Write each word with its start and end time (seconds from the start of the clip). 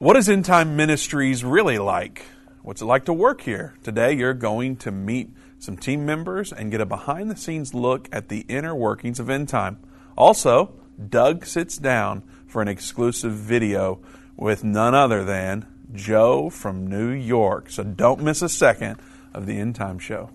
What 0.00 0.16
is 0.16 0.28
End 0.28 0.44
Time 0.44 0.76
Ministries 0.76 1.42
really 1.42 1.76
like? 1.76 2.24
What's 2.62 2.80
it 2.80 2.84
like 2.84 3.06
to 3.06 3.12
work 3.12 3.40
here? 3.40 3.74
Today, 3.82 4.12
you're 4.12 4.32
going 4.32 4.76
to 4.76 4.92
meet 4.92 5.30
some 5.58 5.76
team 5.76 6.06
members 6.06 6.52
and 6.52 6.70
get 6.70 6.80
a 6.80 6.86
behind 6.86 7.28
the 7.28 7.36
scenes 7.36 7.74
look 7.74 8.08
at 8.12 8.28
the 8.28 8.42
inner 8.42 8.76
workings 8.76 9.18
of 9.18 9.28
End 9.28 9.48
Time. 9.48 9.80
Also, 10.16 10.72
Doug 11.08 11.44
sits 11.46 11.76
down 11.76 12.22
for 12.46 12.62
an 12.62 12.68
exclusive 12.68 13.32
video 13.32 14.00
with 14.36 14.62
none 14.62 14.94
other 14.94 15.24
than 15.24 15.66
Joe 15.92 16.48
from 16.48 16.86
New 16.86 17.08
York. 17.08 17.68
So 17.68 17.82
don't 17.82 18.22
miss 18.22 18.40
a 18.40 18.48
second 18.48 19.00
of 19.34 19.46
the 19.46 19.58
End 19.58 19.74
Time 19.74 19.98
Show. 19.98 20.30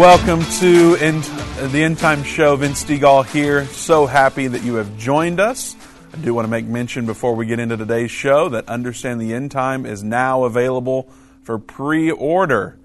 Welcome 0.00 0.42
to 0.60 0.96
the 0.96 1.82
End 1.82 1.98
Time 1.98 2.22
Show. 2.22 2.56
Vince 2.56 2.82
Stegall 2.82 3.26
here. 3.26 3.66
So 3.66 4.06
happy 4.06 4.46
that 4.46 4.62
you 4.62 4.76
have 4.76 4.96
joined 4.96 5.40
us. 5.40 5.76
I 6.14 6.16
do 6.16 6.32
want 6.32 6.46
to 6.46 6.50
make 6.50 6.64
mention 6.64 7.04
before 7.04 7.34
we 7.34 7.44
get 7.44 7.58
into 7.58 7.76
today's 7.76 8.10
show 8.10 8.48
that 8.48 8.66
Understand 8.66 9.20
the 9.20 9.34
End 9.34 9.50
Time 9.50 9.84
is 9.84 10.02
now 10.02 10.44
available 10.44 11.10
for 11.42 11.58
pre 11.58 12.10
order. 12.10 12.78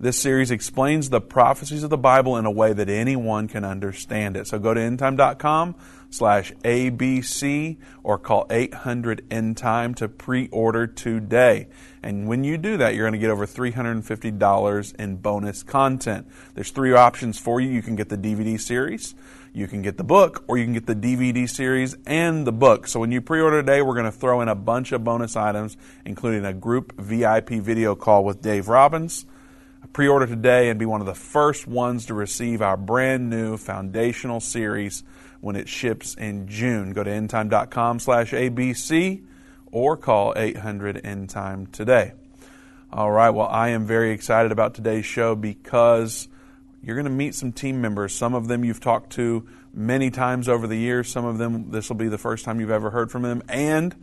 This 0.00 0.18
series 0.18 0.50
explains 0.50 1.10
the 1.10 1.20
prophecies 1.20 1.82
of 1.82 1.90
the 1.90 1.98
Bible 1.98 2.38
in 2.38 2.46
a 2.46 2.50
way 2.50 2.72
that 2.72 2.88
anyone 2.88 3.46
can 3.46 3.62
understand 3.62 4.34
it. 4.34 4.46
So 4.46 4.58
go 4.58 4.72
to 4.72 4.80
endtime.com 4.80 5.74
slash 6.14 6.52
ABC 6.64 7.76
or 8.02 8.18
call 8.18 8.46
800 8.48 9.26
End 9.30 9.56
Time 9.56 9.94
to 9.94 10.08
pre 10.08 10.48
order 10.48 10.86
today. 10.86 11.68
And 12.02 12.28
when 12.28 12.44
you 12.44 12.56
do 12.56 12.76
that, 12.76 12.94
you're 12.94 13.04
going 13.04 13.18
to 13.18 13.18
get 13.18 13.30
over 13.30 13.46
$350 13.46 14.94
in 14.96 15.16
bonus 15.16 15.62
content. 15.62 16.28
There's 16.54 16.70
three 16.70 16.92
options 16.92 17.38
for 17.38 17.60
you. 17.60 17.70
You 17.70 17.82
can 17.82 17.96
get 17.96 18.08
the 18.08 18.18
DVD 18.18 18.60
series, 18.60 19.14
you 19.52 19.66
can 19.66 19.82
get 19.82 19.96
the 19.96 20.04
book, 20.04 20.44
or 20.46 20.56
you 20.56 20.64
can 20.64 20.74
get 20.74 20.86
the 20.86 20.94
DVD 20.94 21.48
series 21.48 21.96
and 22.06 22.46
the 22.46 22.52
book. 22.52 22.86
So 22.86 23.00
when 23.00 23.10
you 23.10 23.20
pre 23.20 23.40
order 23.40 23.60
today, 23.60 23.82
we're 23.82 23.94
going 23.94 24.04
to 24.04 24.12
throw 24.12 24.40
in 24.40 24.48
a 24.48 24.54
bunch 24.54 24.92
of 24.92 25.02
bonus 25.02 25.36
items, 25.36 25.76
including 26.04 26.44
a 26.44 26.52
group 26.52 26.98
VIP 26.98 27.50
video 27.50 27.94
call 27.94 28.24
with 28.24 28.40
Dave 28.40 28.68
Robbins. 28.68 29.26
Pre 29.92 30.08
order 30.08 30.26
today 30.26 30.70
and 30.70 30.78
be 30.78 30.86
one 30.86 31.00
of 31.00 31.06
the 31.06 31.14
first 31.14 31.68
ones 31.68 32.06
to 32.06 32.14
receive 32.14 32.62
our 32.62 32.76
brand 32.76 33.30
new 33.30 33.56
foundational 33.56 34.40
series 34.40 35.04
when 35.44 35.56
it 35.56 35.68
ships 35.68 36.14
in 36.14 36.48
June. 36.48 36.94
Go 36.94 37.04
to 37.04 37.10
endtime.com 37.10 37.98
slash 37.98 38.32
ABC 38.32 39.22
or 39.70 39.94
call 39.94 40.32
800 40.34 41.02
endtime 41.04 41.70
today. 41.70 42.12
All 42.90 43.10
right, 43.10 43.28
well, 43.28 43.48
I 43.48 43.68
am 43.70 43.86
very 43.86 44.12
excited 44.12 44.52
about 44.52 44.72
today's 44.72 45.04
show 45.04 45.34
because 45.34 46.28
you're 46.82 46.96
going 46.96 47.04
to 47.04 47.10
meet 47.10 47.34
some 47.34 47.52
team 47.52 47.82
members. 47.82 48.14
Some 48.14 48.32
of 48.32 48.48
them 48.48 48.64
you've 48.64 48.80
talked 48.80 49.12
to 49.14 49.46
many 49.74 50.10
times 50.10 50.48
over 50.48 50.66
the 50.66 50.78
years. 50.78 51.10
Some 51.10 51.26
of 51.26 51.36
them, 51.36 51.70
this 51.70 51.90
will 51.90 51.96
be 51.96 52.08
the 52.08 52.16
first 52.16 52.46
time 52.46 52.58
you've 52.58 52.70
ever 52.70 52.88
heard 52.88 53.10
from 53.10 53.20
them. 53.20 53.42
And 53.46 53.94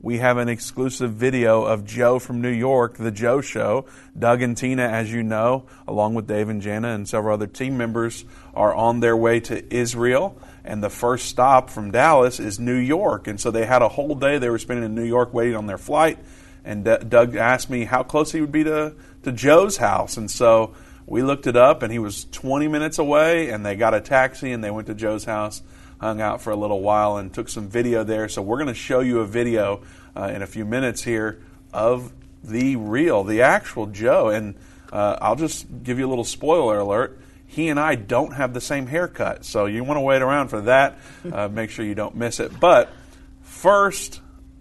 we 0.00 0.18
have 0.18 0.36
an 0.36 0.48
exclusive 0.48 1.12
video 1.12 1.62
of 1.62 1.84
Joe 1.84 2.18
from 2.18 2.40
New 2.40 2.50
York, 2.50 2.96
The 2.96 3.12
Joe 3.12 3.40
Show. 3.40 3.86
Doug 4.18 4.42
and 4.42 4.56
Tina, 4.56 4.84
as 4.84 5.12
you 5.12 5.22
know, 5.22 5.66
along 5.86 6.14
with 6.14 6.26
Dave 6.26 6.48
and 6.48 6.60
Jana 6.60 6.88
and 6.88 7.08
several 7.08 7.34
other 7.34 7.46
team 7.46 7.76
members, 7.76 8.24
are 8.54 8.74
on 8.74 8.98
their 8.98 9.16
way 9.16 9.38
to 9.40 9.74
Israel 9.74 10.40
and 10.68 10.82
the 10.82 10.90
first 10.90 11.24
stop 11.24 11.70
from 11.70 11.90
Dallas 11.92 12.38
is 12.38 12.60
New 12.60 12.76
York. 12.76 13.26
And 13.26 13.40
so 13.40 13.50
they 13.50 13.64
had 13.64 13.80
a 13.80 13.88
whole 13.88 14.14
day 14.14 14.36
they 14.36 14.50
were 14.50 14.58
spending 14.58 14.84
in 14.84 14.94
New 14.94 15.02
York 15.02 15.32
waiting 15.32 15.56
on 15.56 15.66
their 15.66 15.78
flight. 15.78 16.18
And 16.62 16.84
D- 16.84 16.98
Doug 17.08 17.36
asked 17.36 17.70
me 17.70 17.84
how 17.84 18.02
close 18.02 18.32
he 18.32 18.42
would 18.42 18.52
be 18.52 18.64
to, 18.64 18.92
to 19.22 19.32
Joe's 19.32 19.78
house. 19.78 20.18
And 20.18 20.30
so 20.30 20.74
we 21.06 21.22
looked 21.22 21.46
it 21.46 21.56
up, 21.56 21.82
and 21.82 21.90
he 21.90 21.98
was 21.98 22.26
20 22.32 22.68
minutes 22.68 22.98
away, 22.98 23.48
and 23.48 23.64
they 23.64 23.76
got 23.76 23.94
a 23.94 24.00
taxi 24.02 24.52
and 24.52 24.62
they 24.62 24.70
went 24.70 24.88
to 24.88 24.94
Joe's 24.94 25.24
house, 25.24 25.62
hung 26.02 26.20
out 26.20 26.42
for 26.42 26.50
a 26.50 26.56
little 26.56 26.82
while, 26.82 27.16
and 27.16 27.32
took 27.32 27.48
some 27.48 27.70
video 27.70 28.04
there. 28.04 28.28
So 28.28 28.42
we're 28.42 28.58
going 28.58 28.68
to 28.68 28.74
show 28.74 29.00
you 29.00 29.20
a 29.20 29.26
video 29.26 29.80
uh, 30.14 30.24
in 30.34 30.42
a 30.42 30.46
few 30.46 30.66
minutes 30.66 31.02
here 31.02 31.40
of 31.72 32.12
the 32.44 32.76
real, 32.76 33.24
the 33.24 33.40
actual 33.40 33.86
Joe. 33.86 34.28
And 34.28 34.54
uh, 34.92 35.16
I'll 35.18 35.36
just 35.36 35.66
give 35.82 35.98
you 35.98 36.06
a 36.06 36.10
little 36.10 36.24
spoiler 36.24 36.78
alert 36.78 37.18
he 37.48 37.68
and 37.70 37.80
I 37.80 37.96
don't 37.96 38.34
have 38.34 38.54
the 38.54 38.60
same 38.60 38.86
haircut. 38.86 39.44
So 39.44 39.66
you 39.66 39.82
want 39.82 39.96
to 39.96 40.02
wait 40.02 40.22
around 40.22 40.48
for 40.48 40.60
that. 40.62 40.98
Uh, 41.28 41.46
make 41.46 41.68
sure 41.68 41.84
you 41.84 41.94
don't 41.94 42.14
miss 42.14 42.40
it. 42.40 42.58
But 42.58 42.90
first, 43.42 44.20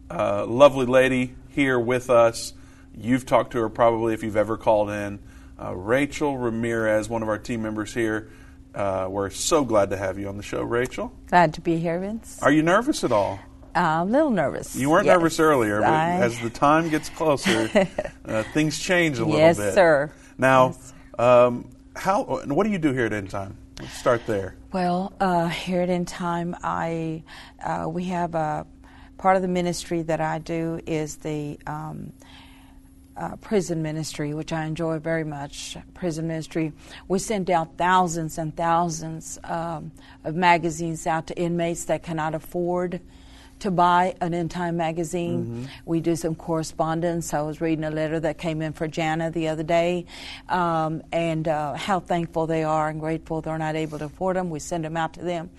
uh, 0.09 0.45
lovely 0.45 0.85
lady 0.85 1.33
here 1.49 1.79
with 1.79 2.09
us. 2.09 2.53
You've 2.93 3.25
talked 3.25 3.51
to 3.51 3.59
her 3.59 3.69
probably 3.69 4.13
if 4.13 4.23
you've 4.23 4.35
ever 4.35 4.57
called 4.57 4.89
in. 4.89 5.19
Uh, 5.61 5.73
Rachel 5.75 6.37
Ramirez, 6.37 7.07
one 7.07 7.23
of 7.23 7.29
our 7.29 7.37
team 7.37 7.61
members 7.61 7.93
here. 7.93 8.29
Uh, 8.75 9.07
we're 9.09 9.29
so 9.29 9.63
glad 9.63 9.91
to 9.91 9.97
have 9.97 10.19
you 10.19 10.27
on 10.27 10.35
the 10.35 10.43
show, 10.43 10.61
Rachel. 10.61 11.13
Glad 11.27 11.53
to 11.53 11.61
be 11.61 11.77
here, 11.77 11.99
Vince. 11.99 12.39
Are 12.41 12.51
you 12.51 12.63
nervous 12.63 13.03
at 13.03 13.11
all? 13.11 13.39
Uh, 13.75 13.99
a 14.01 14.05
little 14.05 14.31
nervous. 14.31 14.75
You 14.75 14.89
weren't 14.89 15.05
yes. 15.05 15.15
nervous 15.15 15.39
earlier, 15.39 15.79
but 15.79 15.89
I... 15.89 16.15
as 16.15 16.39
the 16.39 16.49
time 16.49 16.89
gets 16.89 17.09
closer, 17.09 17.69
uh, 18.25 18.43
things 18.53 18.77
change 18.77 19.19
a 19.19 19.25
little 19.25 19.39
yes, 19.39 19.57
bit. 19.57 19.73
Sir. 19.73 20.11
Now, 20.37 20.67
yes, 20.67 20.93
sir. 21.17 21.23
Um, 21.47 21.69
how? 21.97 22.39
and 22.41 22.55
What 22.55 22.65
do 22.65 22.71
you 22.71 22.77
do 22.77 22.93
here 22.93 23.05
at 23.05 23.13
End 23.13 23.29
Time? 23.29 23.57
Let's 23.79 23.93
start 23.93 24.25
there. 24.25 24.55
Well, 24.71 25.13
uh, 25.19 25.47
here 25.47 25.81
at 25.81 25.89
End 25.89 26.07
Time, 26.07 26.55
I 26.63 27.23
uh, 27.63 27.87
we 27.89 28.05
have 28.05 28.35
a 28.35 28.65
part 29.17 29.35
of 29.35 29.41
the 29.41 29.47
ministry 29.47 30.03
that 30.03 30.21
I 30.21 30.39
do 30.39 30.79
is 30.85 31.17
the 31.17 31.59
um, 31.65 32.13
uh, 33.15 33.35
prison 33.37 33.81
ministry, 33.81 34.33
which 34.33 34.53
I 34.53 34.65
enjoy 34.65 34.99
very 34.99 35.23
much. 35.23 35.75
Prison 35.93 36.27
ministry. 36.27 36.71
We 37.07 37.19
send 37.19 37.49
out 37.49 37.77
thousands 37.77 38.37
and 38.37 38.55
thousands 38.55 39.39
um, 39.43 39.91
of 40.23 40.35
magazines 40.35 41.07
out 41.07 41.27
to 41.27 41.37
inmates 41.37 41.85
that 41.85 42.03
cannot 42.03 42.35
afford 42.35 43.01
to 43.59 43.71
buy 43.71 44.15
an 44.21 44.33
End 44.33 44.51
Time 44.51 44.77
magazine. 44.77 45.45
Mm-hmm. 45.45 45.65
We 45.85 45.99
do 45.99 46.15
some 46.15 46.35
correspondence. 46.35 47.33
I 47.33 47.41
was 47.41 47.61
reading 47.61 47.83
a 47.83 47.89
letter 47.89 48.19
that 48.19 48.37
came 48.37 48.61
in 48.61 48.73
for 48.73 48.87
Jana 48.87 49.31
the 49.31 49.47
other 49.47 49.63
day, 49.63 50.05
um, 50.49 51.01
and 51.11 51.47
uh, 51.47 51.73
how 51.73 51.99
thankful 51.99 52.47
they 52.47 52.63
are 52.63 52.89
and 52.89 52.99
grateful 52.99 53.41
they're 53.41 53.57
not 53.57 53.75
able 53.75 53.99
to 53.99 54.05
afford 54.05 54.35
them. 54.35 54.49
We 54.49 54.59
send 54.59 54.85
them 54.85 54.97
out 54.97 55.13
to 55.13 55.21
them. 55.21 55.49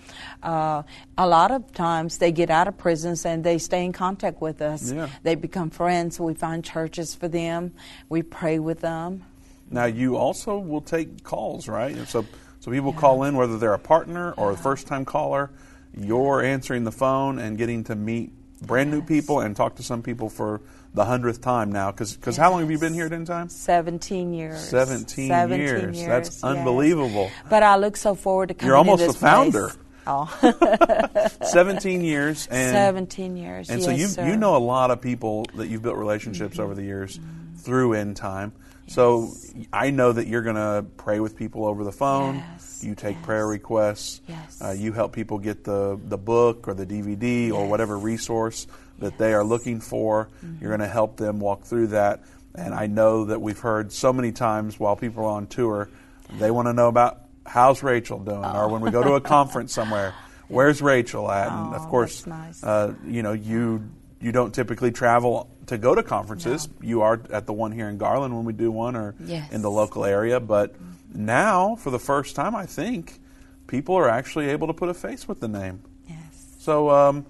Uh, 0.41 0.83
a 1.17 1.27
lot 1.27 1.51
of 1.51 1.71
times 1.73 2.17
they 2.17 2.31
get 2.31 2.49
out 2.49 2.67
of 2.67 2.77
prisons 2.77 3.25
and 3.25 3.43
they 3.43 3.57
stay 3.57 3.83
in 3.83 3.93
contact 3.93 4.41
with 4.41 4.61
us. 4.61 4.91
Yeah. 4.91 5.09
They 5.23 5.35
become 5.35 5.69
friends. 5.69 6.19
We 6.19 6.33
find 6.33 6.63
churches 6.63 7.15
for 7.15 7.27
them. 7.27 7.73
We 8.07 8.21
pray 8.21 8.59
with 8.59 8.81
them. 8.81 9.25
Now 9.69 9.85
you 9.85 10.17
also 10.17 10.57
will 10.57 10.81
take 10.81 11.23
calls, 11.23 11.67
right? 11.67 11.95
So 12.07 12.25
so 12.59 12.71
people 12.71 12.91
yeah. 12.93 12.99
call 12.99 13.23
in 13.23 13.35
whether 13.35 13.57
they're 13.57 13.73
a 13.73 13.79
partner 13.79 14.33
or 14.33 14.51
a 14.51 14.57
first 14.57 14.87
time 14.87 15.05
caller 15.05 15.49
you're 15.97 16.43
answering 16.43 16.83
the 16.83 16.91
phone 16.91 17.39
and 17.39 17.57
getting 17.57 17.83
to 17.85 17.95
meet 17.95 18.31
brand 18.61 18.91
new 18.91 19.01
people 19.01 19.39
and 19.39 19.55
talk 19.55 19.75
to 19.75 19.83
some 19.83 20.01
people 20.01 20.29
for 20.29 20.61
the 20.93 21.05
hundredth 21.05 21.41
time 21.41 21.71
now. 21.71 21.91
Because 21.91 22.17
yes. 22.25 22.37
how 22.37 22.51
long 22.51 22.61
have 22.61 22.71
you 22.71 22.79
been 22.79 22.93
here 22.93 23.05
at 23.05 23.13
End 23.13 23.27
Time? 23.27 23.49
17 23.49 24.33
years. 24.33 24.59
17, 24.69 25.27
17 25.27 25.59
years. 25.59 25.97
years. 25.97 26.07
That's 26.07 26.29
yes. 26.29 26.43
unbelievable. 26.43 27.31
But 27.49 27.63
I 27.63 27.77
look 27.77 27.97
so 27.97 28.15
forward 28.15 28.47
to 28.49 28.53
coming 28.53 28.59
to 28.59 28.65
You're 28.67 28.77
almost 28.77 29.07
the 29.07 29.13
founder. 29.13 29.69
Place. 29.69 29.77
Oh. 30.07 31.27
17 31.43 32.01
years. 32.01 32.47
And, 32.47 32.73
17 32.73 33.37
years. 33.37 33.69
And 33.69 33.79
yes, 33.79 33.85
so 33.85 33.91
you, 33.95 34.07
sir. 34.07 34.27
you 34.27 34.35
know 34.35 34.55
a 34.55 34.57
lot 34.57 34.91
of 34.91 35.01
people 35.01 35.45
that 35.55 35.67
you've 35.67 35.83
built 35.83 35.97
relationships 35.97 36.53
mm-hmm. 36.53 36.63
over 36.63 36.75
the 36.75 36.83
years 36.83 37.17
mm-hmm. 37.17 37.55
through 37.57 37.93
End 37.93 38.15
Time. 38.15 38.53
So 38.87 39.31
I 39.71 39.91
know 39.91 40.11
that 40.11 40.25
you're 40.25 40.41
going 40.41 40.55
to 40.55 40.83
pray 40.97 41.19
with 41.19 41.35
people 41.35 41.65
over 41.65 41.83
the 41.83 41.91
phone. 41.91 42.43
Yes, 42.79 42.87
you 42.87 42.95
take 42.95 43.17
yes. 43.17 43.25
prayer 43.25 43.47
requests. 43.47 44.21
Yes. 44.27 44.61
Uh, 44.61 44.71
you 44.71 44.93
help 44.93 45.13
people 45.13 45.39
get 45.39 45.63
the, 45.63 45.99
the 46.03 46.17
book 46.17 46.67
or 46.67 46.73
the 46.73 46.85
DVD 46.85 47.47
yes. 47.47 47.53
or 47.53 47.67
whatever 47.67 47.97
resource 47.97 48.67
that 48.99 49.17
they 49.17 49.33
are 49.33 49.43
looking 49.43 49.79
for. 49.79 50.29
Mm-hmm. 50.43 50.61
You're 50.61 50.71
going 50.71 50.87
to 50.87 50.93
help 50.93 51.17
them 51.17 51.39
walk 51.39 51.63
through 51.63 51.87
that. 51.87 52.23
And 52.55 52.73
I 52.73 52.87
know 52.87 53.25
that 53.25 53.41
we've 53.41 53.59
heard 53.59 53.91
so 53.91 54.11
many 54.11 54.31
times 54.31 54.79
while 54.79 54.95
people 54.95 55.23
are 55.23 55.29
on 55.29 55.47
tour, 55.47 55.89
they 56.37 56.51
want 56.51 56.67
to 56.67 56.73
know 56.73 56.87
about 56.87 57.21
how's 57.45 57.81
Rachel 57.83 58.19
doing, 58.19 58.43
oh. 58.43 58.61
or 58.61 58.67
when 58.69 58.81
we 58.81 58.91
go 58.91 59.03
to 59.03 59.13
a 59.13 59.21
conference 59.21 59.73
somewhere, 59.73 60.13
where's 60.47 60.81
Rachel 60.81 61.29
at? 61.31 61.51
Oh, 61.51 61.65
and 61.65 61.75
of 61.75 61.87
course, 61.87 62.25
nice. 62.25 62.63
uh, 62.63 62.93
you 63.05 63.23
know 63.23 63.33
you 63.33 63.89
you 64.21 64.31
don't 64.31 64.53
typically 64.53 64.91
travel 64.91 65.49
to 65.67 65.77
go 65.77 65.95
to 65.95 66.03
conferences. 66.03 66.67
No. 66.67 66.87
You 66.87 67.01
are 67.01 67.21
at 67.31 67.45
the 67.45 67.53
one 67.53 67.71
here 67.71 67.89
in 67.89 67.97
Garland 67.97 68.35
when 68.35 68.45
we 68.45 68.53
do 68.53 68.71
one, 68.71 68.95
or 68.95 69.15
yes. 69.19 69.51
in 69.51 69.61
the 69.61 69.71
local 69.71 70.05
area. 70.05 70.39
But 70.39 70.75
now, 71.13 71.75
for 71.75 71.89
the 71.91 71.99
first 71.99 72.35
time, 72.35 72.55
I 72.55 72.65
think 72.65 73.19
people 73.67 73.95
are 73.95 74.09
actually 74.09 74.49
able 74.49 74.67
to 74.67 74.73
put 74.73 74.89
a 74.89 74.93
face 74.93 75.27
with 75.27 75.39
the 75.39 75.47
name. 75.47 75.81
Yes. 76.07 76.45
So 76.59 76.89
um, 76.89 77.25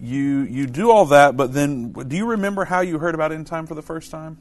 you 0.00 0.42
you 0.42 0.66
do 0.66 0.90
all 0.90 1.06
that, 1.06 1.36
but 1.36 1.52
then 1.52 1.92
do 1.92 2.16
you 2.16 2.26
remember 2.26 2.64
how 2.64 2.80
you 2.80 2.98
heard 2.98 3.14
about 3.14 3.32
End 3.32 3.46
Time 3.46 3.66
for 3.66 3.74
the 3.74 3.82
first 3.82 4.10
time? 4.10 4.38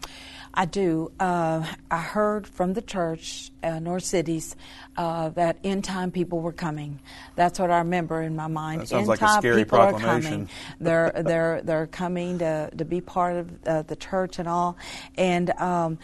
I 0.54 0.66
do. 0.66 1.12
Uh, 1.20 1.66
I 1.92 1.98
heard 1.98 2.48
from 2.48 2.74
the 2.74 2.82
church, 2.82 3.52
uh, 3.62 3.80
North 3.80 4.04
Cities, 4.04 4.56
uh, 4.98 5.30
that 5.30 5.60
end 5.64 5.84
time 5.84 6.12
people 6.12 6.40
were 6.42 6.52
coming. 6.52 7.00
That's 7.36 7.60
what 7.60 7.70
I 7.70 7.80
remember 7.80 8.22
in 8.22 8.36
my 8.36 8.48
mind. 8.48 8.82
That 8.82 8.88
sounds 8.88 9.02
end 9.02 9.08
like 9.10 9.22
a 9.22 9.28
scary 9.38 9.64
people 9.64 9.80
are 9.80 9.92
proclamation. 9.92 10.32
coming. 10.32 10.50
They're 10.80 11.12
they're 11.24 11.62
they're 11.62 11.88
coming 11.88 12.40
to 12.40 12.72
to 12.76 12.86
be 12.86 13.02
part 13.02 13.38
of 13.38 13.68
uh, 13.68 13.82
the 13.84 13.96
church 13.96 14.40
and 14.40 14.48
all. 14.48 14.78
And 15.18 15.52
um, 15.52 16.00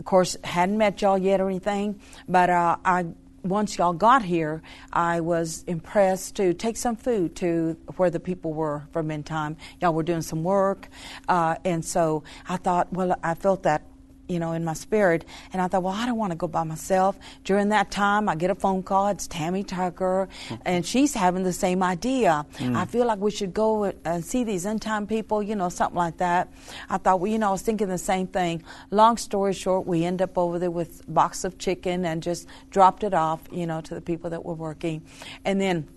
of 0.00 0.06
course, 0.06 0.34
hadn't 0.42 0.78
met 0.78 1.02
y'all 1.02 1.18
yet 1.18 1.42
or 1.42 1.48
anything, 1.50 2.00
but 2.26 2.48
uh, 2.48 2.78
I 2.86 3.04
once 3.42 3.76
y'all 3.76 3.92
got 3.92 4.22
here, 4.22 4.62
I 4.92 5.20
was 5.20 5.62
impressed 5.66 6.36
to 6.36 6.54
take 6.54 6.78
some 6.78 6.96
food 6.96 7.36
to 7.36 7.76
where 7.96 8.08
the 8.08 8.20
people 8.20 8.54
were 8.54 8.82
from 8.92 9.10
End 9.10 9.26
Time. 9.26 9.58
Y'all 9.78 9.92
were 9.92 10.02
doing 10.02 10.22
some 10.22 10.42
work, 10.42 10.88
uh, 11.28 11.56
and 11.66 11.84
so 11.84 12.24
I 12.48 12.56
thought, 12.56 12.90
well, 12.92 13.14
I 13.22 13.34
felt 13.34 13.62
that. 13.64 13.82
You 14.30 14.38
know, 14.38 14.52
in 14.52 14.64
my 14.64 14.74
spirit, 14.74 15.24
and 15.52 15.60
I 15.60 15.66
thought, 15.66 15.82
well, 15.82 15.92
I 15.92 16.06
don't 16.06 16.16
want 16.16 16.30
to 16.30 16.36
go 16.36 16.46
by 16.46 16.62
myself. 16.62 17.18
During 17.42 17.70
that 17.70 17.90
time, 17.90 18.28
I 18.28 18.36
get 18.36 18.48
a 18.50 18.54
phone 18.54 18.84
call. 18.84 19.08
It's 19.08 19.26
Tammy 19.26 19.64
Tucker, 19.64 20.28
and 20.64 20.86
she's 20.86 21.14
having 21.14 21.42
the 21.42 21.52
same 21.52 21.82
idea. 21.82 22.46
Hmm. 22.58 22.76
I 22.76 22.84
feel 22.84 23.06
like 23.06 23.18
we 23.18 23.32
should 23.32 23.52
go 23.52 23.92
and 24.04 24.24
see 24.24 24.44
these 24.44 24.66
end 24.66 24.82
time 24.82 25.08
people, 25.08 25.42
you 25.42 25.56
know, 25.56 25.68
something 25.68 25.96
like 25.96 26.18
that. 26.18 26.48
I 26.88 26.98
thought, 26.98 27.18
well, 27.18 27.30
you 27.32 27.40
know, 27.40 27.48
I 27.48 27.52
was 27.52 27.62
thinking 27.62 27.88
the 27.88 27.98
same 27.98 28.28
thing. 28.28 28.62
Long 28.92 29.16
story 29.16 29.52
short, 29.52 29.84
we 29.84 30.04
end 30.04 30.22
up 30.22 30.38
over 30.38 30.60
there 30.60 30.70
with 30.70 31.02
a 31.08 31.10
box 31.10 31.42
of 31.42 31.58
chicken 31.58 32.04
and 32.04 32.22
just 32.22 32.46
dropped 32.70 33.02
it 33.02 33.14
off, 33.14 33.40
you 33.50 33.66
know, 33.66 33.80
to 33.80 33.94
the 33.94 34.00
people 34.00 34.30
that 34.30 34.44
were 34.44 34.54
working, 34.54 35.02
and 35.44 35.60
then. 35.60 35.88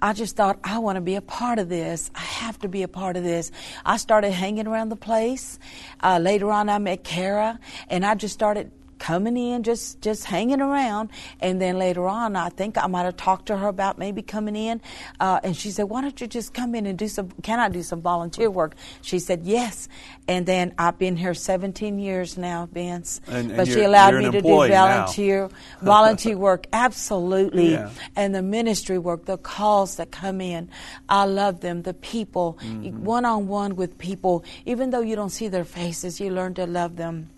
I 0.00 0.12
just 0.12 0.36
thought, 0.36 0.60
I 0.62 0.78
want 0.78 0.96
to 0.96 1.00
be 1.00 1.16
a 1.16 1.20
part 1.20 1.58
of 1.58 1.68
this. 1.68 2.10
I 2.14 2.20
have 2.20 2.58
to 2.60 2.68
be 2.68 2.82
a 2.82 2.88
part 2.88 3.16
of 3.16 3.24
this. 3.24 3.50
I 3.84 3.96
started 3.96 4.30
hanging 4.30 4.66
around 4.68 4.90
the 4.90 4.96
place. 4.96 5.58
Uh, 6.00 6.18
later 6.18 6.52
on, 6.52 6.68
I 6.68 6.78
met 6.78 7.02
Kara, 7.02 7.58
and 7.88 8.06
I 8.06 8.14
just 8.14 8.34
started 8.34 8.70
coming 8.98 9.36
in, 9.36 9.62
just 9.62 10.00
just 10.00 10.24
hanging 10.24 10.60
around. 10.60 11.10
And 11.40 11.60
then 11.60 11.78
later 11.78 12.06
on, 12.08 12.36
I 12.36 12.48
think 12.50 12.76
I 12.76 12.86
might 12.86 13.04
have 13.04 13.16
talked 13.16 13.46
to 13.46 13.56
her 13.56 13.68
about 13.68 13.98
maybe 13.98 14.22
coming 14.22 14.56
in. 14.56 14.80
Uh, 15.20 15.40
and 15.42 15.56
she 15.56 15.70
said, 15.70 15.84
"Why 15.84 16.00
don't 16.02 16.20
you 16.20 16.26
just 16.26 16.54
come 16.54 16.74
in 16.74 16.86
and 16.86 16.98
do 16.98 17.08
some? 17.08 17.30
Can 17.42 17.60
I 17.60 17.68
do 17.68 17.82
some 17.82 18.00
volunteer 18.02 18.50
work?" 18.50 18.74
She 19.02 19.18
said, 19.18 19.42
"Yes." 19.44 19.88
And 20.26 20.44
then 20.44 20.74
I've 20.78 20.98
been 20.98 21.16
here 21.16 21.32
17 21.32 21.98
years 21.98 22.36
now, 22.36 22.68
Vince. 22.70 23.20
And- 23.26 23.48
and 23.48 23.56
but 23.56 23.66
she 23.68 23.82
allowed 23.82 24.14
me 24.14 24.30
to 24.30 24.42
do 24.42 24.48
volunteer 24.68 25.48
volunteer 25.82 26.36
work. 26.36 26.66
Absolutely 26.72 27.72
Yeah. 27.72 27.90
and 28.16 28.34
the 28.34 28.42
ministry 28.42 28.98
work, 28.98 29.24
the 29.24 29.38
calls 29.38 29.96
that 29.96 30.10
come 30.10 30.40
in. 30.40 30.68
I 31.08 31.24
love 31.24 31.60
them, 31.60 31.82
the 31.82 31.94
people, 31.94 32.58
one 33.02 33.24
on 33.24 33.48
one 33.48 33.76
with 33.76 33.96
people. 33.98 34.44
Even 34.66 34.90
though 34.90 35.00
you 35.00 35.16
don't 35.16 35.30
see 35.30 35.48
their 35.48 35.64
faces, 35.64 36.20
you 36.20 36.30
learn 36.30 36.54
to 36.54 36.66
love 36.66 36.96
them. 36.96 37.30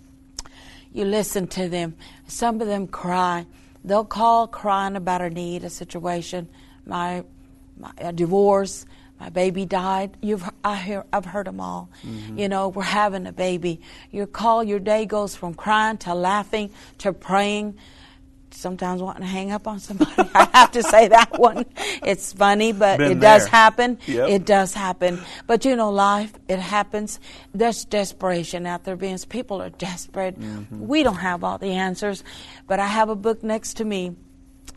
You 0.93 1.05
listen 1.05 1.47
to 1.49 1.69
them. 1.69 1.97
Some 2.27 2.61
of 2.61 2.67
them 2.67 2.87
cry. 2.87 3.47
They'll 3.85 4.05
call 4.05 4.47
crying 4.47 4.97
about 4.97 5.23
a 5.23 5.31
need, 5.31 5.65
a 5.65 5.71
situation, 5.71 6.49
my, 6.85 7.25
my 7.79 7.93
a 7.99 8.13
divorce. 8.13 8.87
My 9.19 9.29
baby 9.29 9.67
died. 9.67 10.17
You've 10.23 10.49
I 10.65 10.77
hear 10.77 11.05
I've 11.13 11.27
heard 11.27 11.47
them 11.47 11.61
all. 11.61 11.91
Mm-hmm. 12.03 12.39
You 12.39 12.49
know, 12.49 12.69
we're 12.69 12.83
having 12.83 13.27
a 13.27 13.33
baby. 13.33 13.83
Your 14.11 14.27
call, 14.27 14.65
your 14.65 14.79
day 14.79 15.05
goes 15.05 15.37
from 15.37 15.53
crying 15.53 15.99
to 15.99 16.15
laughing 16.15 16.71
to 16.99 17.13
praying 17.13 17.77
sometimes 18.55 19.03
wanting 19.03 19.23
to 19.23 19.29
hang 19.29 19.53
up 19.53 19.67
on 19.67 19.81
somebody. 19.81 20.13
I 20.35 20.49
have 20.53 20.73
to 20.73 20.83
say 20.83 21.09
that 21.09 21.39
one. 21.39 21.65
It's 22.03 22.33
funny, 22.33 22.73
but 22.73 22.99
Been 22.99 23.13
it 23.13 23.21
does 23.21 23.47
happen. 23.47 23.99
Yep. 24.07 24.29
It 24.29 24.45
does 24.45 24.75
happen. 24.75 25.21
But 25.47 25.65
you 25.65 25.77
know, 25.77 25.91
life, 25.91 26.33
it 26.49 26.59
happens. 26.59 27.21
There's 27.55 27.85
desperation 27.85 28.67
out 28.67 28.85
there, 28.85 28.97
Vince. 28.97 29.25
People 29.25 29.63
are 29.63 29.71
desperate. 29.71 30.39
Mm-hmm. 30.39 30.87
We 30.87 31.03
don't 31.03 31.17
have 31.17 31.45
all 31.45 31.59
the 31.59 31.73
answers, 31.73 32.25
but 32.67 32.81
I 32.81 32.87
have 32.87 33.09
a 33.09 33.17
book 33.17 33.43
next 33.43 33.75
to 33.75 33.85
me 33.85 34.17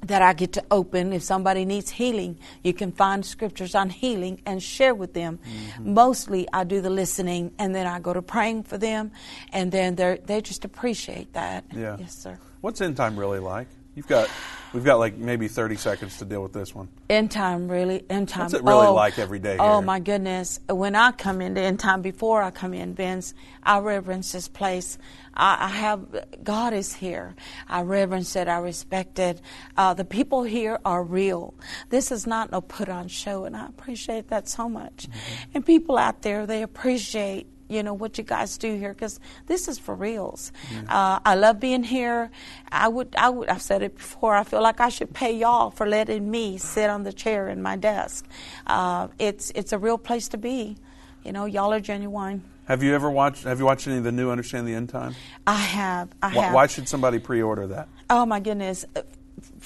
that 0.08 0.22
I 0.22 0.34
get 0.34 0.54
to 0.54 0.64
open. 0.70 1.14
If 1.14 1.24
somebody 1.24 1.66
needs 1.66 1.90
healing, 1.90 2.38
you 2.64 2.74
can 2.74 2.92
find 2.92 3.25
scriptures 3.25 3.75
on 3.75 3.90
healing 3.90 4.42
and 4.46 4.62
share 4.62 4.94
with 4.94 5.14
them. 5.14 5.40
Mm-hmm. 5.40 5.94
Mostly, 5.94 6.48
I 6.52 6.64
do 6.64 6.81
the 6.81 6.90
listening, 6.90 7.54
and 7.58 7.74
then 7.74 7.88
I 7.88 8.00
go 8.00 8.14
to 8.14 8.22
praying 8.22 8.64
for 8.64 8.78
them, 8.78 9.12
and 9.52 9.72
then 9.72 9.96
they 9.96 10.20
they 10.25 10.42
just 10.42 10.66
appreciate 10.66 11.34
that. 11.34 11.66
Yeah. 11.72 11.98
Yes, 12.00 12.18
sir. 12.18 12.40
What's 12.63 12.80
end 12.80 12.95
time 12.95 13.19
really 13.19 13.39
like? 13.39 13.68
You've 13.94 14.07
got, 14.07 14.30
we've 14.71 14.86
got 14.86 14.98
like 14.98 15.18
maybe 15.18 15.50
30 15.50 15.75
seconds 15.75 16.19
to 16.19 16.25
deal 16.25 16.42
with 16.42 16.54
this 16.54 16.74
one. 16.74 16.88
End 17.10 17.30
time, 17.30 17.68
really. 17.68 18.06
End 18.10 18.30
time. 18.30 18.44
What's 18.44 18.54
it 18.54 18.63
really 18.63 18.88
like 18.88 19.19
every 19.19 19.39
day 19.39 19.57
Oh 19.60 19.80
here? 19.80 19.86
my 19.86 20.00
goodness! 20.00 20.62
When 20.69 20.95
I 20.95 21.12
come 21.12 21.42
into 21.42 21.60
end 21.60 21.81
time, 21.81 22.01
before 22.01 22.42
I 22.42 22.51
come 22.51 22.74
in, 22.74 22.95
Vince, 22.95 23.33
I 23.63 23.80
reverence 23.80 24.31
this 24.31 24.48
place. 24.48 24.98
I, 25.33 25.65
I 25.65 25.68
have 25.68 26.06
God 26.42 26.71
is 26.71 26.94
here. 26.94 27.36
I 27.68 27.81
reverence 27.81 28.33
it. 28.38 28.48
I 28.48 28.60
respect 28.60 29.19
it. 29.19 29.42
Uh, 29.75 29.94
the 29.94 30.06
people 30.06 30.44
here 30.44 30.80
are 30.86 31.04
real. 31.04 31.54
This 31.89 32.13
is 32.13 32.25
not 32.25 32.50
no 32.54 32.62
put 32.62 32.88
on 32.88 33.10
show, 33.10 33.44
and 33.44 33.57
I 33.57 33.65
appreciate 33.65 34.30
that 34.30 34.48
so 34.48 34.69
much. 34.69 35.10
Mm-hmm. 35.10 35.51
And 35.56 35.65
people 35.65 35.98
out 35.98 36.21
there, 36.21 36.45
they 36.45 36.62
appreciate 36.62 37.48
you 37.74 37.84
know 37.84 37.94
what 37.94 38.18
you 38.18 38.24
guys 38.24 38.58
do 38.58 38.78
here 38.78 38.94
because 38.94 39.20
this 39.48 39.68
is 39.68 39.80
for 39.80 39.96
reals. 39.96 40.52
Uh, 40.88 41.20
I 41.25 41.36
love 41.36 41.60
being 41.60 41.84
here. 41.84 42.31
I 42.72 42.88
would, 42.88 43.16
I 43.18 43.30
would, 43.30 43.50
I've 43.50 43.62
said 43.62 43.81
it 43.81 43.98
before. 43.98 44.36
I 44.36 44.44
feel 44.44 44.62
like 44.62 44.80
I 44.80 44.90
should 44.90 45.14
pay 45.14 45.36
y'all 45.36 45.72
for 45.72 45.88
letting 45.88 46.30
me 46.30 46.58
sit 46.58 46.90
on 46.90 47.04
the 47.04 47.14
chair 47.14 47.50
in 47.50 47.62
my 47.62 47.75
desk. 47.75 48.25
Uh, 48.68 49.08
it's 49.20 49.52
it's 49.56 49.74
a 49.74 49.78
real 49.78 49.98
place 49.98 50.28
to 50.30 50.38
be. 50.38 50.78
You 51.24 51.31
know, 51.31 51.46
y'all 51.46 51.74
are 51.74 51.80
genuine. 51.80 52.44
Have 52.66 52.81
you 52.81 52.96
ever 52.96 53.10
watched, 53.10 53.44
have 53.44 53.60
you 53.60 53.66
watched 53.66 53.88
any 53.88 53.98
of 53.98 54.06
the 54.06 54.12
new 54.14 54.30
Understand 54.30 54.66
the 54.68 54.74
End 54.74 54.88
Time? 54.88 55.16
I 55.46 55.56
have. 55.56 56.10
I 56.22 56.28
Why, 56.28 56.44
have. 56.44 56.54
why 56.54 56.68
should 56.68 56.88
somebody 56.88 57.20
pre-order 57.20 57.68
that? 57.68 57.90
Oh 58.10 58.25
my 58.25 58.40
goodness. 58.40 58.86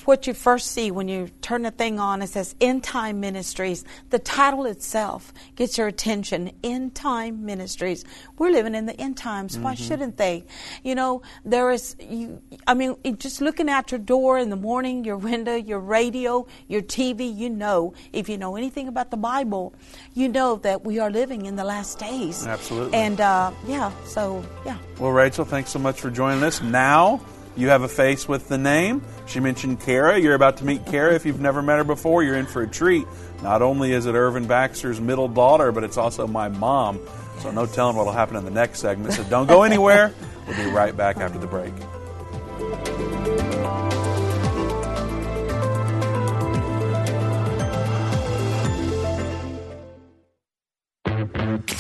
What 0.06 0.28
you 0.28 0.34
first 0.34 0.72
see 0.72 0.92
when 0.92 1.08
you 1.08 1.30
turn 1.42 1.64
the 1.64 1.72
thing 1.72 2.00
on, 2.00 2.22
it 2.22 2.28
says 2.28 2.56
End 2.62 2.84
Time 2.84 3.20
Ministries. 3.20 3.84
The 4.10 4.20
title 4.20 4.66
itself 4.66 5.34
gets 5.56 5.78
your 5.78 5.88
attention. 5.88 6.52
End 6.64 6.96
Time 6.96 7.46
Ministries. 7.46 8.06
We're 8.38 8.52
living 8.52 8.76
in 8.76 8.86
the 8.86 9.00
end 9.00 9.18
times. 9.18 9.58
Why 9.58 9.74
shouldn't 9.74 10.18
they? 10.18 10.46
You 10.84 10.96
know, 10.96 11.22
there 11.44 11.72
is, 11.72 11.96
you, 12.00 12.42
I 12.68 12.74
mean, 12.74 12.96
just 13.18 13.42
looking 13.42 13.70
out 13.70 13.92
your 13.92 14.00
door 14.00 14.38
in 14.38 14.50
the 14.50 14.56
morning, 14.56 15.04
your 15.04 15.18
window, 15.18 15.56
your 15.56 15.80
radio, 15.80 16.48
your 16.68 16.82
TV, 16.82 17.36
you 17.36 17.50
know, 17.50 17.94
if 18.14 18.30
you 18.30 18.38
know 18.38 18.56
anything 18.56 18.88
about 18.88 19.12
the 19.12 19.18
Bible, 19.18 19.74
you 20.14 20.28
know 20.28 20.58
that 20.58 20.84
we 20.84 21.00
are 21.00 21.10
living 21.10 21.46
in 21.46 21.56
the 21.56 21.64
last 21.64 22.00
days. 22.00 22.46
Absolutely. 22.46 22.94
And, 22.98 23.20
uh, 23.20 23.52
yeah, 23.68 23.92
so, 24.06 24.46
yeah. 24.66 24.78
Well, 25.00 25.12
Rachel, 25.12 25.46
thanks 25.46 25.72
so 25.72 25.80
much 25.80 26.00
for 26.00 26.10
joining 26.10 26.44
us. 26.44 26.62
Now 26.62 27.22
you 27.58 27.70
have 27.70 27.82
a 27.82 27.88
face 27.88 28.28
with 28.28 28.48
the 28.48 28.58
name. 28.58 29.02
She 29.26 29.40
mentioned 29.40 29.82
Kara. 29.82 30.18
You're 30.18 30.36
about 30.36 30.58
to 30.58 30.66
meet 30.66 30.86
Kara. 30.86 31.16
If 31.16 31.26
you've 31.26 31.42
never 31.42 31.62
met 31.62 31.78
her 31.78 31.84
before, 31.84 32.24
you're 32.24 32.36
in 32.36 32.46
for 32.46 32.62
a 32.62 32.68
treat. 32.68 33.08
Not 33.42 33.62
only 33.62 33.92
is 33.92 34.06
it 34.06 34.14
Irvin 34.14 34.48
Baxter's 34.48 35.02
middle 35.02 35.28
daughter, 35.28 35.72
but 35.72 35.84
it's 35.84 35.98
also 35.98 36.28
my 36.28 36.48
mom. 36.48 37.00
So 37.40 37.52
no 37.52 37.66
telling 37.66 37.96
what'll 37.96 38.14
happen 38.14 38.36
in 38.36 38.46
the 38.46 38.52
next 38.52 38.80
segment. 38.80 39.14
So 39.14 39.24
don't 39.24 39.48
go 39.48 39.64
anywhere. 39.64 40.14
We'll 40.48 40.58
be 40.58 40.72
right 40.72 40.96
back 40.96 41.18
after 41.18 41.40
the 41.40 41.48
break. 41.48 41.74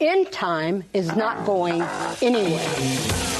End 0.00 0.32
time 0.32 0.84
is 0.94 1.14
not 1.14 1.44
going 1.44 1.82
anywhere. 2.22 3.39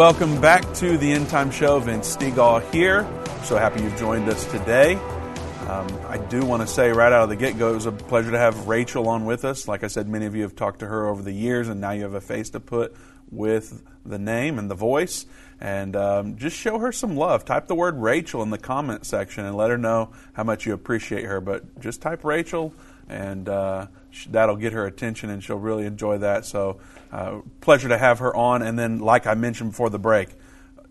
Welcome 0.00 0.40
back 0.40 0.62
to 0.76 0.96
the 0.96 1.12
End 1.12 1.28
Time 1.28 1.50
Show. 1.50 1.78
Vince 1.78 2.16
Stegall 2.16 2.62
here. 2.72 3.06
So 3.44 3.58
happy 3.58 3.82
you've 3.82 3.98
joined 3.98 4.30
us 4.30 4.50
today. 4.50 4.94
Um, 4.94 5.94
I 6.08 6.16
do 6.16 6.42
want 6.42 6.62
to 6.62 6.66
say 6.66 6.90
right 6.90 7.12
out 7.12 7.24
of 7.24 7.28
the 7.28 7.36
get 7.36 7.58
go, 7.58 7.72
it 7.72 7.74
was 7.74 7.84
a 7.84 7.92
pleasure 7.92 8.30
to 8.30 8.38
have 8.38 8.66
Rachel 8.66 9.10
on 9.10 9.26
with 9.26 9.44
us. 9.44 9.68
Like 9.68 9.84
I 9.84 9.88
said, 9.88 10.08
many 10.08 10.24
of 10.24 10.34
you 10.34 10.40
have 10.40 10.56
talked 10.56 10.78
to 10.78 10.86
her 10.86 11.06
over 11.06 11.20
the 11.20 11.32
years, 11.32 11.68
and 11.68 11.82
now 11.82 11.90
you 11.90 12.04
have 12.04 12.14
a 12.14 12.20
face 12.22 12.48
to 12.50 12.60
put 12.60 12.96
with 13.30 13.82
the 14.06 14.18
name 14.18 14.58
and 14.58 14.70
the 14.70 14.74
voice. 14.74 15.26
And 15.60 15.94
um, 15.94 16.38
just 16.38 16.56
show 16.56 16.78
her 16.78 16.92
some 16.92 17.14
love. 17.14 17.44
Type 17.44 17.66
the 17.66 17.74
word 17.74 17.98
Rachel 17.98 18.42
in 18.42 18.48
the 18.48 18.56
comment 18.56 19.04
section 19.04 19.44
and 19.44 19.54
let 19.54 19.68
her 19.68 19.76
know 19.76 20.12
how 20.32 20.44
much 20.44 20.64
you 20.64 20.72
appreciate 20.72 21.26
her. 21.26 21.42
But 21.42 21.78
just 21.78 22.00
type 22.00 22.24
Rachel, 22.24 22.72
and 23.10 23.48
uh, 23.48 23.86
that'll 24.30 24.56
get 24.56 24.72
her 24.72 24.86
attention, 24.86 25.30
and 25.30 25.42
she'll 25.42 25.58
really 25.58 25.84
enjoy 25.84 26.18
that. 26.18 26.46
So, 26.46 26.80
uh, 27.12 27.40
pleasure 27.60 27.88
to 27.88 27.98
have 27.98 28.20
her 28.20 28.34
on. 28.34 28.62
And 28.62 28.78
then, 28.78 29.00
like 29.00 29.26
I 29.26 29.34
mentioned 29.34 29.72
before 29.72 29.90
the 29.90 29.98
break, 29.98 30.30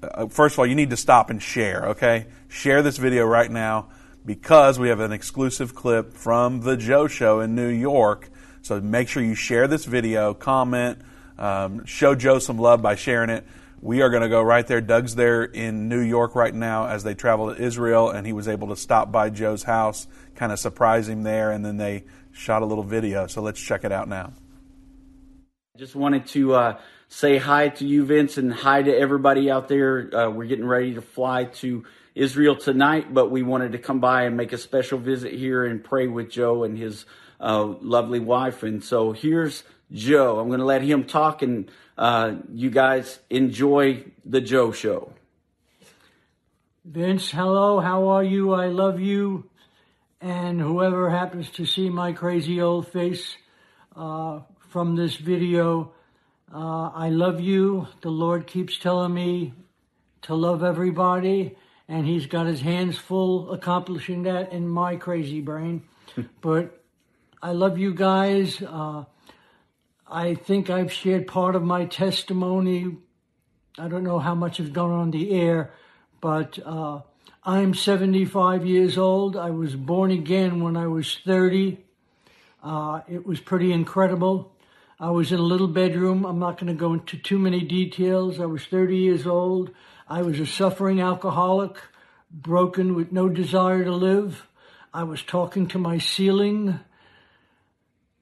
uh, 0.03 0.27
first 0.27 0.55
of 0.55 0.59
all, 0.59 0.67
you 0.67 0.75
need 0.75 0.89
to 0.91 0.97
stop 0.97 1.29
and 1.29 1.41
share, 1.41 1.89
okay? 1.89 2.27
Share 2.47 2.81
this 2.81 2.97
video 2.97 3.25
right 3.25 3.49
now 3.49 3.89
because 4.25 4.77
we 4.77 4.89
have 4.89 4.99
an 4.99 5.11
exclusive 5.11 5.73
clip 5.73 6.13
from 6.13 6.61
The 6.61 6.77
Joe 6.77 7.07
Show 7.07 7.39
in 7.39 7.55
New 7.55 7.69
York. 7.69 8.29
So 8.61 8.79
make 8.79 9.07
sure 9.07 9.23
you 9.23 9.35
share 9.35 9.67
this 9.67 9.85
video, 9.85 10.33
comment, 10.33 10.99
um, 11.38 11.85
show 11.85 12.15
Joe 12.15 12.39
some 12.39 12.57
love 12.57 12.81
by 12.81 12.95
sharing 12.95 13.29
it. 13.29 13.45
We 13.81 14.01
are 14.01 14.09
going 14.09 14.23
to 14.23 14.29
go 14.29 14.41
right 14.41 14.67
there. 14.67 14.81
Doug's 14.81 15.15
there 15.15 15.43
in 15.43 15.88
New 15.88 16.01
York 16.01 16.35
right 16.35 16.53
now 16.53 16.88
as 16.88 17.05
they 17.05 17.13
travel 17.13 17.55
to 17.55 17.61
Israel, 17.61 18.09
and 18.09 18.27
he 18.27 18.33
was 18.33 18.49
able 18.49 18.67
to 18.69 18.75
stop 18.75 19.09
by 19.09 19.29
Joe's 19.29 19.63
house, 19.63 20.05
kind 20.39 20.53
of 20.53 20.60
surprise 20.60 21.10
him 21.10 21.24
there, 21.24 21.51
and 21.51 21.65
then 21.65 21.75
they 21.75 22.05
shot 22.31 22.62
a 22.62 22.65
little 22.65 22.84
video. 22.84 23.27
So 23.27 23.41
let's 23.41 23.60
check 23.60 23.84
it 23.84 23.91
out 23.91 24.08
now. 24.08 24.31
Just 25.77 25.96
wanted 25.96 26.27
to 26.27 26.55
uh, 26.55 26.79
say 27.10 27.38
hi 27.38 27.67
to 27.69 27.86
you, 27.86 28.05
Vince, 28.05 28.38
and 28.38 28.53
hi 28.53 28.81
to 28.81 28.98
everybody 28.98 29.51
out 29.51 29.67
there. 29.67 30.10
Uh, 30.15 30.29
we're 30.29 30.46
getting 30.46 30.65
ready 30.65 30.93
to 30.93 31.01
fly 31.01 31.43
to 31.43 31.84
Israel 32.15 32.55
tonight, 32.55 33.13
but 33.13 33.29
we 33.29 33.43
wanted 33.43 33.74
to 33.74 33.79
come 33.79 34.00
by 34.00 34.24
and 34.24 34.38
make 34.38 34.53
a 34.53 34.58
special 34.58 34.98
visit 34.98 35.34
here 35.34 35.65
and 35.65 35.84
pray 35.84 36.08
with 36.08 36.29
Joe 36.31 36.63
and 36.63 36.77
his 36.77 37.05
uh, 37.41 37.65
lovely 37.81 38.19
wife. 38.19 38.63
And 38.63 38.81
so 38.81 39.12
here's 39.12 39.63
Joe. 39.91 40.39
I'm 40.39 40.48
going 40.48 40.60
to 40.60 40.65
let 40.65 40.84
him 40.84 41.03
talk, 41.03 41.41
and 41.41 41.69
uh, 41.98 42.36
you 42.53 42.69
guys 42.69 43.19
enjoy 43.29 44.05
the 44.24 44.39
Joe 44.39 44.72
Show. 44.72 45.12
Vince, 46.86 47.29
hello. 47.29 47.81
How 47.81 48.08
are 48.08 48.24
you? 48.24 48.53
I 48.53 48.67
love 48.67 49.01
you. 49.01 49.49
And 50.21 50.59
whoever 50.59 51.09
happens 51.09 51.49
to 51.51 51.65
see 51.65 51.89
my 51.89 52.11
crazy 52.11 52.61
old 52.61 52.89
face 52.89 53.38
uh, 53.95 54.41
from 54.69 54.97
this 54.97 55.15
video, 55.15 55.93
uh, 56.53 56.89
I 56.93 57.09
love 57.09 57.39
you. 57.39 57.88
The 58.01 58.09
Lord 58.09 58.45
keeps 58.45 58.77
telling 58.77 59.13
me 59.13 59.53
to 60.23 60.35
love 60.35 60.61
everybody 60.61 61.55
and 61.88 62.05
he's 62.05 62.27
got 62.27 62.45
his 62.45 62.59
hands 62.59 62.97
full 62.97 63.51
accomplishing 63.51 64.23
that 64.23 64.51
in 64.51 64.67
my 64.67 64.97
crazy 64.97 65.39
brain. 65.39 65.83
but 66.41 66.83
I 67.41 67.53
love 67.53 67.77
you 67.77 67.93
guys. 67.93 68.61
Uh, 68.61 69.05
I 70.05 70.35
think 70.35 70.69
I've 70.69 70.91
shared 70.91 71.27
part 71.27 71.55
of 71.55 71.63
my 71.63 71.85
testimony. 71.85 72.97
I 73.77 73.88
don't 73.88 74.03
know 74.03 74.19
how 74.19 74.35
much 74.35 74.57
has 74.57 74.69
gone 74.69 74.91
on 74.91 75.11
the 75.11 75.31
air, 75.31 75.71
but 76.19 76.59
uh, 76.65 77.01
I'm 77.43 77.74
75 77.74 78.65
years 78.65 78.98
old. 78.98 79.38
I 79.38 79.51
was 79.51 79.74
born 79.74 80.12
again 80.12 80.62
when 80.62 80.75
I 80.75 80.88
was 80.88 81.19
30. 81.25 81.77
Uh, 82.62 83.00
it 83.08 83.25
was 83.25 83.39
pretty 83.39 83.72
incredible. 83.72 84.51
I 85.00 85.12
was 85.12 85.31
in 85.31 85.39
a 85.39 85.43
little 85.43 85.69
bedroom. 85.69 86.25
I'm 86.25 86.39
not 86.39 86.58
going 86.60 86.67
to 86.67 86.77
go 86.77 86.91
into 86.91 87.17
too 87.17 87.39
many 87.39 87.62
details. 87.62 88.41
I 88.41 88.46
was 88.46 88.65
30 88.65 88.98
years 88.98 89.25
old. 89.25 89.72
I 90.10 90.22
was 90.22 90.38
a 90.41 90.46
suffering 90.46 91.00
alcoholic, 91.00 91.77
broken 92.29 92.93
with 92.93 93.13
no 93.13 93.29
desire 93.29 93.86
to 93.86 93.93
live. 93.93 94.46
I 94.93 95.03
was 95.03 95.24
talking 95.24 95.67
to 95.67 95.79
my 95.79 95.98
ceiling, 95.98 96.81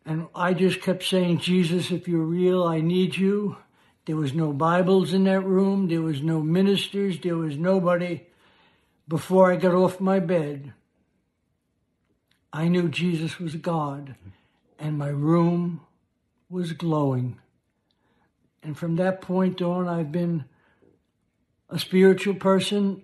and 0.06 0.28
I 0.36 0.54
just 0.54 0.82
kept 0.82 1.04
saying, 1.04 1.40
Jesus, 1.40 1.90
if 1.90 2.08
you're 2.08 2.22
real, 2.22 2.64
I 2.64 2.82
need 2.82 3.18
you. 3.18 3.58
There 4.06 4.16
was 4.16 4.36
no 4.36 4.54
Bibles 4.54 5.12
in 5.12 5.24
that 5.24 5.42
room. 5.42 5.88
There 5.88 6.04
was 6.04 6.22
no 6.22 6.40
ministers. 6.40 7.20
There 7.20 7.38
was 7.38 7.58
nobody. 7.58 8.22
Before 9.08 9.50
I 9.50 9.56
got 9.56 9.74
off 9.74 10.02
my 10.02 10.20
bed, 10.20 10.74
I 12.52 12.68
knew 12.68 12.90
Jesus 12.90 13.40
was 13.40 13.56
God, 13.56 14.16
and 14.78 14.98
my 14.98 15.08
room 15.08 15.80
was 16.50 16.74
glowing. 16.74 17.40
And 18.62 18.78
from 18.78 18.98
that 18.98 19.22
point 19.22 19.62
on, 19.62 19.88
I've 19.88 20.12
been 20.12 20.44
a 21.70 21.80
spiritual 21.80 22.34
person 22.34 23.02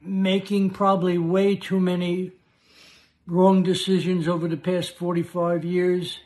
making 0.00 0.70
probably 0.70 1.18
way 1.18 1.56
too 1.56 1.80
many 1.80 2.30
wrong 3.26 3.64
decisions 3.64 4.28
over 4.28 4.46
the 4.46 4.56
past 4.56 4.96
45 4.96 5.64
years. 5.64 6.20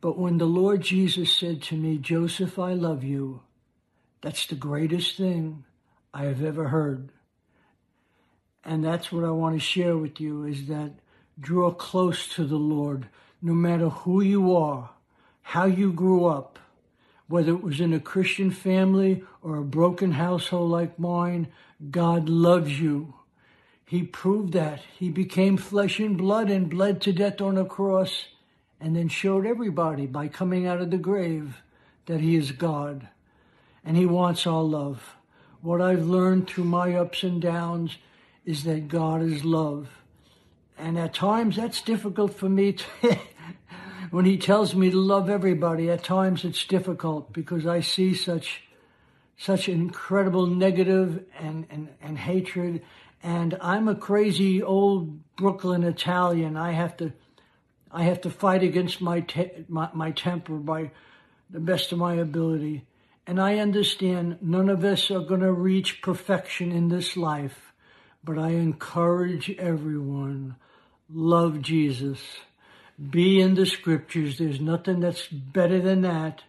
But 0.00 0.18
when 0.18 0.38
the 0.38 0.46
Lord 0.46 0.80
Jesus 0.80 1.30
said 1.30 1.60
to 1.64 1.76
me, 1.76 1.98
Joseph, 1.98 2.58
I 2.58 2.72
love 2.72 3.04
you, 3.04 3.42
that's 4.22 4.46
the 4.46 4.54
greatest 4.54 5.18
thing 5.18 5.64
I 6.14 6.26
have 6.26 6.44
ever 6.44 6.68
heard. 6.68 7.10
And 8.64 8.84
that's 8.84 9.10
what 9.10 9.24
I 9.24 9.30
want 9.30 9.56
to 9.56 9.60
share 9.60 9.96
with 9.96 10.20
you 10.20 10.44
is 10.44 10.68
that 10.68 10.92
draw 11.38 11.72
close 11.72 12.28
to 12.36 12.44
the 12.44 12.56
Lord, 12.56 13.08
no 13.42 13.52
matter 13.52 13.88
who 13.88 14.20
you 14.20 14.56
are, 14.56 14.90
how 15.42 15.64
you 15.64 15.92
grew 15.92 16.26
up, 16.26 16.60
whether 17.26 17.50
it 17.50 17.64
was 17.64 17.80
in 17.80 17.92
a 17.92 17.98
Christian 17.98 18.52
family 18.52 19.24
or 19.42 19.56
a 19.56 19.64
broken 19.64 20.12
household 20.12 20.70
like 20.70 21.00
mine, 21.00 21.48
God 21.90 22.28
loves 22.28 22.80
you. 22.80 23.14
He 23.84 24.04
proved 24.04 24.52
that. 24.52 24.82
He 24.96 25.10
became 25.10 25.56
flesh 25.56 25.98
and 25.98 26.16
blood 26.16 26.48
and 26.48 26.70
bled 26.70 27.00
to 27.02 27.12
death 27.12 27.40
on 27.40 27.58
a 27.58 27.64
cross 27.64 28.26
and 28.80 28.94
then 28.94 29.08
showed 29.08 29.46
everybody 29.46 30.06
by 30.06 30.28
coming 30.28 30.64
out 30.64 30.80
of 30.80 30.90
the 30.90 30.96
grave 30.96 31.60
that 32.06 32.20
He 32.20 32.36
is 32.36 32.52
God. 32.52 33.08
And 33.84 33.96
He 33.96 34.06
wants 34.06 34.46
our 34.46 34.62
love. 34.62 35.16
What 35.64 35.80
I've 35.80 36.04
learned 36.04 36.46
through 36.46 36.64
my 36.64 36.94
ups 36.94 37.22
and 37.22 37.40
downs 37.40 37.96
is 38.44 38.64
that 38.64 38.86
God 38.86 39.22
is 39.22 39.46
love. 39.46 39.88
And 40.76 40.98
at 40.98 41.14
times 41.14 41.56
that's 41.56 41.80
difficult 41.80 42.34
for 42.34 42.50
me 42.50 42.74
to. 42.74 42.84
when 44.10 44.26
he 44.26 44.36
tells 44.36 44.74
me 44.74 44.90
to 44.90 44.98
love 44.98 45.30
everybody, 45.30 45.88
at 45.88 46.04
times 46.04 46.44
it's 46.44 46.66
difficult 46.66 47.32
because 47.32 47.66
I 47.66 47.80
see 47.80 48.12
such 48.12 48.64
such 49.38 49.70
incredible 49.70 50.46
negative 50.46 51.24
and, 51.40 51.66
and, 51.70 51.88
and 52.02 52.18
hatred. 52.18 52.82
And 53.22 53.56
I'm 53.62 53.88
a 53.88 53.94
crazy 53.94 54.62
old 54.62 55.34
Brooklyn 55.36 55.82
Italian. 55.82 56.58
I 56.58 56.72
have 56.72 56.94
to 56.98 57.14
I 57.90 58.02
have 58.02 58.20
to 58.20 58.30
fight 58.30 58.62
against 58.62 59.00
my, 59.00 59.20
te- 59.20 59.64
my, 59.68 59.88
my 59.94 60.10
temper 60.10 60.56
by 60.56 60.90
the 61.48 61.60
best 61.60 61.90
of 61.90 61.96
my 61.96 62.16
ability. 62.16 62.84
And 63.26 63.40
I 63.40 63.58
understand 63.58 64.38
none 64.42 64.68
of 64.68 64.84
us 64.84 65.10
are 65.10 65.20
going 65.20 65.40
to 65.40 65.52
reach 65.52 66.02
perfection 66.02 66.72
in 66.72 66.88
this 66.88 67.16
life, 67.16 67.72
but 68.22 68.38
I 68.38 68.50
encourage 68.50 69.50
everyone 69.58 70.56
love 71.08 71.62
Jesus. 71.62 72.20
Be 73.10 73.40
in 73.40 73.54
the 73.54 73.66
scriptures. 73.66 74.38
There's 74.38 74.60
nothing 74.60 75.00
that's 75.00 75.26
better 75.26 75.80
than 75.80 76.02
that. 76.02 76.42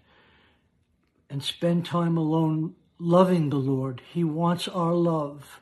And 1.30 1.44
spend 1.44 1.86
time 1.86 2.18
alone 2.18 2.76
loving 3.00 3.50
the 3.50 3.58
Lord. 3.58 4.02
He 4.14 4.24
wants 4.24 4.68
our 4.68 4.94
love. 4.94 5.60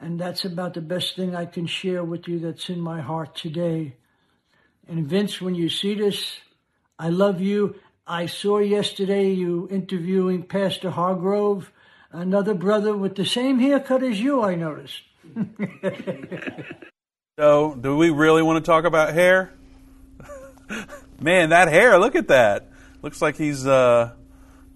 And 0.00 0.18
that's 0.18 0.44
about 0.44 0.74
the 0.74 0.80
best 0.80 1.16
thing 1.16 1.34
I 1.34 1.46
can 1.46 1.66
share 1.66 2.02
with 2.02 2.26
you 2.28 2.40
that's 2.40 2.68
in 2.68 2.80
my 2.80 3.00
heart 3.00 3.34
today. 3.34 3.96
And 4.88 5.06
Vince, 5.06 5.40
when 5.40 5.54
you 5.54 5.68
see 5.68 5.94
this, 5.94 6.38
I 6.98 7.08
love 7.08 7.40
you. 7.40 7.76
I 8.06 8.26
saw 8.26 8.58
yesterday 8.58 9.30
you 9.30 9.68
interviewing 9.70 10.42
Pastor 10.42 10.90
Hargrove, 10.90 11.70
another 12.10 12.52
brother 12.52 12.96
with 12.96 13.14
the 13.14 13.24
same 13.24 13.60
haircut 13.60 14.02
as 14.02 14.20
you, 14.20 14.42
I 14.42 14.56
noticed. 14.56 15.02
so, 17.38 17.76
do 17.76 17.96
we 17.96 18.10
really 18.10 18.42
want 18.42 18.64
to 18.64 18.68
talk 18.68 18.84
about 18.84 19.14
hair? 19.14 19.52
Man, 21.20 21.50
that 21.50 21.68
hair, 21.68 21.96
look 21.98 22.16
at 22.16 22.26
that. 22.26 22.68
Looks 23.02 23.22
like 23.22 23.36
he's 23.36 23.68
uh, 23.68 24.10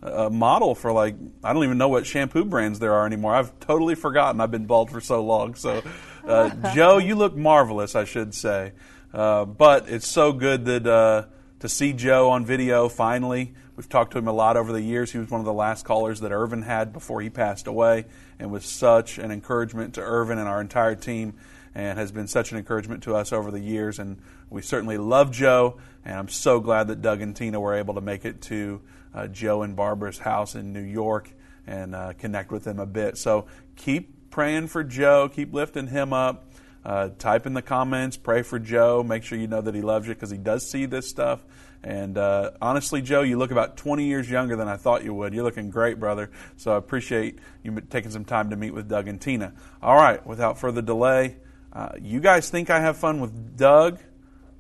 a 0.03 0.31
model 0.31 0.77
for 0.77 0.93
like 0.93 1.17
I 1.43 1.53
don't 1.53 1.65
even 1.65 1.79
know 1.79 1.89
what 1.89 2.07
shampoo 2.07 2.45
brands 2.45 2.79
there 2.79 2.95
are 2.95 3.07
anymore. 3.07 3.35
I've 3.35 3.59
totally 3.59 3.97
forgotten. 3.97 4.41
I've 4.41 4.53
been 4.53 4.67
bald 4.67 4.91
for 4.91 5.01
so 5.01 5.25
long. 5.25 5.57
So, 5.57 5.83
uh, 6.27 6.75
Joe, 6.75 6.99
you 6.99 7.17
look 7.17 7.37
marvelous. 7.37 7.97
I 7.97 8.05
should 8.05 8.35
say, 8.35 8.73
uh, 9.13 9.45
but 9.45 9.89
it's 9.89 10.07
so 10.07 10.33
good 10.33 10.65
that 10.67 10.87
uh, 10.87 11.25
to 11.67 11.75
see 11.75 11.93
Joe 11.93 12.31
on 12.31 12.47
video 12.47 12.89
finally. 12.89 13.53
We've 13.75 13.89
talked 13.89 14.13
to 14.13 14.19
him 14.19 14.29
a 14.29 14.33
lot 14.33 14.57
over 14.57 14.73
the 14.73 14.81
years. 14.81 15.11
He 15.11 15.19
was 15.19 15.29
one 15.31 15.41
of 15.41 15.45
the 15.45 15.53
last 15.53 15.85
callers 15.85 16.21
that 16.21 16.31
Irvin 16.31 16.63
had 16.63 16.93
before 16.93 17.21
he 17.21 17.29
passed 17.29 17.67
away, 17.67 18.05
and 18.39 18.53
was 18.53 18.65
such 18.65 19.19
an 19.19 19.33
encouragement 19.33 19.95
to 19.95 20.01
Irvin 20.01 20.39
and 20.39 20.47
our 20.47 20.61
entire 20.61 20.95
team, 20.95 21.35
and 21.75 21.99
has 21.99 22.13
been 22.13 22.29
such 22.29 22.53
an 22.53 22.59
encouragement 22.59 23.03
to 23.03 23.17
us 23.17 23.33
over 23.33 23.51
the 23.51 23.59
years. 23.59 23.99
And 23.99 24.19
we 24.49 24.63
certainly 24.63 24.97
love 24.97 25.33
Joe, 25.33 25.79
and 26.05 26.15
I'm 26.15 26.29
so 26.29 26.61
glad 26.61 26.87
that 26.87 27.03
Doug 27.03 27.21
and 27.21 27.35
Tina 27.35 27.59
were 27.59 27.75
able 27.75 27.95
to 27.95 28.01
make 28.01 28.25
it 28.25 28.43
to 28.43 28.81
uh, 29.13 29.27
Joe 29.27 29.63
and 29.63 29.75
Barbara's 29.75 30.19
house 30.19 30.55
in 30.55 30.73
New 30.73 30.79
York 30.79 31.33
and 31.67 31.97
uh, 31.97 32.13
connect 32.13 32.53
with 32.53 32.63
them 32.63 32.79
a 32.79 32.87
bit. 32.87 33.19
So 33.19 33.47
keep 33.75 34.31
praying 34.31 34.69
for 34.69 34.85
Joe, 34.85 35.29
keep 35.29 35.53
lifting 35.53 35.89
him 35.89 36.13
up. 36.13 36.49
Uh, 36.87 37.09
type 37.19 37.47
in 37.47 37.53
the 37.53 37.63
comments, 37.63 38.17
pray 38.17 38.43
for 38.43 38.61
Joe. 38.61 39.03
Make 39.03 39.25
sure 39.25 39.37
you 39.37 39.49
know 39.49 39.61
that 39.61 39.75
he 39.75 39.83
loves 39.83 40.07
you 40.07 40.15
because 40.15 40.31
he 40.31 40.39
does 40.39 40.71
see 40.71 40.87
this 40.87 41.09
stuff. 41.09 41.45
And 41.83 42.17
uh, 42.17 42.53
honestly, 42.63 43.03
Joe, 43.03 43.23
you 43.23 43.39
look 43.39 43.51
about 43.51 43.77
20 43.77 44.05
years 44.05 44.31
younger 44.31 44.55
than 44.55 44.69
I 44.69 44.77
thought 44.77 45.03
you 45.03 45.13
would. 45.13 45.35
You're 45.35 45.43
looking 45.43 45.69
great, 45.69 45.99
brother. 45.99 46.31
So 46.57 46.73
I 46.73 46.77
appreciate 46.77 47.41
you 47.65 47.81
taking 47.91 48.13
some 48.13 48.25
time 48.25 48.51
to 48.51 48.57
meet 48.57 48.73
with 48.73 48.89
Doug 48.89 49.09
and 49.09 49.21
Tina. 49.21 49.53
All 49.83 49.97
right, 49.97 50.25
without 50.25 50.61
further 50.61 50.81
delay, 50.81 51.39
uh, 51.73 51.91
you 52.01 52.21
guys 52.21 52.51
think 52.51 52.71
I 52.71 52.79
have 52.79 52.97
fun 52.97 53.21
with 53.21 53.57
Doug? 53.57 53.99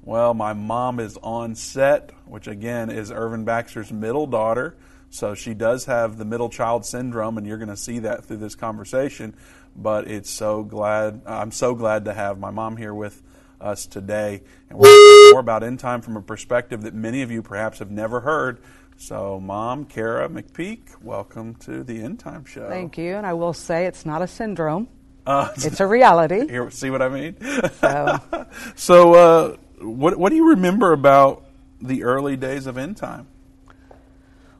Well, 0.02 0.34
my 0.34 0.52
mom 0.52 0.98
is 0.98 1.16
on 1.22 1.54
set, 1.54 2.10
which 2.26 2.48
again 2.48 2.90
is 2.90 3.12
Irvin 3.12 3.44
Baxter's 3.44 3.92
middle 3.92 4.26
daughter. 4.26 4.76
So 5.10 5.34
she 5.34 5.54
does 5.54 5.84
have 5.84 6.18
the 6.18 6.24
middle 6.24 6.48
child 6.48 6.84
syndrome, 6.84 7.38
and 7.38 7.46
you're 7.46 7.56
going 7.56 7.68
to 7.68 7.76
see 7.76 8.00
that 8.00 8.24
through 8.24 8.38
this 8.38 8.56
conversation. 8.56 9.36
But 9.76 10.08
it's 10.08 10.30
so 10.30 10.62
glad 10.62 11.22
I'm 11.26 11.52
so 11.52 11.74
glad 11.74 12.06
to 12.06 12.14
have 12.14 12.38
my 12.38 12.50
mom 12.50 12.76
here 12.76 12.94
with 12.94 13.22
us 13.60 13.86
today, 13.86 14.42
and 14.70 14.78
we're 14.78 14.86
talking 14.86 15.32
more 15.32 15.40
about 15.40 15.62
end 15.62 15.80
time 15.80 16.00
from 16.00 16.16
a 16.16 16.22
perspective 16.22 16.82
that 16.82 16.94
many 16.94 17.22
of 17.22 17.30
you 17.30 17.42
perhaps 17.42 17.78
have 17.80 17.90
never 17.90 18.20
heard. 18.20 18.60
So, 18.98 19.38
Mom, 19.38 19.84
Kara 19.84 20.28
McPeak, 20.28 21.02
welcome 21.02 21.54
to 21.56 21.84
the 21.84 22.02
End 22.02 22.18
Time 22.18 22.46
Show. 22.46 22.68
Thank 22.68 22.96
you, 22.96 23.16
and 23.16 23.26
I 23.26 23.34
will 23.34 23.52
say 23.52 23.84
it's 23.84 24.06
not 24.06 24.22
a 24.22 24.26
syndrome; 24.26 24.88
uh, 25.26 25.52
it's 25.56 25.80
a 25.80 25.86
reality. 25.86 26.48
Here, 26.48 26.70
see 26.70 26.88
what 26.88 27.02
I 27.02 27.08
mean? 27.10 27.36
So, 27.80 28.46
so 28.74 29.14
uh, 29.14 29.56
what 29.80 30.16
what 30.16 30.30
do 30.30 30.36
you 30.36 30.50
remember 30.50 30.92
about 30.92 31.44
the 31.82 32.04
early 32.04 32.36
days 32.36 32.66
of 32.66 32.78
end 32.78 32.96
time? 32.96 33.26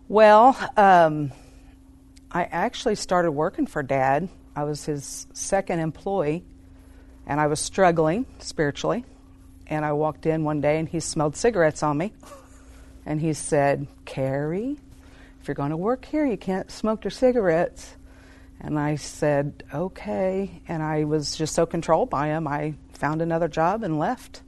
Well, 0.09 0.57
um, 0.77 1.33
I 2.31 2.45
actually 2.45 2.95
started 2.95 3.33
working 3.33 3.67
for 3.67 3.83
Dad. 3.83 4.29
I 4.57 4.65
was 4.65 4.85
his 4.85 5.27
second 5.33 5.79
employee, 5.79 6.43
and 7.27 7.41
I 7.41 7.47
was 7.47 7.61
struggling 7.61 8.27
spiritually. 8.41 9.05
And 9.69 9.85
I 9.85 9.93
walked 9.93 10.27
in 10.27 10.45
one 10.45 10.61
day, 10.61 10.79
and 10.79 10.89
he 10.89 11.01
smelled 11.01 11.37
cigarettes 11.37 11.83
on 11.83 11.99
me, 11.99 12.13
and 13.05 13.21
he 13.21 13.33
said, 13.33 13.87
"Carrie, 14.05 14.79
if 15.41 15.47
you're 15.49 15.55
going 15.55 15.71
to 15.71 15.77
work 15.77 16.05
here, 16.05 16.25
you 16.25 16.37
can't 16.37 16.71
smoke 16.71 17.05
your 17.05 17.11
cigarettes." 17.11 17.97
And 18.61 18.79
I 18.79 18.97
said, 18.97 19.65
"Okay." 19.75 20.63
And 20.67 20.83
I 20.83 21.05
was 21.05 21.37
just 21.37 21.55
so 21.55 21.67
controlled 21.67 22.11
by 22.11 22.29
him, 22.29 22.49
I 22.49 22.75
found 22.93 23.23
another 23.23 23.49
job 23.49 23.83
and 23.83 23.99
left 23.99 24.43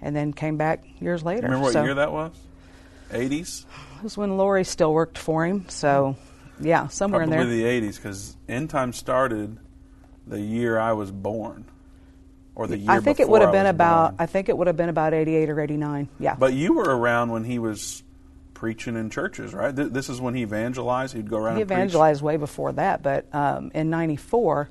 and 0.00 0.14
then 0.14 0.32
came 0.32 0.56
back 0.56 0.84
years 1.00 1.22
later. 1.22 1.42
Remember 1.42 1.64
what 1.64 1.72
so, 1.72 1.84
year 1.84 1.94
that 1.94 2.12
was? 2.12 2.32
80s? 3.10 3.64
It 3.96 4.02
was 4.02 4.16
when 4.16 4.36
Lori 4.36 4.64
still 4.64 4.92
worked 4.92 5.18
for 5.18 5.46
him. 5.46 5.66
So, 5.68 6.16
yeah, 6.60 6.88
somewhere 6.88 7.22
in 7.22 7.30
there. 7.30 7.40
Probably 7.40 7.62
the 7.62 7.88
80s 7.88 7.96
because 7.96 8.36
End 8.48 8.70
Time 8.70 8.92
started 8.92 9.58
the 10.26 10.40
year 10.40 10.78
I 10.78 10.92
was 10.92 11.10
born. 11.10 11.64
Or 12.54 12.66
the 12.66 12.76
year 12.76 12.90
I 12.90 13.00
think 13.00 13.20
it 13.20 13.28
would 13.28 13.42
have 13.42 13.52
been 13.52 13.66
about. 13.66 14.16
Born. 14.16 14.16
I 14.20 14.26
think 14.26 14.48
it 14.48 14.56
would 14.56 14.66
have 14.66 14.76
been 14.76 14.88
about 14.88 15.14
eighty-eight 15.14 15.48
or 15.48 15.60
eighty-nine. 15.60 16.08
Yeah. 16.18 16.34
But 16.34 16.54
you 16.54 16.72
were 16.74 16.84
around 16.84 17.30
when 17.30 17.44
he 17.44 17.60
was 17.60 18.02
preaching 18.52 18.96
in 18.96 19.10
churches, 19.10 19.54
right? 19.54 19.70
This 19.70 20.08
is 20.08 20.20
when 20.20 20.34
he 20.34 20.42
evangelized. 20.42 21.14
He'd 21.14 21.30
go 21.30 21.38
around. 21.38 21.56
He 21.56 21.62
evangelized 21.62 22.20
way 22.20 22.36
before 22.36 22.72
that, 22.72 23.04
but 23.04 23.32
um, 23.32 23.70
in 23.74 23.90
'94, 23.90 24.68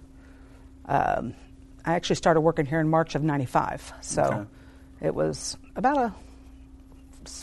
um, 0.86 1.34
I 1.86 1.94
actually 1.94 2.18
started 2.18 2.42
working 2.42 2.66
here 2.66 2.82
in 2.82 2.90
March 2.90 3.16
of 3.16 3.24
'95. 3.24 3.94
So. 4.02 4.24
Okay 4.24 4.46
it 5.02 5.14
was 5.14 5.58
about 5.76 5.98
a 5.98 6.14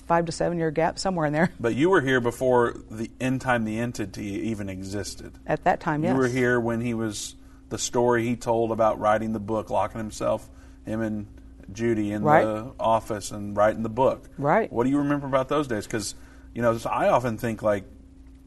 five 0.07 0.27
to 0.27 0.33
seven 0.33 0.59
year 0.59 0.71
gap 0.71 0.99
somewhere 0.99 1.27
in 1.27 1.33
there. 1.33 1.53
But 1.61 1.75
you 1.75 1.91
were 1.91 2.01
here 2.01 2.21
before 2.21 2.75
the 2.91 3.11
end 3.21 3.41
time 3.41 3.65
the 3.65 3.79
entity 3.79 4.49
even 4.49 4.69
existed. 4.69 5.33
At 5.47 5.65
that 5.65 5.81
time, 5.81 6.03
yes. 6.05 6.13
You 6.13 6.19
were 6.19 6.29
here 6.29 6.61
when 6.61 6.81
he 6.81 6.95
was 6.95 7.37
the 7.69 7.79
story 7.79 8.25
he 8.25 8.37
told 8.37 8.71
about 8.71 8.99
writing 8.99 9.33
the 9.33 9.41
book, 9.41 9.71
locking 9.71 9.99
himself, 9.99 10.49
him 10.85 11.01
and 11.01 11.27
Judy 11.73 12.13
in 12.13 12.23
right. 12.23 12.45
the 12.45 12.73
office 12.79 13.31
and 13.31 13.57
writing 13.57 13.83
the 13.83 13.89
book. 13.89 14.29
Right. 14.37 14.71
What 14.73 14.85
do 14.85 14.91
you 14.91 14.99
remember 14.99 15.27
about 15.27 15.49
those 15.49 15.67
days? 15.67 15.87
Because 15.87 16.15
you 16.55 16.63
know, 16.63 16.79
I 16.87 17.09
often 17.09 17.37
think 17.37 17.63
like 17.63 17.85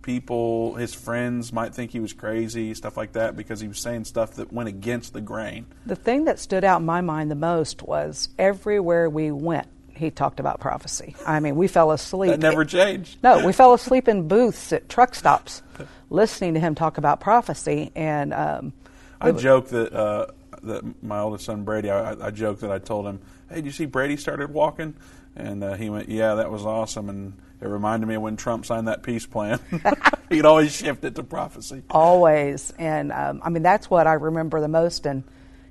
people, 0.02 0.76
his 0.76 0.94
friends 0.94 1.52
might 1.52 1.76
think 1.76 1.92
he 1.92 2.00
was 2.00 2.14
crazy, 2.14 2.74
stuff 2.74 2.96
like 2.96 3.12
that, 3.12 3.36
because 3.36 3.60
he 3.60 3.68
was 3.68 3.80
saying 3.80 4.06
stuff 4.06 4.36
that 4.36 4.54
went 4.54 4.70
against 4.70 5.12
the 5.12 5.20
grain. 5.20 5.66
The 5.86 5.98
thing 5.98 6.24
that 6.26 6.40
stood 6.40 6.64
out 6.64 6.80
in 6.80 6.86
my 6.86 7.02
mind 7.02 7.30
the 7.30 7.36
most 7.36 7.84
was 7.84 8.30
everywhere 8.40 9.10
we 9.10 9.32
went, 9.32 9.68
he 9.98 10.12
talked 10.12 10.40
about 10.40 10.60
prophecy. 10.60 11.16
I 11.26 11.40
mean, 11.40 11.56
we 11.56 11.68
fell 11.68 11.92
asleep. 11.92 12.32
That 12.32 12.40
never 12.40 12.66
changed. 12.66 13.18
No, 13.24 13.46
we 13.46 13.54
fell 13.54 13.74
asleep 13.74 14.08
in 14.08 14.28
booths 14.28 14.72
at 14.72 14.88
truck 14.90 15.16
stops 15.16 15.62
listening 16.10 16.54
to 16.54 16.60
him 16.60 16.76
talk 16.76 16.98
about 16.98 17.20
prophecy. 17.20 17.92
And 17.96 18.34
um, 18.34 18.74
I 19.20 19.32
joke 19.32 19.70
that 19.70 19.94
uh, 19.94 20.28
that 20.64 21.04
my 21.04 21.20
oldest 21.20 21.46
son 21.46 21.64
Brady, 21.64 21.90
I, 21.90 22.28
I 22.28 22.32
joke 22.32 22.60
that 22.62 22.72
I 22.72 22.80
told 22.80 23.06
him, 23.06 23.20
"Hey, 23.50 23.56
did 23.56 23.66
you 23.66 23.72
see 23.72 23.86
Brady 23.86 24.18
started 24.18 24.52
walking?" 24.52 24.96
And 25.36 25.64
uh, 25.64 25.74
he 25.74 25.90
went, 25.90 26.10
"Yeah, 26.10 26.36
that 26.36 26.52
was 26.52 26.66
awesome." 26.66 27.10
And 27.10 27.34
it 27.62 27.68
reminded 27.68 28.08
me 28.08 28.16
of 28.16 28.22
when 28.22 28.38
Trump 28.38 28.66
signed 28.66 28.88
that 28.88 29.04
peace 29.04 29.26
plan. 29.26 29.60
He'd 30.30 30.46
always 30.46 30.76
shift 30.76 31.04
it 31.04 31.16
to 31.16 31.24
prophecy. 31.24 31.84
Always, 31.90 32.72
and 32.78 33.12
um, 33.12 33.42
I 33.44 33.50
mean 33.50 33.64
that's 33.64 33.90
what 33.90 34.08
I 34.08 34.14
remember 34.14 34.60
the 34.60 34.68
most. 34.68 35.06
And 35.06 35.24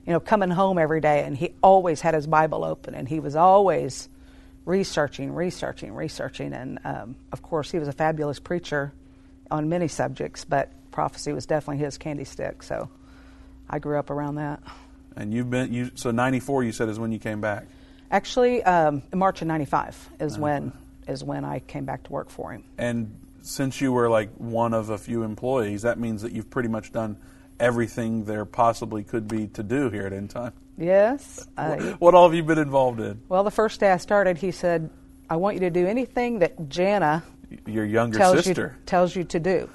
you 0.06 0.12
know, 0.12 0.20
coming 0.20 0.50
home 0.50 0.78
every 0.78 1.00
day, 1.00 1.24
and 1.24 1.36
he 1.36 1.54
always 1.62 2.00
had 2.00 2.14
his 2.14 2.26
Bible 2.26 2.64
open, 2.64 2.94
and 2.94 3.08
he 3.08 3.20
was 3.20 3.34
always 3.36 4.08
researching, 4.66 5.32
researching, 5.32 5.94
researching. 5.94 6.52
And 6.52 6.78
um, 6.84 7.16
of 7.32 7.40
course, 7.40 7.70
he 7.70 7.78
was 7.78 7.88
a 7.88 7.92
fabulous 7.92 8.38
preacher 8.38 8.92
on 9.50 9.70
many 9.70 9.88
subjects, 9.88 10.44
but 10.44 10.70
prophecy 10.90 11.32
was 11.32 11.46
definitely 11.46 11.82
his 11.82 11.96
candy 11.96 12.24
stick. 12.24 12.62
So 12.62 12.90
I 13.70 13.78
grew 13.78 13.98
up 13.98 14.10
around 14.10 14.34
that. 14.34 14.60
And 15.16 15.32
you've 15.32 15.48
been 15.48 15.72
you 15.72 15.92
so 15.94 16.10
'94. 16.10 16.64
You 16.64 16.72
said 16.72 16.90
is 16.90 16.98
when 16.98 17.10
you 17.10 17.18
came 17.18 17.40
back. 17.40 17.66
Actually, 18.10 18.62
um, 18.64 19.02
March 19.14 19.40
of 19.40 19.48
'95 19.48 20.10
is 20.20 20.38
when 20.38 20.72
is 21.08 21.24
when 21.24 21.44
I 21.44 21.60
came 21.60 21.86
back 21.86 22.02
to 22.04 22.12
work 22.12 22.28
for 22.28 22.52
him. 22.52 22.64
And 22.76 23.18
since 23.40 23.80
you 23.80 23.92
were 23.92 24.10
like 24.10 24.30
one 24.34 24.74
of 24.74 24.90
a 24.90 24.98
few 24.98 25.22
employees, 25.22 25.82
that 25.82 25.98
means 25.98 26.22
that 26.22 26.32
you've 26.32 26.50
pretty 26.50 26.68
much 26.68 26.92
done 26.92 27.16
everything 27.58 28.24
there 28.24 28.44
possibly 28.44 29.02
could 29.02 29.26
be 29.28 29.46
to 29.48 29.62
do 29.62 29.88
here 29.88 30.06
at 30.06 30.12
End 30.12 30.30
Time. 30.30 30.52
Yes. 30.78 31.46
Uh, 31.56 31.76
what 31.98 32.14
all 32.14 32.28
have 32.28 32.34
you 32.34 32.42
been 32.42 32.58
involved 32.58 33.00
in? 33.00 33.22
Well, 33.28 33.44
the 33.44 33.50
first 33.50 33.80
day 33.80 33.90
I 33.90 33.96
started, 33.96 34.38
he 34.38 34.50
said, 34.50 34.90
"I 35.30 35.36
want 35.36 35.54
you 35.54 35.60
to 35.60 35.70
do 35.70 35.86
anything 35.86 36.40
that 36.40 36.68
Jana, 36.68 37.22
your 37.66 37.84
younger 37.84 38.18
tells 38.18 38.44
sister, 38.44 38.76
you, 38.76 38.84
tells 38.84 39.16
you 39.16 39.24
to 39.24 39.40
do." 39.40 39.70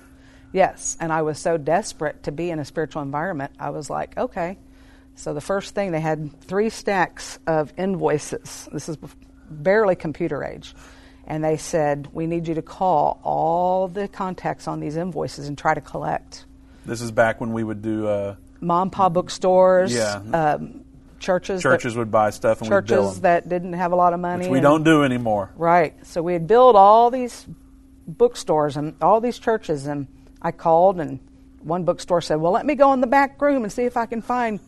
Yes, 0.53 0.97
and 0.99 1.11
I 1.13 1.21
was 1.21 1.39
so 1.39 1.57
desperate 1.57 2.23
to 2.23 2.31
be 2.31 2.51
in 2.51 2.59
a 2.59 2.65
spiritual 2.65 3.01
environment. 3.01 3.53
I 3.59 3.71
was 3.71 3.89
like, 3.89 4.17
"Okay." 4.17 4.57
So 5.15 5.33
the 5.33 5.41
first 5.41 5.75
thing 5.75 5.91
they 5.91 6.01
had 6.01 6.39
three 6.41 6.69
stacks 6.69 7.39
of 7.47 7.73
invoices. 7.77 8.69
This 8.71 8.89
is 8.89 8.97
barely 9.49 9.95
computer 9.95 10.43
age 10.43 10.73
and 11.25 11.43
they 11.43 11.57
said, 11.57 12.09
We 12.11 12.27
need 12.27 12.47
you 12.47 12.55
to 12.55 12.61
call 12.61 13.19
all 13.23 13.87
the 13.87 14.07
contacts 14.07 14.67
on 14.67 14.79
these 14.79 14.97
invoices 14.97 15.47
and 15.47 15.57
try 15.57 15.73
to 15.73 15.81
collect. 15.81 16.45
This 16.85 17.01
is 17.01 17.11
back 17.11 17.39
when 17.39 17.53
we 17.53 17.63
would 17.63 17.81
do. 17.81 18.07
Uh, 18.07 18.35
Mom, 18.59 18.89
pa 18.89 19.09
bookstores, 19.09 19.93
yeah. 19.93 20.21
Um, 20.33 20.83
churches 21.21 21.61
churches 21.61 21.93
that, 21.93 21.99
would 21.99 22.11
buy 22.11 22.29
stuff 22.31 22.61
and 22.61 22.69
churches 22.69 23.21
that 23.21 23.47
didn't 23.47 23.73
have 23.73 23.91
a 23.91 23.95
lot 23.95 24.13
of 24.13 24.19
money. 24.19 24.45
which 24.45 24.51
we 24.51 24.57
and- 24.57 24.63
don't 24.63 24.83
do 24.83 25.03
anymore. 25.03 25.51
Right. 25.55 25.93
So 26.05 26.21
we 26.21 26.33
had 26.33 26.47
billed 26.47 26.75
all 26.75 27.11
these 27.11 27.45
bookstores 28.07 28.75
and 28.75 28.95
all 29.01 29.21
these 29.21 29.39
churches, 29.39 29.85
and 29.85 30.07
I 30.41 30.51
called, 30.51 30.99
and 30.99 31.19
one 31.61 31.83
bookstore 31.85 32.21
said, 32.21 32.35
"Well, 32.35 32.51
let 32.51 32.65
me 32.65 32.75
go 32.75 32.91
in 32.93 33.01
the 33.01 33.07
back 33.07 33.41
room 33.41 33.63
and 33.63 33.71
see 33.71 33.83
if 33.83 33.95
I 33.95 34.05
can 34.05 34.21
find 34.21 34.59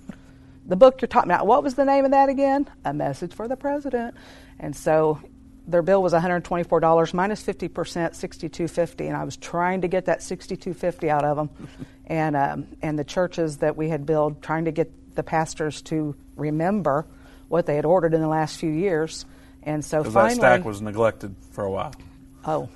the 0.65 0.75
book 0.75 1.01
you're 1.01 1.07
talking 1.07 1.31
about." 1.31 1.47
What 1.47 1.63
was 1.63 1.73
the 1.75 1.85
name 1.85 2.05
of 2.05 2.11
that 2.11 2.29
again? 2.29 2.69
A 2.85 2.93
Message 2.93 3.33
for 3.33 3.47
the 3.47 3.57
President. 3.57 4.15
And 4.59 4.75
so 4.75 5.19
their 5.67 5.81
bill 5.81 6.03
was 6.03 6.13
$124 6.13 7.13
minus 7.13 7.43
50%, 7.43 7.69
62.50, 7.69 9.07
and 9.07 9.15
I 9.15 9.23
was 9.23 9.37
trying 9.37 9.81
to 9.81 9.87
get 9.87 10.05
that 10.05 10.19
62.50 10.19 11.09
out 11.09 11.23
of 11.23 11.37
them, 11.37 11.49
and 12.07 12.35
um, 12.35 12.67
and 12.81 12.99
the 12.99 13.03
churches 13.03 13.57
that 13.57 13.75
we 13.75 13.89
had 13.89 14.05
billed, 14.05 14.41
trying 14.41 14.65
to 14.65 14.71
get 14.71 14.91
the 15.15 15.23
pastors 15.23 15.81
to 15.83 16.15
remember 16.35 17.05
what 17.47 17.65
they 17.65 17.75
had 17.75 17.85
ordered 17.85 18.13
in 18.13 18.21
the 18.21 18.27
last 18.27 18.57
few 18.57 18.71
years. 18.71 19.25
And 19.63 19.83
so 19.83 20.03
finally, 20.03 20.35
that 20.35 20.35
stack 20.35 20.65
was 20.65 20.81
neglected 20.81 21.35
for 21.51 21.63
a 21.63 21.71
while. 21.71 21.93
Oh, 22.45 22.69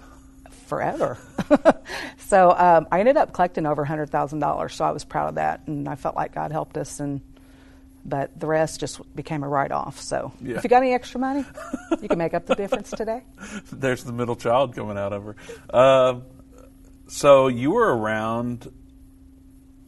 forever. 0.68 1.18
so 2.20 2.52
um, 2.52 2.88
I 2.92 3.00
ended 3.00 3.18
up 3.18 3.34
collecting 3.34 3.66
over 3.66 3.84
hundred 3.84 4.10
thousand 4.10 4.40
dollars. 4.40 4.76
So 4.76 4.86
I 4.86 4.92
was 4.92 5.04
proud 5.04 5.30
of 5.30 5.36
that, 5.36 5.62
and 5.68 5.88
I 5.90 5.96
felt 5.96 6.16
like 6.16 6.34
God 6.34 6.52
helped 6.52 6.78
us. 6.78 7.00
And 7.00 7.22
but 8.06 8.40
the 8.40 8.48
rest 8.48 8.80
just 8.80 9.02
became 9.16 9.44
a 9.44 9.50
write 9.50 9.72
off. 9.74 10.00
So 10.00 10.32
Yeah. 10.42 10.56
if 10.58 10.64
you 10.64 10.70
got 10.70 10.82
any 10.82 10.94
extra 10.94 11.20
money, 11.20 11.44
you 12.02 12.08
can 12.08 12.18
make 12.18 12.34
up 12.34 12.46
the 12.46 12.56
difference 12.56 12.90
today. 12.92 13.22
There's 13.72 14.04
the 14.06 14.14
middle 14.14 14.38
child 14.38 14.76
coming 14.76 14.98
out 14.98 15.12
of 15.12 15.24
her. 15.26 15.36
Um 15.78 16.24
so 17.08 17.48
you 17.48 17.72
were 17.72 17.96
around 17.98 18.70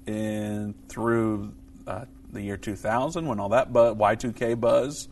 in 0.05 0.73
through 0.87 1.53
uh, 1.87 2.05
the 2.31 2.41
year 2.41 2.57
2000 2.57 3.25
when 3.25 3.39
all 3.39 3.49
that 3.49 3.73
bu- 3.73 3.95
Y2K 3.95 4.59
buzz. 4.59 5.07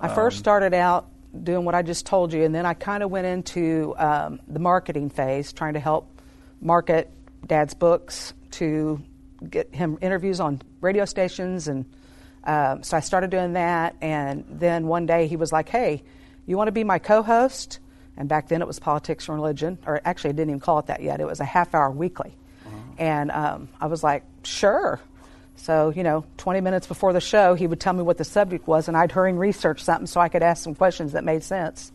I 0.00 0.08
first 0.08 0.38
um, 0.38 0.40
started 0.40 0.74
out 0.74 1.08
doing 1.42 1.64
what 1.64 1.74
I 1.74 1.82
just 1.82 2.06
told 2.06 2.32
you, 2.32 2.44
and 2.44 2.54
then 2.54 2.66
I 2.66 2.74
kind 2.74 3.02
of 3.02 3.10
went 3.10 3.26
into 3.26 3.94
um, 3.98 4.40
the 4.48 4.58
marketing 4.58 5.10
phase, 5.10 5.52
trying 5.52 5.74
to 5.74 5.80
help 5.80 6.20
market 6.60 7.10
Dad's 7.46 7.74
books 7.74 8.34
to 8.52 9.00
get 9.48 9.74
him 9.74 9.98
interviews 10.00 10.40
on 10.40 10.60
radio 10.80 11.04
stations, 11.04 11.68
and 11.68 11.84
um, 12.44 12.82
so 12.82 12.96
I 12.96 13.00
started 13.00 13.30
doing 13.30 13.54
that. 13.54 13.96
And 14.00 14.44
then 14.48 14.86
one 14.86 15.06
day 15.06 15.26
he 15.26 15.36
was 15.36 15.52
like, 15.52 15.68
"Hey, 15.68 16.02
you 16.46 16.56
want 16.56 16.68
to 16.68 16.72
be 16.72 16.84
my 16.84 16.98
co-host?" 16.98 17.78
And 18.16 18.28
back 18.28 18.48
then 18.48 18.60
it 18.60 18.66
was 18.66 18.78
politics 18.78 19.28
and 19.28 19.36
religion, 19.36 19.78
or 19.86 20.00
actually 20.04 20.30
I 20.30 20.32
didn't 20.32 20.50
even 20.50 20.60
call 20.60 20.78
it 20.78 20.86
that 20.86 21.02
yet. 21.02 21.20
It 21.20 21.26
was 21.26 21.40
a 21.40 21.44
half-hour 21.44 21.90
weekly, 21.90 22.34
and 22.98 23.30
um, 23.30 23.68
I 23.80 23.86
was 23.86 24.02
like, 24.02 24.24
"Sure." 24.42 25.00
So, 25.60 25.92
you 25.94 26.02
know, 26.02 26.24
20 26.38 26.62
minutes 26.62 26.86
before 26.86 27.12
the 27.12 27.20
show, 27.20 27.52
he 27.54 27.66
would 27.66 27.80
tell 27.80 27.92
me 27.92 28.02
what 28.02 28.16
the 28.16 28.24
subject 28.24 28.66
was, 28.66 28.88
and 28.88 28.96
I'd 28.96 29.12
hurry 29.12 29.28
and 29.28 29.38
research 29.38 29.84
something 29.84 30.06
so 30.06 30.18
I 30.18 30.30
could 30.30 30.42
ask 30.42 30.64
some 30.64 30.74
questions 30.74 31.12
that 31.12 31.22
made 31.22 31.42
sense. 31.44 31.92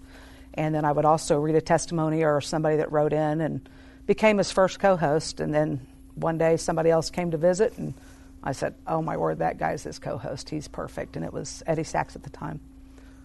And 0.54 0.76
then 0.76 0.86
I 0.86 0.92
would 0.92 1.04
also 1.04 1.40
read 1.40 1.56
a 1.56 1.62
testimony 1.62 2.24
or 2.24 2.40
somebody 2.42 2.78
that 2.78 2.92
wrote 2.92 3.12
in 3.12 3.42
and 3.42 3.68
became 4.06 4.38
his 4.38 4.52
first 4.52 4.80
co 4.80 4.96
host. 4.96 5.40
And 5.40 5.52
then 5.52 5.82
one 6.14 6.38
day 6.38 6.58
somebody 6.58 6.92
else 6.92 7.10
came 7.10 7.32
to 7.32 7.38
visit, 7.38 7.76
and 7.80 7.96
I 8.44 8.52
said, 8.52 8.76
Oh, 8.86 9.02
my 9.02 9.18
word, 9.18 9.40
that 9.40 9.58
guy's 9.58 9.82
his 9.82 9.98
co 9.98 10.20
host. 10.20 10.48
He's 10.52 10.68
perfect. 10.68 11.16
And 11.16 11.26
it 11.26 11.34
was 11.34 11.64
Eddie 11.66 11.84
Sachs 11.84 12.16
at 12.16 12.22
the 12.22 12.30
time. 12.30 12.60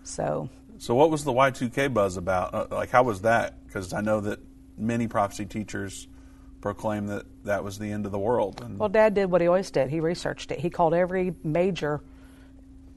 So, 0.05 0.49
So 0.79 0.95
what 0.95 1.11
was 1.11 1.23
the 1.23 1.33
Y2K 1.35 1.93
buzz 1.93 2.17
about? 2.17 2.55
Uh, 2.55 2.67
like 2.71 2.89
how 2.89 3.03
was 3.03 3.21
that? 3.21 3.67
Because 3.67 3.93
I 3.93 4.01
know 4.01 4.21
that 4.23 4.41
many 4.79 5.07
prophecy 5.07 5.45
teachers 5.45 6.09
proclaim 6.61 7.07
that 7.09 7.25
that 7.45 7.65
was 7.65 7.79
the 7.79 7.91
end 7.91 8.07
of 8.07 8.13
the 8.13 8.19
world. 8.19 8.61
And 8.63 8.79
well, 8.79 8.89
Dad 8.89 9.15
did 9.15 9.31
what 9.31 9.41
he 9.41 9.47
always 9.47 9.71
did. 9.71 9.89
He 9.91 10.01
researched 10.01 10.51
it. 10.53 10.61
He 10.61 10.71
called 10.71 10.95
every 10.95 11.35
major 11.43 12.01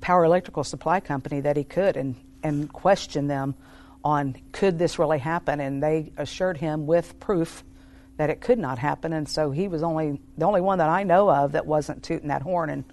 power 0.01 0.25
electrical 0.25 0.63
supply 0.63 0.99
company 0.99 1.41
that 1.41 1.55
he 1.55 1.63
could 1.63 1.95
and, 1.95 2.15
and 2.43 2.71
questioned 2.71 3.29
them 3.29 3.55
on 4.03 4.35
could 4.51 4.77
this 4.77 4.99
really 4.99 5.17
happen 5.19 5.61
and 5.61 5.81
they 5.81 6.11
assured 6.17 6.57
him 6.57 6.85
with 6.85 7.17
proof 7.21 7.63
that 8.17 8.29
it 8.29 8.41
could 8.41 8.59
not 8.59 8.77
happen 8.77 9.13
and 9.13 9.29
so 9.29 9.49
he 9.51 9.69
was 9.69 9.81
only 9.81 10.19
the 10.37 10.45
only 10.45 10.59
one 10.59 10.79
that 10.79 10.89
I 10.89 11.03
know 11.03 11.29
of 11.31 11.53
that 11.53 11.65
wasn't 11.65 12.03
tooting 12.03 12.27
that 12.27 12.41
horn 12.41 12.69
and 12.69 12.83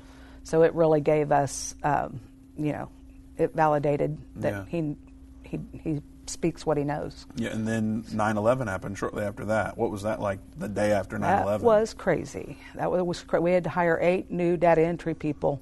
so 0.45 0.63
it 0.63 0.73
really 0.73 1.01
gave 1.01 1.33
us 1.33 1.75
um, 1.83 2.21
you 2.57 2.71
know 2.73 2.89
it 3.37 3.53
validated 3.57 4.17
that 4.37 4.53
Yeah. 4.53 4.65
he 4.69 4.97
he 5.43 5.59
he 5.83 6.03
speaks 6.27 6.65
what 6.65 6.77
he 6.77 6.85
knows. 6.85 7.27
yeah, 7.37 7.51
and 7.51 7.67
then 7.67 8.03
9/11 8.05 8.69
happened 8.69 8.97
shortly 8.97 9.25
after 9.25 9.47
that. 9.47 9.77
What 9.77 9.91
was 9.91 10.03
that 10.03 10.21
like? 10.21 10.39
The 10.59 10.69
day 10.69 10.93
after 10.93 11.19
9/11. 11.19 11.21
That 11.47 11.61
was 11.63 11.95
crazy. 11.95 12.57
That 12.77 12.91
was, 12.91 13.23
cra- 13.23 13.41
we 13.41 13.53
had 13.53 13.65
to 13.65 13.71
hire 13.71 13.99
eight 14.01 14.31
new 14.31 14.57
data 14.57 14.83
entry 14.83 15.15
people 15.15 15.61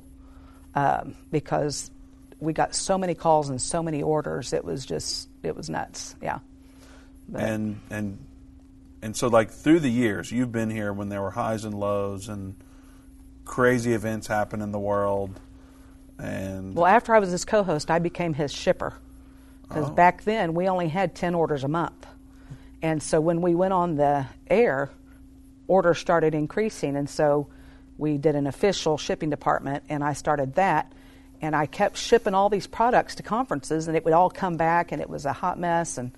um, 0.75 1.15
because 1.31 1.91
we 2.41 2.53
got 2.53 2.75
so 2.75 2.99
many 2.99 3.15
calls 3.15 3.49
and 3.49 3.61
so 3.61 3.83
many 3.83 4.03
orders. 4.03 4.53
It 4.53 4.65
was 4.65 4.85
just 4.85 5.29
it 5.43 5.57
was 5.57 5.71
nuts. 5.71 6.15
Yeah. 6.23 6.39
But- 7.29 7.43
and 7.43 7.81
and 7.91 8.19
and 9.03 9.17
so 9.17 9.29
like 9.29 9.51
through 9.51 9.81
the 9.81 9.91
years 9.91 10.31
you've 10.33 10.53
been 10.53 10.71
here 10.71 10.93
when 10.93 11.09
there 11.09 11.23
were 11.23 11.31
highs 11.31 11.65
and 11.65 11.75
lows 11.75 12.29
and 12.29 12.55
crazy 13.45 13.93
events 13.95 14.27
happen 14.27 14.61
in 14.61 14.73
the 14.73 14.79
world 14.79 15.39
and 16.19 16.75
Well, 16.75 16.87
after 16.87 17.15
I 17.15 17.21
was 17.21 17.31
his 17.31 17.45
co-host, 17.45 17.91
I 17.93 18.01
became 18.01 18.35
his 18.35 18.53
shipper 18.53 18.95
because 19.69 19.89
Oh. 19.91 19.93
back 19.95 20.25
then 20.25 20.55
we 20.55 20.69
only 20.69 20.89
had 20.89 21.15
ten 21.15 21.35
orders 21.35 21.65
a 21.65 21.69
month, 21.69 22.07
and 22.83 23.03
so 23.03 23.21
when 23.21 23.41
we 23.43 23.55
went 23.55 23.73
on 23.73 23.97
the 23.97 24.27
air, 24.49 24.91
orders 25.67 25.99
started 25.99 26.35
increasing, 26.35 26.97
and 26.97 27.09
so 27.09 27.47
we 27.99 28.17
did 28.19 28.35
an 28.35 28.47
official 28.47 28.97
shipping 28.97 29.31
department, 29.31 29.85
and 29.89 30.03
I 30.05 30.13
started 30.13 30.55
that, 30.55 30.93
and 31.43 31.55
I 31.55 31.67
kept 31.67 31.97
shipping 31.97 32.35
all 32.35 32.49
these 32.49 32.67
products 32.67 33.15
to 33.17 33.23
conferences, 33.23 33.89
and 33.89 33.97
it 33.97 34.05
would 34.05 34.15
all 34.15 34.31
come 34.31 34.57
back, 34.57 34.93
and 34.93 35.01
it 35.03 35.11
was 35.11 35.25
a 35.27 35.33
hot 35.33 35.59
mess, 35.59 35.99
and. 35.99 36.13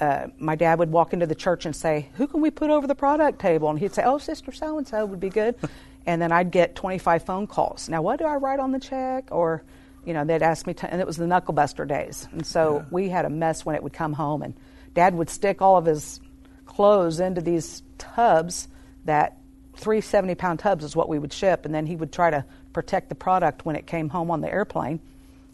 Uh, 0.00 0.26
my 0.40 0.56
dad 0.56 0.80
would 0.80 0.90
walk 0.90 1.12
into 1.12 1.24
the 1.24 1.36
church 1.36 1.64
and 1.66 1.76
say, 1.76 2.08
"Who 2.14 2.26
can 2.26 2.40
we 2.40 2.50
put 2.50 2.68
over 2.68 2.84
the 2.84 2.96
product 2.96 3.38
table?" 3.38 3.70
And 3.70 3.78
he'd 3.78 3.94
say, 3.94 4.02
"Oh, 4.04 4.18
Sister 4.18 4.50
So 4.50 4.76
and 4.76 4.84
So 4.88 5.06
would 5.06 5.20
be 5.20 5.28
good." 5.30 5.54
and 6.06 6.20
then 6.20 6.32
I'd 6.32 6.50
get 6.50 6.74
25 6.74 7.22
phone 7.22 7.46
calls. 7.46 7.88
Now, 7.88 8.02
what 8.02 8.18
do 8.18 8.24
I 8.24 8.34
write 8.34 8.58
on 8.58 8.72
the 8.72 8.80
check? 8.80 9.28
Or, 9.30 9.62
you 10.06 10.12
know, 10.12 10.24
they'd 10.24 10.42
ask 10.42 10.66
me, 10.66 10.74
to, 10.74 10.90
and 10.90 11.00
it 11.00 11.06
was 11.06 11.16
the 11.16 11.24
knucklebuster 11.24 11.86
days. 11.86 12.28
And 12.32 12.46
so 12.46 12.84
we 12.90 13.08
had 13.08 13.24
a 13.24 13.30
mess 13.30 13.64
when 13.64 13.76
it 13.76 13.82
would 13.82 13.92
come 13.92 14.12
home, 14.12 14.42
and 14.42 14.54
Dad 14.94 15.14
would 15.14 15.30
stick 15.30 15.62
all 15.62 15.76
of 15.76 15.86
his 15.86 16.20
clothes 16.66 17.20
into 17.20 17.40
these 17.40 17.82
tubs 17.98 18.68
that 19.04 19.38
three 19.76 20.00
70 20.00 20.34
pound 20.34 20.58
tubs 20.60 20.84
is 20.84 20.94
what 20.94 21.08
we 21.08 21.18
would 21.18 21.32
ship, 21.32 21.64
and 21.64 21.74
then 21.74 21.86
he 21.86 21.96
would 21.96 22.12
try 22.12 22.30
to 22.30 22.44
protect 22.72 23.08
the 23.08 23.14
product 23.14 23.64
when 23.64 23.76
it 23.76 23.86
came 23.86 24.08
home 24.08 24.30
on 24.30 24.40
the 24.40 24.50
airplane. 24.50 25.00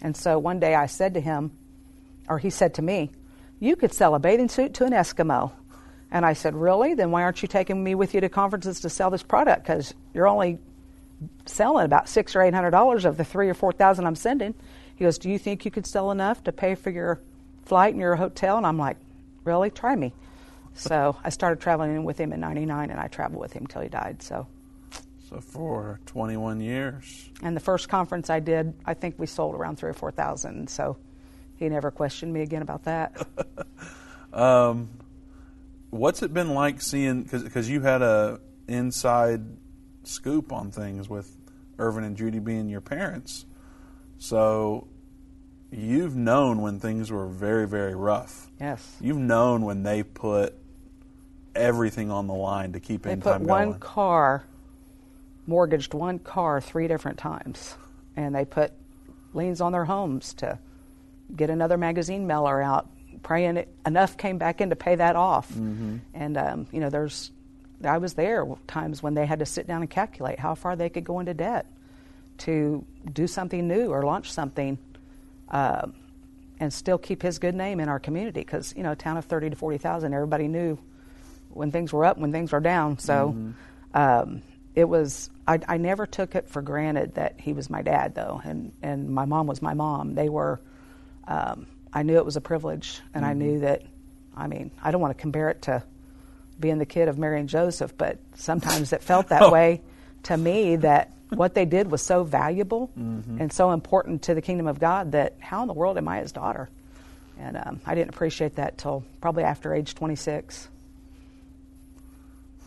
And 0.03 0.17
so 0.17 0.39
one 0.39 0.61
day 0.61 0.75
I 0.75 0.87
said 0.87 1.15
to 1.15 1.21
him, 1.21 1.53
or 2.29 2.39
he 2.39 2.51
said 2.51 2.75
to 2.75 2.83
me, 2.83 3.11
You 3.59 3.77
could 3.77 3.93
sell 3.93 4.15
a 4.15 4.19
bathing 4.19 4.49
suit 4.49 4.75
to 4.75 4.85
an 4.85 4.93
Eskimo. 4.93 5.53
And 6.11 6.25
I 6.27 6.33
said, 6.33 6.55
Really? 6.55 6.95
Then 6.95 7.11
why 7.11 7.23
aren't 7.23 7.43
you 7.43 7.49
taking 7.49 7.83
me 7.83 7.95
with 7.95 8.15
you 8.15 8.21
to 8.21 8.29
conferences 8.29 8.81
to 8.81 8.91
sell 8.91 9.11
this 9.11 9.23
product? 9.23 9.63
Because 9.63 9.95
you're 10.15 10.29
only 10.29 10.59
selling 11.47 11.85
about 11.85 12.09
six 12.09 12.35
or 12.35 12.43
eight 12.43 12.55
hundred 12.55 12.71
dollars 12.71 13.05
of 13.05 13.17
the 13.17 13.25
three 13.25 13.49
or 13.49 13.55
four 13.55 13.73
thousand 13.73 14.07
I'm 14.07 14.15
sending. 14.15 14.55
He 14.97 15.05
goes, 15.05 15.19
Do 15.19 15.31
you 15.31 15.39
think 15.39 15.65
you 15.65 15.71
could 15.71 15.87
sell 15.87 16.11
enough 16.11 16.45
to 16.45 16.53
pay 16.53 16.75
for 16.75 16.91
your 16.91 17.21
flight 17.65 17.95
and 17.95 18.01
your 18.01 18.17
hotel? 18.17 18.57
And 18.57 18.67
I'm 18.67 18.79
like, 18.79 18.97
Really? 19.45 19.71
Try 19.71 19.97
me. 19.97 20.13
So 20.75 21.17
I 21.25 21.31
started 21.31 21.61
traveling 21.61 22.05
with 22.05 22.19
him 22.19 22.33
in 22.33 22.41
'99, 22.41 22.91
and 22.91 23.01
I 23.01 23.09
traveled 23.09 23.41
with 23.41 23.53
him 23.53 23.67
till 23.67 23.83
he 23.83 23.89
died. 23.89 24.23
So, 24.23 24.47
so 25.29 25.41
for 25.41 26.01
21 26.07 26.61
years 26.61 27.31
and 27.43 27.57
the 27.57 27.61
first 27.61 27.89
conference 27.89 28.31
I 28.31 28.41
did, 28.41 28.75
I 28.85 28.95
think 28.95 29.17
we 29.19 29.27
sold 29.27 29.55
around 29.55 29.77
three 29.77 29.91
or 29.91 29.95
four 29.95 30.11
thousand. 30.11 30.69
So 30.71 30.97
he 31.57 31.69
never 31.69 31.91
questioned 31.91 32.33
me 32.33 32.43
again 32.43 32.63
about 32.63 32.85
that. 32.85 33.27
um, 34.33 34.89
what's 35.91 36.23
it 36.23 36.33
been 36.33 36.55
like 36.55 36.81
seeing 36.81 37.25
because 37.25 37.69
you 37.69 37.81
had 37.81 38.03
a 38.03 38.41
inside 38.69 39.43
scoop 40.11 40.53
on 40.53 40.71
things 40.71 41.09
with 41.09 41.37
Irvin 41.79 42.05
and 42.05 42.17
Judy 42.17 42.39
being 42.39 42.69
your 42.69 42.81
parents 42.81 43.47
so 44.19 44.87
you've 45.71 46.17
known 46.17 46.61
when 46.63 46.79
things 46.81 47.11
were 47.11 47.27
very 47.27 47.67
very 47.67 47.95
rough 47.95 48.49
Yes. 48.61 48.97
you've 49.01 49.17
known 49.17 49.65
when 49.65 49.83
they 49.83 50.03
put 50.03 50.55
everything 51.55 52.11
on 52.11 52.27
the 52.27 52.35
line 52.35 52.73
to 52.73 52.81
keep 52.81 53.03
They 53.03 53.13
in 53.13 53.21
put 53.21 53.31
time 53.33 53.45
one 53.45 53.75
car, 53.81 54.45
mortgaged 55.47 55.95
one 55.95 56.19
car 56.21 56.61
three 56.61 56.87
different 56.87 57.19
times, 57.19 57.77
and 58.17 58.35
they 58.35 58.45
put 58.45 58.73
liens 59.33 59.61
on 59.61 59.73
their 59.73 59.85
homes 59.85 60.35
to 60.35 60.59
get 61.35 61.51
another 61.51 61.77
magazine 61.77 62.27
mailer 62.27 62.61
out, 62.63 62.89
praying 63.23 63.57
it, 63.57 63.69
enough 63.87 64.17
came 64.17 64.39
back 64.39 64.61
in 64.61 64.71
to 64.71 64.77
pay 64.77 64.95
that 64.95 65.17
off. 65.17 65.53
Mhm. 65.53 66.01
And 66.15 66.37
um, 66.37 66.67
you 66.73 66.79
know, 66.81 66.89
there's 66.91 67.33
I 67.85 67.99
was 67.99 68.15
there 68.15 68.47
times 68.67 69.03
when 69.03 69.15
they 69.15 69.27
had 69.27 69.39
to 69.39 69.47
sit 69.47 69.67
down 69.67 69.81
and 69.83 69.91
calculate 69.91 70.39
how 70.39 70.55
far 70.55 70.77
they 70.77 70.89
could 70.89 71.05
go 71.05 71.21
into 71.21 71.35
debt 71.35 71.67
to 72.39 72.85
do 73.13 73.27
something 73.27 73.67
new 73.67 73.91
or 73.91 74.03
launch 74.03 74.33
something. 74.33 74.79
Um, 75.49 75.95
and 76.61 76.71
still 76.71 76.99
keep 76.99 77.23
his 77.23 77.39
good 77.39 77.55
name 77.55 77.81
in 77.81 77.89
our 77.89 77.99
community 77.99 78.41
because 78.41 78.75
you 78.77 78.83
know 78.83 78.93
a 78.93 78.97
town 78.97 79.17
of 79.17 79.25
30 79.25 79.49
to 79.49 79.57
40,000 79.57 80.13
everybody 80.13 80.47
knew 80.47 80.79
when 81.49 81.73
things 81.73 81.91
were 81.91 82.05
up 82.05 82.19
when 82.19 82.33
things 82.33 82.53
were 82.53 82.61
down 82.61 82.99
so 82.99 83.35
Mhm. 83.35 83.55
um, 83.99 84.43
it 84.75 84.85
was 84.85 85.31
I, 85.47 85.59
I 85.69 85.77
never 85.79 86.07
took 86.07 86.35
it 86.35 86.49
for 86.49 86.63
granted 86.63 87.15
that 87.15 87.41
he 87.41 87.53
was 87.53 87.69
my 87.69 87.83
dad 87.83 88.15
though, 88.15 88.41
and 88.45 88.73
and 88.83 89.11
my 89.11 89.25
mom 89.25 89.47
was 89.47 89.61
my 89.61 89.75
mom. 89.75 90.15
They 90.15 90.29
were. 90.29 90.61
Um, 91.27 91.67
I 91.93 92.05
knew 92.05 92.17
it 92.17 92.25
was 92.25 92.37
a 92.37 92.41
privilege, 92.41 93.01
and 93.15 93.25
mm-hmm. 93.25 93.31
I 93.31 93.35
knew 93.35 93.59
that. 93.61 93.83
I 94.37 94.47
mean, 94.47 94.71
I 94.83 94.93
don't 94.93 95.01
want 95.01 95.17
to 95.17 95.21
compare 95.21 95.51
it 95.51 95.63
to 95.63 95.83
being 96.61 96.79
the 96.79 96.87
kid 96.87 97.09
of 97.09 97.19
Mary 97.19 97.41
and 97.41 97.49
Joseph, 97.49 97.97
but 97.97 98.19
sometimes 98.35 98.93
it 98.93 99.03
felt 99.03 99.29
that 99.29 99.43
oh. 99.45 99.51
way 99.51 99.81
to 100.25 100.37
me 100.37 100.77
that 100.77 101.13
what 101.31 101.55
they 101.55 101.65
did 101.65 101.91
was 101.91 102.03
so 102.03 102.25
valuable 102.25 102.91
mm-hmm. 102.99 103.41
and 103.41 103.53
so 103.53 103.71
important 103.71 104.23
to 104.23 104.35
the 104.35 104.43
kingdom 104.43 104.67
of 104.67 104.79
God 104.79 105.13
that 105.13 105.35
how 105.39 105.63
in 105.63 105.69
the 105.69 105.75
world 105.75 105.97
am 105.97 106.09
I 106.09 106.19
his 106.19 106.33
daughter? 106.33 106.69
And 107.39 107.57
um, 107.57 107.81
I 107.87 107.95
didn't 107.95 108.11
appreciate 108.11 108.57
that 108.57 108.77
till 108.77 109.05
probably 109.21 109.45
after 109.45 109.75
age 109.75 109.95
26. 109.95 110.69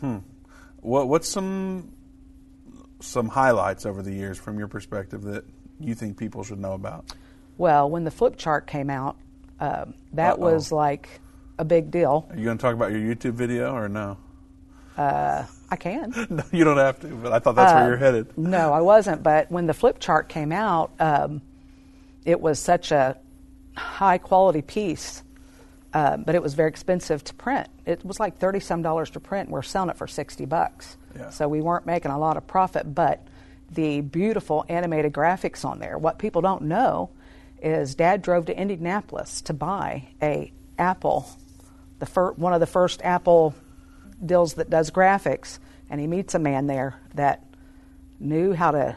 Hmm. 0.00 0.18
What, 0.80 1.08
what's 1.08 1.28
some 1.28 1.92
some 3.00 3.28
highlights 3.28 3.84
over 3.84 4.02
the 4.02 4.12
years 4.12 4.38
from 4.38 4.58
your 4.58 4.68
perspective 4.68 5.22
that 5.22 5.44
you 5.78 5.94
think 5.94 6.16
people 6.16 6.42
should 6.42 6.58
know 6.58 6.72
about? 6.72 7.04
Well, 7.58 7.88
when 7.90 8.04
the 8.04 8.10
flip 8.10 8.36
chart 8.36 8.66
came 8.66 8.88
out, 8.88 9.16
uh, 9.60 9.86
that 10.14 10.34
Uh-oh. 10.34 10.52
was 10.52 10.72
like 10.72 11.20
a 11.58 11.64
big 11.64 11.90
deal. 11.90 12.26
Are 12.30 12.36
you 12.36 12.44
going 12.44 12.58
to 12.58 12.62
talk 12.62 12.74
about 12.74 12.92
your 12.92 13.00
YouTube 13.00 13.34
video 13.34 13.74
or 13.74 13.88
no? 13.88 14.16
Uh, 14.96 15.44
I 15.70 15.76
can. 15.76 16.12
no, 16.30 16.44
you 16.52 16.64
don't 16.64 16.76
have 16.76 17.00
to, 17.00 17.08
but 17.08 17.32
I 17.32 17.38
thought 17.38 17.56
that's 17.56 17.72
uh, 17.72 17.76
where 17.76 17.88
you're 17.88 17.96
headed. 17.96 18.36
No, 18.38 18.72
I 18.72 18.80
wasn't. 18.80 19.22
But 19.22 19.50
when 19.50 19.66
the 19.66 19.74
flip 19.74 19.98
chart 19.98 20.28
came 20.28 20.52
out, 20.52 20.92
um, 21.00 21.42
it 22.24 22.40
was 22.40 22.58
such 22.58 22.92
a 22.92 23.16
high 23.76 24.18
quality 24.18 24.62
piece, 24.62 25.22
uh, 25.92 26.16
but 26.16 26.34
it 26.34 26.42
was 26.42 26.54
very 26.54 26.68
expensive 26.68 27.24
to 27.24 27.34
print. 27.34 27.68
It 27.86 28.04
was 28.04 28.20
like 28.20 28.38
thirty 28.38 28.60
some 28.60 28.82
dollars 28.82 29.10
to 29.10 29.20
print. 29.20 29.50
We're 29.50 29.62
selling 29.62 29.90
it 29.90 29.96
for 29.96 30.06
sixty 30.06 30.44
bucks, 30.44 30.96
yeah. 31.16 31.30
so 31.30 31.48
we 31.48 31.60
weren't 31.60 31.86
making 31.86 32.12
a 32.12 32.18
lot 32.18 32.36
of 32.36 32.46
profit. 32.46 32.94
But 32.94 33.26
the 33.70 34.00
beautiful 34.00 34.64
animated 34.68 35.12
graphics 35.12 35.64
on 35.64 35.80
there. 35.80 35.98
What 35.98 36.18
people 36.18 36.40
don't 36.40 36.62
know 36.62 37.10
is 37.60 37.94
Dad 37.94 38.22
drove 38.22 38.46
to 38.46 38.56
Indianapolis 38.56 39.40
to 39.42 39.54
buy 39.54 40.08
a 40.22 40.52
Apple, 40.78 41.26
the 41.98 42.06
fir- 42.06 42.32
one 42.32 42.52
of 42.52 42.60
the 42.60 42.66
first 42.66 43.02
Apple 43.02 43.54
deals 44.24 44.54
that 44.54 44.70
does 44.70 44.90
graphics, 44.90 45.58
and 45.90 46.00
he 46.00 46.06
meets 46.06 46.34
a 46.34 46.38
man 46.38 46.66
there 46.66 47.00
that 47.14 47.44
knew 48.18 48.52
how 48.52 48.70
to 48.70 48.96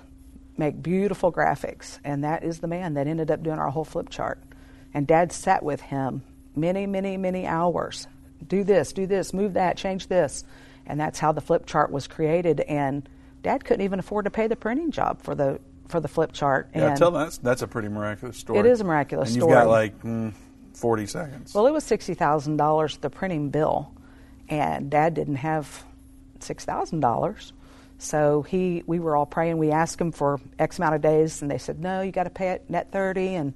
make 0.58 0.82
beautiful 0.82 1.32
graphics, 1.32 2.00
and 2.04 2.24
that 2.24 2.44
is 2.44 2.60
the 2.60 2.68
man 2.68 2.96
that 2.96 3.08
ended 3.08 3.30
up 3.32 3.44
doing 3.44 3.60
our 3.60 3.70
whole 3.70 3.86
flip 3.86 4.10
chart. 4.10 4.42
And 4.94 5.06
Dad 5.06 5.32
sat 5.32 5.64
with 5.64 5.82
him 5.82 6.24
many, 6.56 6.88
many, 6.88 7.18
many 7.18 7.46
hours. 7.46 8.08
Do 8.46 8.64
this, 8.64 8.94
do 8.94 9.06
this, 9.06 9.34
move 9.34 9.54
that, 9.54 9.78
change 9.78 10.08
this, 10.08 10.44
and 10.86 11.00
that's 11.00 11.20
how 11.20 11.32
the 11.32 11.42
flip 11.42 11.66
chart 11.66 11.92
was 11.92 12.08
created. 12.08 12.62
And 12.62 13.08
Dad 13.44 13.66
couldn't 13.66 13.84
even 13.84 14.00
afford 14.00 14.26
to 14.26 14.32
pay 14.32 14.48
the 14.48 14.56
printing 14.56 14.92
job 14.92 15.22
for 15.22 15.36
the 15.36 15.60
for 15.88 16.00
the 16.00 16.08
flip 16.08 16.34
chart. 16.34 16.70
Yeah, 16.76 16.90
and 16.90 16.98
tell 16.98 17.12
that's 17.12 17.38
that's 17.38 17.62
a 17.62 17.68
pretty 17.68 17.90
miraculous 17.90 18.38
story. 18.38 18.60
It 18.60 18.66
is 18.66 18.82
a 18.82 18.84
miraculous 18.84 19.30
and 19.30 19.42
story. 19.42 19.54
You've 19.54 19.64
got 19.64 19.70
like 19.70 20.02
mm, 20.02 20.34
forty 20.78 21.06
seconds. 21.06 21.54
Well, 21.54 21.68
it 21.68 21.72
was 21.72 21.84
sixty 21.84 22.14
thousand 22.14 22.58
dollars 22.58 22.98
the 22.98 23.10
printing 23.10 23.50
bill, 23.50 23.92
and 24.50 24.90
Dad 24.90 25.14
didn't 25.14 25.36
have 25.38 25.84
six 26.40 26.66
thousand 26.66 27.00
dollars. 27.02 27.54
So 28.00 28.44
he, 28.44 28.84
we 28.86 29.00
were 29.00 29.16
all 29.16 29.26
praying. 29.26 29.58
We 29.58 29.72
asked 29.72 30.00
him 30.00 30.12
for 30.12 30.40
X 30.60 30.78
amount 30.78 30.96
of 30.96 31.02
days, 31.02 31.42
and 31.42 31.50
they 31.50 31.58
said, 31.58 31.80
"No, 31.80 32.02
you 32.02 32.12
got 32.12 32.24
to 32.24 32.30
pay 32.30 32.52
it 32.52 32.70
net 32.70 32.92
30." 32.92 33.36
And 33.36 33.54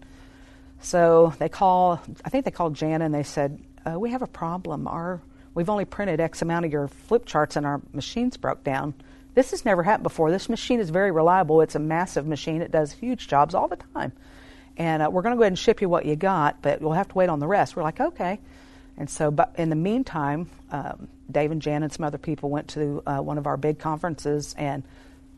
so 0.80 1.34
they 1.38 1.50
call. 1.50 2.02
I 2.26 2.30
think 2.30 2.46
they 2.46 2.52
called 2.52 2.74
Jana, 2.74 3.06
and 3.06 3.14
they 3.14 3.24
said, 3.24 3.64
uh, 3.86 4.00
"We 4.00 4.12
have 4.12 4.22
a 4.22 4.28
problem. 4.28 4.88
Our 4.88 5.22
we've 5.54 5.70
only 5.70 5.86
printed 5.86 6.20
X 6.20 6.42
amount 6.42 6.66
of 6.66 6.72
your 6.72 6.88
flip 6.88 7.26
charts, 7.26 7.56
and 7.56 7.66
our 7.66 7.82
machines 7.94 8.38
broke 8.38 8.64
down. 8.64 8.96
This 9.34 9.52
has 9.52 9.64
never 9.64 9.84
happened 9.84 10.04
before. 10.04 10.32
This 10.32 10.50
machine 10.50 10.80
is 10.80 10.90
very 10.90 11.12
reliable. 11.12 11.62
It's 11.62 11.76
a 11.76 11.80
massive 11.80 12.26
machine. 12.26 12.62
It 12.62 12.72
does 12.72 12.92
huge 12.92 13.28
jobs 13.28 13.54
all 13.54 13.68
the 13.68 13.78
time, 13.94 14.12
and 14.78 15.04
uh, 15.04 15.10
we're 15.12 15.22
going 15.22 15.34
to 15.34 15.38
go 15.38 15.44
ahead 15.44 15.52
and 15.52 15.60
ship 15.60 15.82
you 15.82 15.90
what 15.90 16.06
you 16.06 16.16
got, 16.16 16.62
but 16.62 16.82
we'll 16.82 16.94
have 16.94 17.10
to 17.10 17.16
wait 17.16 17.30
on 17.30 17.40
the 17.40 17.48
rest." 17.48 17.76
We're 17.76 17.84
like, 17.84 18.00
"Okay." 18.00 18.40
And 18.98 19.10
so, 19.10 19.32
but 19.32 19.54
in 19.58 19.70
the 19.70 19.76
meantime, 19.76 20.50
um, 20.72 21.08
Dave 21.32 21.52
and 21.52 21.62
Jan 21.62 21.84
and 21.84 21.92
some 21.92 22.04
other 22.04 22.18
people 22.18 22.50
went 22.50 22.70
to 22.70 23.02
uh, 23.06 23.18
one 23.20 23.38
of 23.38 23.48
our 23.48 23.58
big 23.58 23.80
conferences 23.80 24.54
and 24.58 24.84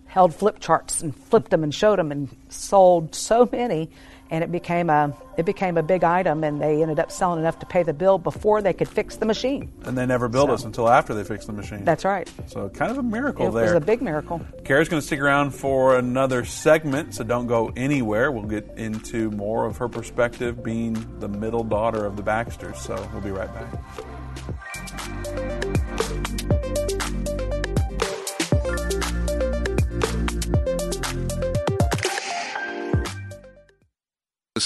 held 0.05 0.35
flip 0.35 0.59
charts 0.59 1.01
and 1.01 1.15
flipped 1.15 1.49
them 1.49 1.63
and 1.63 1.73
showed 1.73 1.97
them 1.97 2.11
and 2.11 2.29
sold 2.49 3.15
so 3.15 3.47
many 3.51 3.89
and 4.33 4.43
it 4.43 4.51
became 4.51 4.89
a 4.89 5.13
it 5.37 5.45
became 5.45 5.77
a 5.77 5.83
big 5.83 6.03
item, 6.03 6.43
and 6.43 6.59
they 6.59 6.81
ended 6.81 6.99
up 6.99 7.11
selling 7.11 7.39
enough 7.39 7.59
to 7.59 7.65
pay 7.67 7.83
the 7.83 7.93
bill 7.93 8.17
before 8.17 8.63
they 8.63 8.73
could 8.73 8.89
fix 8.89 9.15
the 9.15 9.25
machine. 9.25 9.71
And 9.83 9.95
they 9.97 10.07
never 10.07 10.27
billed 10.27 10.49
so, 10.49 10.53
us 10.55 10.63
until 10.63 10.89
after 10.89 11.13
they 11.13 11.23
fixed 11.23 11.47
the 11.47 11.53
machine. 11.53 11.85
That's 11.85 12.03
right. 12.03 12.29
So 12.47 12.67
kind 12.69 12.91
of 12.91 12.97
a 12.97 13.03
miracle 13.03 13.47
it 13.47 13.51
there. 13.51 13.63
It 13.63 13.67
was 13.67 13.73
a 13.75 13.85
big 13.85 14.01
miracle. 14.01 14.41
Kara's 14.63 14.89
going 14.89 15.01
to 15.01 15.05
stick 15.05 15.19
around 15.19 15.51
for 15.51 15.97
another 15.97 16.45
segment, 16.45 17.13
so 17.13 17.23
don't 17.23 17.47
go 17.47 17.71
anywhere. 17.75 18.31
We'll 18.31 18.43
get 18.43 18.73
into 18.75 19.29
more 19.31 19.65
of 19.67 19.77
her 19.77 19.87
perspective, 19.87 20.63
being 20.63 21.19
the 21.19 21.27
middle 21.27 21.63
daughter 21.63 22.05
of 22.05 22.15
the 22.15 22.23
Baxters. 22.23 22.79
So 22.79 22.95
we'll 23.13 23.21
be 23.21 23.31
right 23.31 23.53
back. 23.53 23.69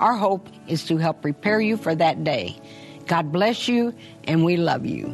Our 0.00 0.14
hope 0.14 0.48
is 0.68 0.84
to 0.84 0.96
help 0.96 1.22
prepare 1.22 1.60
you 1.60 1.76
for 1.76 1.94
that 1.94 2.22
day. 2.22 2.56
God 3.06 3.32
bless 3.32 3.66
you, 3.66 3.94
and 4.24 4.44
we 4.44 4.56
love 4.56 4.86
you. 4.86 5.12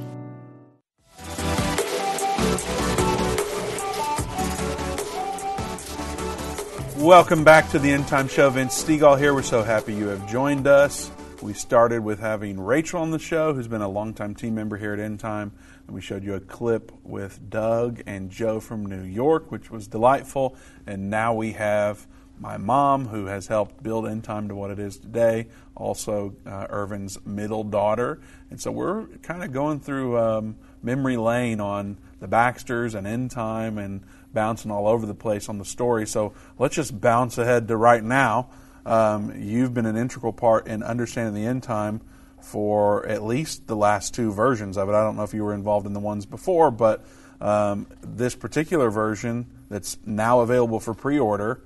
Welcome 6.99 7.45
back 7.45 7.71
to 7.71 7.79
the 7.79 7.91
End 7.91 8.07
Time 8.09 8.29
Show. 8.29 8.51
Vince 8.51 8.83
Stegall 8.83 9.19
here. 9.19 9.33
We're 9.33 9.43
so 9.43 9.63
happy 9.63 9.95
you 9.95 10.09
have 10.09 10.29
joined 10.29 10.67
us. 10.67 11.11
We 11.41 11.53
started 11.53 12.03
with 12.03 12.21
having 12.21 12.61
Rachel 12.61 13.01
on 13.01 13.11
the 13.11 13.19
show, 13.19 13.53
who's 13.53 13.69
been 13.69 13.83
a 13.83 13.89
longtime 13.89 14.35
team 14.35 14.55
member 14.55 14.77
here 14.77 14.93
at 14.93 15.01
End 15.01 15.21
Time. 15.21 15.53
And 15.87 15.95
we 15.95 16.01
showed 16.01 16.25
you 16.25 16.35
a 16.35 16.41
clip 16.41 16.93
with 17.03 17.51
Doug 17.51 18.03
and 18.07 18.31
Joe 18.31 18.61
from 18.61 18.87
New 18.87 19.03
York, 19.03 19.51
which 19.51 19.71
was 19.71 19.87
delightful. 19.87 20.57
And 20.87 21.11
now 21.11 21.35
we 21.35 21.53
have 21.53 22.07
my 22.39 22.57
mom, 22.57 23.09
who 23.09 23.27
has 23.27 23.47
helped 23.47 23.83
build 23.83 24.07
End 24.07 24.25
Time 24.25 24.49
to 24.49 24.55
what 24.55 24.71
it 24.71 24.79
is 24.79 24.99
today, 24.99 25.47
also 25.75 26.35
uh, 26.47 26.67
Irvin's 26.69 27.25
middle 27.25 27.65
daughter. 27.65 28.21
And 28.51 28.61
so 28.61 28.71
we're 28.71 29.07
kind 29.23 29.43
of 29.43 29.53
going 29.53 29.81
through 29.81 30.19
um, 30.19 30.57
memory 30.83 31.17
lane 31.17 31.61
on 31.61 31.99
the 32.21 32.29
Baxters 32.29 32.95
and 32.95 33.07
End 33.07 33.31
Time 33.31 33.79
and 33.79 34.03
bouncing 34.33 34.71
all 34.71 34.87
over 34.89 35.07
the 35.07 35.15
place 35.15 35.49
on 35.49 35.59
the 35.59 35.65
story. 35.65 36.07
So 36.07 36.33
let's 36.59 36.75
just 36.75 37.01
bounce 37.01 37.39
ahead 37.39 37.69
to 37.69 37.77
right 37.77 38.03
now. 38.03 38.51
Um, 38.85 39.33
you've 39.41 39.73
been 39.73 39.87
an 39.87 39.97
integral 39.97 40.33
part 40.33 40.67
in 40.67 40.83
understanding 40.83 41.35
the 41.35 41.49
end 41.49 41.63
time 41.63 42.03
for 42.43 43.07
at 43.07 43.23
least 43.23 43.67
the 43.67 43.77
last 43.77 44.15
two 44.15 44.33
versions 44.33 44.77
of 44.77 44.89
it. 44.89 44.93
I 44.93 45.03
don't 45.03 45.17
know 45.17 45.23
if 45.23 45.33
you 45.33 45.43
were 45.43 45.55
involved 45.55 45.87
in 45.87 45.95
the 45.95 46.01
ones 46.01 46.27
before, 46.27 46.71
but 46.71 47.07
um, 47.41 47.87
this 48.03 48.35
particular 48.35 48.91
version 48.91 49.47
that's 49.71 49.97
now 50.05 50.41
available 50.41 50.81
for 50.81 50.93
pre 50.93 51.19
order, 51.19 51.63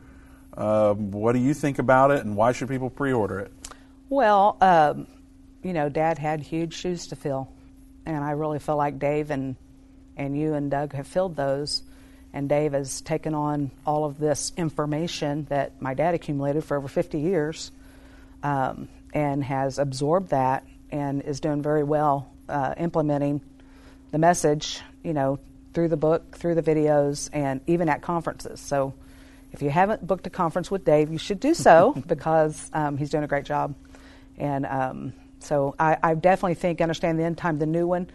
uh, 0.58 0.92
what 0.94 1.32
do 1.32 1.38
you 1.38 1.54
think 1.54 1.78
about 1.78 2.10
it 2.10 2.24
and 2.24 2.36
why 2.36 2.52
should 2.52 2.68
people 2.68 2.90
pre 2.90 3.12
order 3.12 3.38
it? 3.38 3.52
Well, 4.10 4.56
um, 4.60 5.06
you 5.62 5.72
know, 5.72 5.88
Dad 5.88 6.18
had 6.18 6.40
huge 6.40 6.74
shoes 6.74 7.06
to 7.08 7.16
fill, 7.16 7.48
and 8.04 8.24
I 8.24 8.32
really 8.32 8.58
feel 8.58 8.76
like 8.76 8.98
Dave 8.98 9.30
and 9.30 9.56
and 10.16 10.36
you 10.36 10.54
and 10.54 10.70
Doug 10.70 10.92
have 10.94 11.06
filled 11.06 11.36
those. 11.36 11.82
And 12.32 12.48
Dave 12.48 12.72
has 12.72 13.00
taken 13.00 13.34
on 13.34 13.70
all 13.86 14.04
of 14.04 14.18
this 14.18 14.52
information 14.56 15.46
that 15.48 15.80
my 15.80 15.94
dad 15.94 16.14
accumulated 16.14 16.62
for 16.62 16.76
over 16.76 16.88
50 16.88 17.20
years 17.20 17.70
um, 18.42 18.88
and 19.14 19.42
has 19.42 19.78
absorbed 19.78 20.30
that 20.30 20.66
and 20.90 21.22
is 21.22 21.40
doing 21.40 21.62
very 21.62 21.84
well 21.84 22.30
uh, 22.48 22.74
implementing 22.76 23.40
the 24.10 24.18
message, 24.18 24.80
you 25.02 25.14
know, 25.14 25.38
through 25.72 25.88
the 25.88 25.96
book, 25.96 26.36
through 26.36 26.54
the 26.54 26.62
videos, 26.62 27.30
and 27.32 27.60
even 27.66 27.88
at 27.88 28.02
conferences. 28.02 28.60
So 28.60 28.92
if 29.58 29.62
you 29.62 29.70
haven't 29.70 30.06
booked 30.06 30.24
a 30.24 30.30
conference 30.30 30.70
with 30.70 30.84
Dave, 30.84 31.10
you 31.10 31.18
should 31.18 31.40
do 31.40 31.52
so 31.52 32.00
because 32.06 32.70
um, 32.72 32.96
he's 32.96 33.10
doing 33.10 33.24
a 33.24 33.26
great 33.26 33.44
job. 33.44 33.74
And 34.36 34.64
um, 34.64 35.12
so 35.40 35.74
I, 35.80 35.96
I, 36.00 36.14
definitely 36.14 36.54
think 36.54 36.80
Understand 36.80 37.18
the 37.18 37.24
End 37.24 37.36
Time, 37.36 37.58
the 37.58 37.66
new 37.66 37.84
one, 37.84 38.08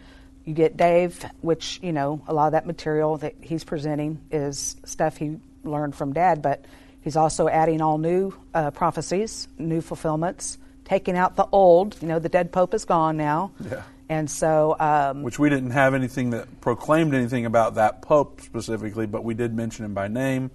you 0.46 0.54
get 0.54 0.78
Dave, 0.78 1.22
which, 1.42 1.80
you 1.82 1.92
know, 1.92 2.22
a 2.26 2.32
lot 2.32 2.46
of 2.46 2.52
that 2.52 2.64
material 2.64 3.18
that 3.18 3.34
he's 3.42 3.62
presenting 3.62 4.22
is 4.30 4.76
stuff 4.86 5.18
he 5.18 5.36
learned 5.64 5.94
from 5.94 6.14
Dad, 6.14 6.40
but 6.40 6.64
he's 7.02 7.14
also 7.14 7.46
adding 7.46 7.82
all 7.82 7.98
new 7.98 8.32
uh, 8.54 8.70
prophecies, 8.70 9.46
new 9.58 9.82
fulfillments, 9.82 10.56
taking 10.86 11.14
out 11.14 11.36
the 11.36 11.46
old. 11.52 12.00
You 12.00 12.08
know, 12.08 12.20
the 12.20 12.30
dead 12.30 12.52
pope 12.52 12.72
is 12.72 12.86
gone 12.86 13.18
now. 13.18 13.52
Yeah. 13.60 13.82
And 14.08 14.30
so. 14.30 14.76
Um, 14.80 15.22
which 15.22 15.38
we 15.38 15.50
didn't 15.50 15.72
have 15.72 15.92
anything 15.92 16.30
that 16.30 16.62
proclaimed 16.62 17.12
anything 17.12 17.44
about 17.44 17.74
that 17.74 18.00
pope 18.00 18.40
specifically, 18.40 19.04
but 19.04 19.24
we 19.24 19.34
did 19.34 19.52
mention 19.52 19.84
him 19.84 19.92
by 19.92 20.08
name, 20.08 20.50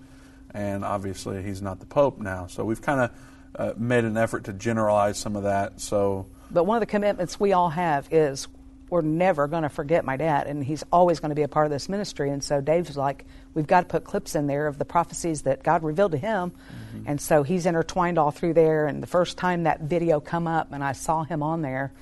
and 0.53 0.83
obviously 0.83 1.43
he's 1.43 1.61
not 1.61 1.79
the 1.79 1.85
pope 1.85 2.19
now. 2.19 2.47
So 2.47 2.65
we've 2.65 2.81
kind 2.81 3.01
of 3.01 3.11
uh, 3.55 3.73
made 3.77 4.03
an 4.03 4.17
effort 4.17 4.45
to 4.45 4.53
generalize 4.53 5.17
some 5.17 5.35
of 5.35 5.43
that. 5.43 5.81
So. 5.81 6.27
But 6.51 6.63
one 6.63 6.77
of 6.77 6.81
the 6.81 6.87
commitments 6.87 7.39
we 7.39 7.53
all 7.53 7.69
have 7.69 8.07
is 8.11 8.47
we're 8.89 9.01
never 9.01 9.47
going 9.47 9.63
to 9.63 9.69
forget 9.69 10.03
my 10.03 10.17
dad, 10.17 10.47
and 10.47 10.63
he's 10.63 10.83
always 10.91 11.19
going 11.19 11.29
to 11.29 11.35
be 11.35 11.43
a 11.43 11.47
part 11.47 11.65
of 11.65 11.71
this 11.71 11.89
ministry. 11.89 12.29
And 12.31 12.43
so 12.43 12.59
Dave's 12.59 12.97
like, 12.97 13.25
we've 13.53 13.67
got 13.67 13.81
to 13.81 13.85
put 13.87 14.03
clips 14.03 14.35
in 14.35 14.47
there 14.47 14.67
of 14.67 14.77
the 14.77 14.85
prophecies 14.85 15.43
that 15.43 15.63
God 15.63 15.83
revealed 15.83 16.13
to 16.13 16.17
him, 16.17 16.51
mm-hmm. 16.51 17.03
and 17.05 17.21
so 17.21 17.43
he's 17.43 17.65
intertwined 17.65 18.17
all 18.17 18.31
through 18.31 18.55
there. 18.55 18.87
And 18.87 19.01
the 19.01 19.07
first 19.07 19.37
time 19.37 19.63
that 19.63 19.81
video 19.81 20.19
come 20.19 20.47
up, 20.47 20.71
and 20.71 20.83
I 20.83 20.93
saw 20.93 21.23
him 21.23 21.43
on 21.43 21.61
there, 21.61 21.93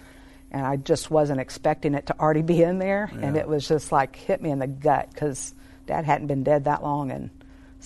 and 0.51 0.65
I 0.65 0.77
just 0.77 1.11
wasn't 1.11 1.41
expecting 1.41 1.93
it 1.93 2.07
to 2.07 2.19
already 2.19 2.41
be 2.41 2.63
in 2.63 2.79
there, 2.79 3.11
yeah. 3.13 3.27
and 3.27 3.37
it 3.37 3.47
was 3.47 3.67
just 3.67 3.91
like 3.91 4.15
hit 4.15 4.41
me 4.41 4.49
in 4.49 4.59
the 4.59 4.67
gut 4.67 5.09
because 5.11 5.53
Dad 5.87 6.05
hadn't 6.05 6.27
been 6.27 6.43
dead 6.43 6.65
that 6.65 6.83
long, 6.83 7.11
and 7.11 7.29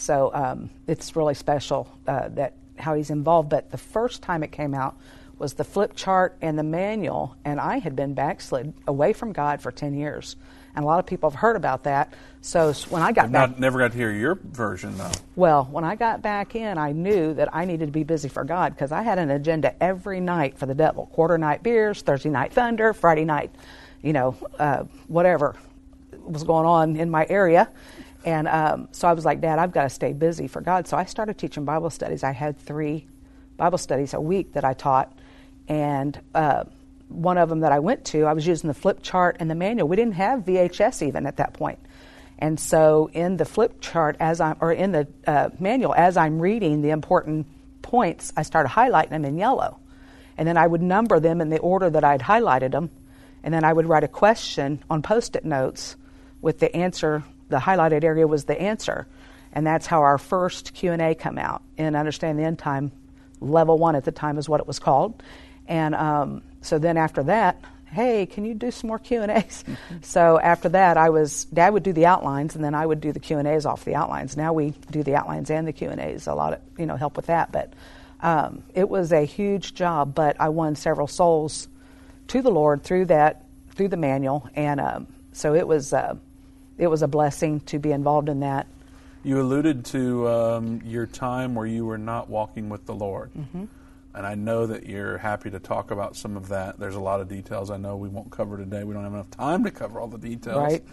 so 0.01 0.31
um, 0.33 0.69
it's 0.87 1.15
really 1.15 1.35
special 1.35 1.87
uh, 2.07 2.29
that 2.29 2.53
how 2.77 2.95
he's 2.95 3.11
involved. 3.11 3.49
But 3.49 3.69
the 3.69 3.77
first 3.77 4.23
time 4.23 4.41
it 4.43 4.51
came 4.51 4.73
out 4.73 4.97
was 5.37 5.53
the 5.53 5.63
flip 5.63 5.95
chart 5.95 6.37
and 6.41 6.57
the 6.57 6.63
manual, 6.63 7.35
and 7.45 7.59
I 7.59 7.77
had 7.77 7.95
been 7.95 8.13
backslid 8.13 8.73
away 8.87 9.13
from 9.13 9.31
God 9.31 9.61
for 9.61 9.71
10 9.71 9.93
years. 9.93 10.35
And 10.75 10.83
a 10.83 10.87
lot 10.87 10.99
of 10.99 11.05
people 11.05 11.29
have 11.29 11.39
heard 11.39 11.55
about 11.55 11.83
that. 11.83 12.13
So 12.39 12.73
when 12.89 13.01
I 13.01 13.11
got 13.11 13.23
but 13.23 13.31
back. 13.31 13.49
Not, 13.51 13.59
never 13.59 13.77
got 13.77 13.91
to 13.91 13.97
hear 13.97 14.11
your 14.11 14.35
version, 14.35 14.97
though. 14.97 15.11
Well, 15.35 15.65
when 15.65 15.83
I 15.83 15.95
got 15.95 16.21
back 16.21 16.55
in, 16.55 16.77
I 16.77 16.93
knew 16.93 17.33
that 17.33 17.53
I 17.53 17.65
needed 17.65 17.87
to 17.87 17.91
be 17.91 18.03
busy 18.03 18.29
for 18.29 18.43
God 18.43 18.73
because 18.73 18.91
I 18.91 19.01
had 19.01 19.19
an 19.19 19.29
agenda 19.29 19.75
every 19.83 20.19
night 20.19 20.57
for 20.57 20.65
the 20.65 20.75
devil 20.75 21.07
quarter 21.07 21.37
night 21.37 21.61
beers, 21.61 22.01
Thursday 22.01 22.29
night 22.29 22.53
thunder, 22.53 22.93
Friday 22.93 23.25
night, 23.25 23.51
you 24.01 24.13
know, 24.13 24.35
uh, 24.57 24.85
whatever 25.07 25.55
was 26.23 26.43
going 26.43 26.65
on 26.65 26.95
in 26.95 27.09
my 27.09 27.25
area. 27.29 27.69
And 28.23 28.47
um, 28.47 28.87
so 28.91 29.07
I 29.07 29.13
was 29.13 29.25
like, 29.25 29.41
Dad, 29.41 29.57
I've 29.57 29.71
got 29.71 29.83
to 29.83 29.89
stay 29.89 30.13
busy 30.13 30.47
for 30.47 30.61
God. 30.61 30.87
So 30.87 30.95
I 30.95 31.05
started 31.05 31.37
teaching 31.37 31.65
Bible 31.65 31.89
studies. 31.89 32.23
I 32.23 32.31
had 32.31 32.59
three 32.59 33.07
Bible 33.57 33.77
studies 33.77 34.13
a 34.13 34.21
week 34.21 34.53
that 34.53 34.63
I 34.63 34.73
taught 34.73 35.11
and 35.67 36.19
uh, 36.35 36.65
one 37.07 37.37
of 37.37 37.49
them 37.49 37.61
that 37.61 37.71
I 37.71 37.79
went 37.79 38.05
to, 38.05 38.25
I 38.25 38.33
was 38.33 38.47
using 38.47 38.67
the 38.67 38.73
flip 38.73 39.01
chart 39.01 39.37
and 39.39 39.49
the 39.49 39.55
manual. 39.55 39.87
We 39.87 39.95
didn't 39.95 40.15
have 40.15 40.41
VHS 40.41 41.07
even 41.07 41.25
at 41.25 41.37
that 41.37 41.53
point. 41.53 41.79
And 42.39 42.59
so 42.59 43.09
in 43.13 43.37
the 43.37 43.45
flip 43.45 43.81
chart, 43.81 44.17
as 44.19 44.41
I'm, 44.41 44.57
or 44.59 44.71
in 44.71 44.91
the 44.91 45.07
uh, 45.27 45.49
manual, 45.59 45.93
as 45.93 46.17
I'm 46.17 46.41
reading 46.41 46.81
the 46.81 46.89
important 46.89 47.47
points, 47.81 48.33
I 48.35 48.41
started 48.41 48.69
highlighting 48.69 49.09
them 49.09 49.25
in 49.25 49.37
yellow. 49.37 49.79
And 50.37 50.47
then 50.47 50.57
I 50.57 50.65
would 50.65 50.81
number 50.81 51.19
them 51.19 51.39
in 51.39 51.49
the 51.49 51.59
order 51.59 51.89
that 51.89 52.03
I'd 52.03 52.21
highlighted 52.21 52.71
them. 52.71 52.89
And 53.43 53.53
then 53.53 53.63
I 53.63 53.71
would 53.71 53.85
write 53.85 54.03
a 54.03 54.07
question 54.07 54.83
on 54.89 55.01
post-it 55.01 55.45
notes 55.45 55.95
with 56.41 56.59
the 56.59 56.75
answer. 56.75 57.23
The 57.51 57.59
highlighted 57.59 58.03
area 58.03 58.25
was 58.25 58.45
the 58.45 58.59
answer. 58.59 59.07
And 59.53 59.67
that's 59.67 59.85
how 59.85 60.01
our 60.01 60.17
first 60.17 60.73
Q&A 60.73 61.13
come 61.13 61.37
out 61.37 61.61
in 61.77 61.95
Understand 61.95 62.39
the 62.39 62.43
End 62.43 62.57
Time. 62.57 62.91
Level 63.39 63.77
one 63.77 63.95
at 63.95 64.05
the 64.05 64.11
time 64.11 64.37
is 64.37 64.47
what 64.47 64.59
it 64.59 64.67
was 64.67 64.79
called. 64.79 65.21
And 65.67 65.93
um, 65.95 66.41
so 66.61 66.79
then 66.79 66.97
after 66.97 67.23
that, 67.23 67.61
hey, 67.91 68.25
can 68.25 68.45
you 68.45 68.53
do 68.53 68.71
some 68.71 68.87
more 68.87 68.99
Q 68.99 69.21
and 69.21 69.31
A's? 69.31 69.63
Mm-hmm. 69.67 69.97
So 70.01 70.39
after 70.39 70.69
that, 70.69 70.97
I 70.97 71.09
was 71.09 71.45
Dad 71.45 71.73
would 71.73 71.83
do 71.83 71.93
the 71.93 72.05
outlines, 72.05 72.55
and 72.55 72.63
then 72.63 72.73
I 72.73 72.85
would 72.85 73.01
do 73.01 73.11
the 73.11 73.19
Q 73.19 73.37
and 73.37 73.47
A's 73.47 73.65
off 73.65 73.85
the 73.85 73.95
outlines. 73.95 74.37
Now 74.37 74.53
we 74.53 74.73
do 74.89 75.03
the 75.03 75.15
outlines 75.15 75.49
and 75.49 75.67
the 75.67 75.73
Q 75.73 75.89
and 75.89 75.99
A's. 75.99 76.27
A 76.27 76.33
lot 76.33 76.53
of 76.53 76.59
you 76.77 76.85
know 76.85 76.95
help 76.95 77.15
with 77.15 77.27
that, 77.27 77.51
but 77.51 77.73
um, 78.21 78.63
it 78.73 78.89
was 78.89 79.11
a 79.11 79.25
huge 79.25 79.73
job. 79.73 80.15
But 80.15 80.39
I 80.39 80.49
won 80.49 80.75
several 80.75 81.07
souls 81.07 81.67
to 82.27 82.41
the 82.41 82.51
Lord 82.51 82.83
through 82.83 83.05
that 83.05 83.45
through 83.75 83.89
the 83.89 83.97
manual, 83.97 84.49
and 84.55 84.79
um, 84.79 85.07
so 85.33 85.53
it 85.53 85.67
was 85.67 85.93
uh, 85.93 86.15
it 86.81 86.87
was 86.87 87.01
a 87.01 87.07
blessing 87.07 87.61
to 87.61 87.79
be 87.79 87.93
involved 87.93 88.27
in 88.27 88.41
that. 88.41 88.67
You 89.23 89.39
alluded 89.39 89.85
to 89.85 90.27
um, 90.27 90.81
your 90.83 91.05
time 91.05 91.55
where 91.55 91.67
you 91.67 91.85
were 91.85 91.97
not 91.97 92.29
walking 92.29 92.67
with 92.67 92.85
the 92.85 92.95
Lord. 92.95 93.31
Mm-hmm 93.37 93.65
and 94.13 94.25
I 94.25 94.35
know 94.35 94.67
that 94.67 94.85
you're 94.87 95.17
happy 95.17 95.49
to 95.51 95.59
talk 95.59 95.91
about 95.91 96.15
some 96.15 96.35
of 96.35 96.49
that. 96.49 96.79
There's 96.79 96.95
a 96.95 96.99
lot 96.99 97.21
of 97.21 97.29
details 97.29 97.71
I 97.71 97.77
know 97.77 97.95
we 97.95 98.09
won't 98.09 98.29
cover 98.29 98.57
today. 98.57 98.83
We 98.83 98.93
don't 98.93 99.03
have 99.03 99.13
enough 99.13 99.31
time 99.31 99.63
to 99.63 99.71
cover 99.71 99.99
all 99.99 100.07
the 100.07 100.17
details. 100.17 100.57
Right. 100.57 100.83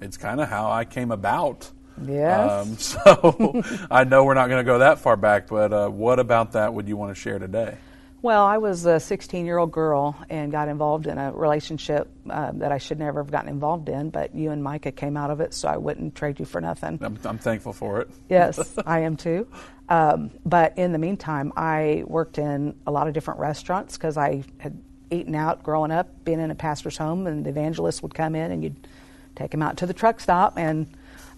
It's 0.00 0.16
kind 0.16 0.40
of 0.40 0.48
how 0.48 0.70
I 0.70 0.84
came 0.84 1.10
about. 1.10 1.70
Yes. 2.06 2.50
Um, 2.50 2.76
so 2.78 3.62
I 3.90 4.04
know 4.04 4.24
we're 4.24 4.34
not 4.34 4.48
going 4.48 4.64
to 4.64 4.70
go 4.70 4.78
that 4.78 5.00
far 5.00 5.16
back, 5.16 5.48
but 5.48 5.72
uh, 5.72 5.88
what 5.88 6.20
about 6.20 6.52
that 6.52 6.72
would 6.72 6.88
you 6.88 6.96
want 6.96 7.14
to 7.14 7.20
share 7.20 7.38
today? 7.38 7.78
Well, 8.20 8.44
I 8.44 8.58
was 8.58 8.84
a 8.84 8.98
16 8.98 9.46
year 9.46 9.58
old 9.58 9.70
girl 9.70 10.16
and 10.28 10.50
got 10.50 10.68
involved 10.68 11.06
in 11.06 11.18
a 11.18 11.32
relationship 11.32 12.08
uh, 12.28 12.50
that 12.54 12.72
I 12.72 12.78
should 12.78 12.98
never 12.98 13.22
have 13.22 13.30
gotten 13.30 13.48
involved 13.48 13.88
in, 13.88 14.10
but 14.10 14.34
you 14.34 14.50
and 14.50 14.62
Micah 14.62 14.90
came 14.90 15.16
out 15.16 15.30
of 15.30 15.40
it, 15.40 15.54
so 15.54 15.68
I 15.68 15.76
wouldn't 15.76 16.16
trade 16.16 16.40
you 16.40 16.44
for 16.44 16.60
nothing. 16.60 16.98
I'm, 17.00 17.18
I'm 17.24 17.38
thankful 17.38 17.72
for 17.72 18.00
it. 18.00 18.10
yes, 18.28 18.74
I 18.86 19.00
am 19.00 19.16
too. 19.16 19.46
Um, 19.88 20.30
but 20.44 20.76
in 20.76 20.92
the 20.92 20.98
meantime, 20.98 21.52
I 21.56 22.02
worked 22.06 22.38
in 22.38 22.74
a 22.86 22.90
lot 22.90 23.06
of 23.06 23.14
different 23.14 23.40
restaurants 23.40 23.96
because 23.96 24.16
I 24.16 24.42
had 24.58 24.76
eaten 25.10 25.34
out 25.34 25.62
growing 25.62 25.92
up, 25.92 26.24
being 26.24 26.40
in 26.40 26.50
a 26.50 26.56
pastor's 26.56 26.96
home, 26.96 27.26
and 27.26 27.46
the 27.46 27.50
evangelist 27.50 28.02
would 28.02 28.14
come 28.14 28.34
in 28.34 28.50
and 28.50 28.64
you'd 28.64 28.86
take 29.36 29.54
him 29.54 29.62
out 29.62 29.76
to 29.78 29.86
the 29.86 29.94
truck 29.94 30.18
stop 30.18 30.58
and 30.58 30.88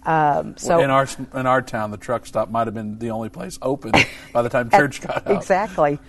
um, 0.03 0.57
so 0.57 0.79
in 0.79 0.89
our 0.89 1.07
in 1.35 1.45
our 1.45 1.61
town, 1.61 1.91
the 1.91 1.97
truck 1.97 2.25
stop 2.25 2.49
might 2.49 2.65
have 2.65 2.73
been 2.73 2.97
the 2.97 3.11
only 3.11 3.29
place 3.29 3.59
open 3.61 3.91
by 4.33 4.41
the 4.41 4.49
time 4.49 4.69
church 4.71 5.01
got 5.01 5.27
out. 5.27 5.37
Exactly. 5.37 5.99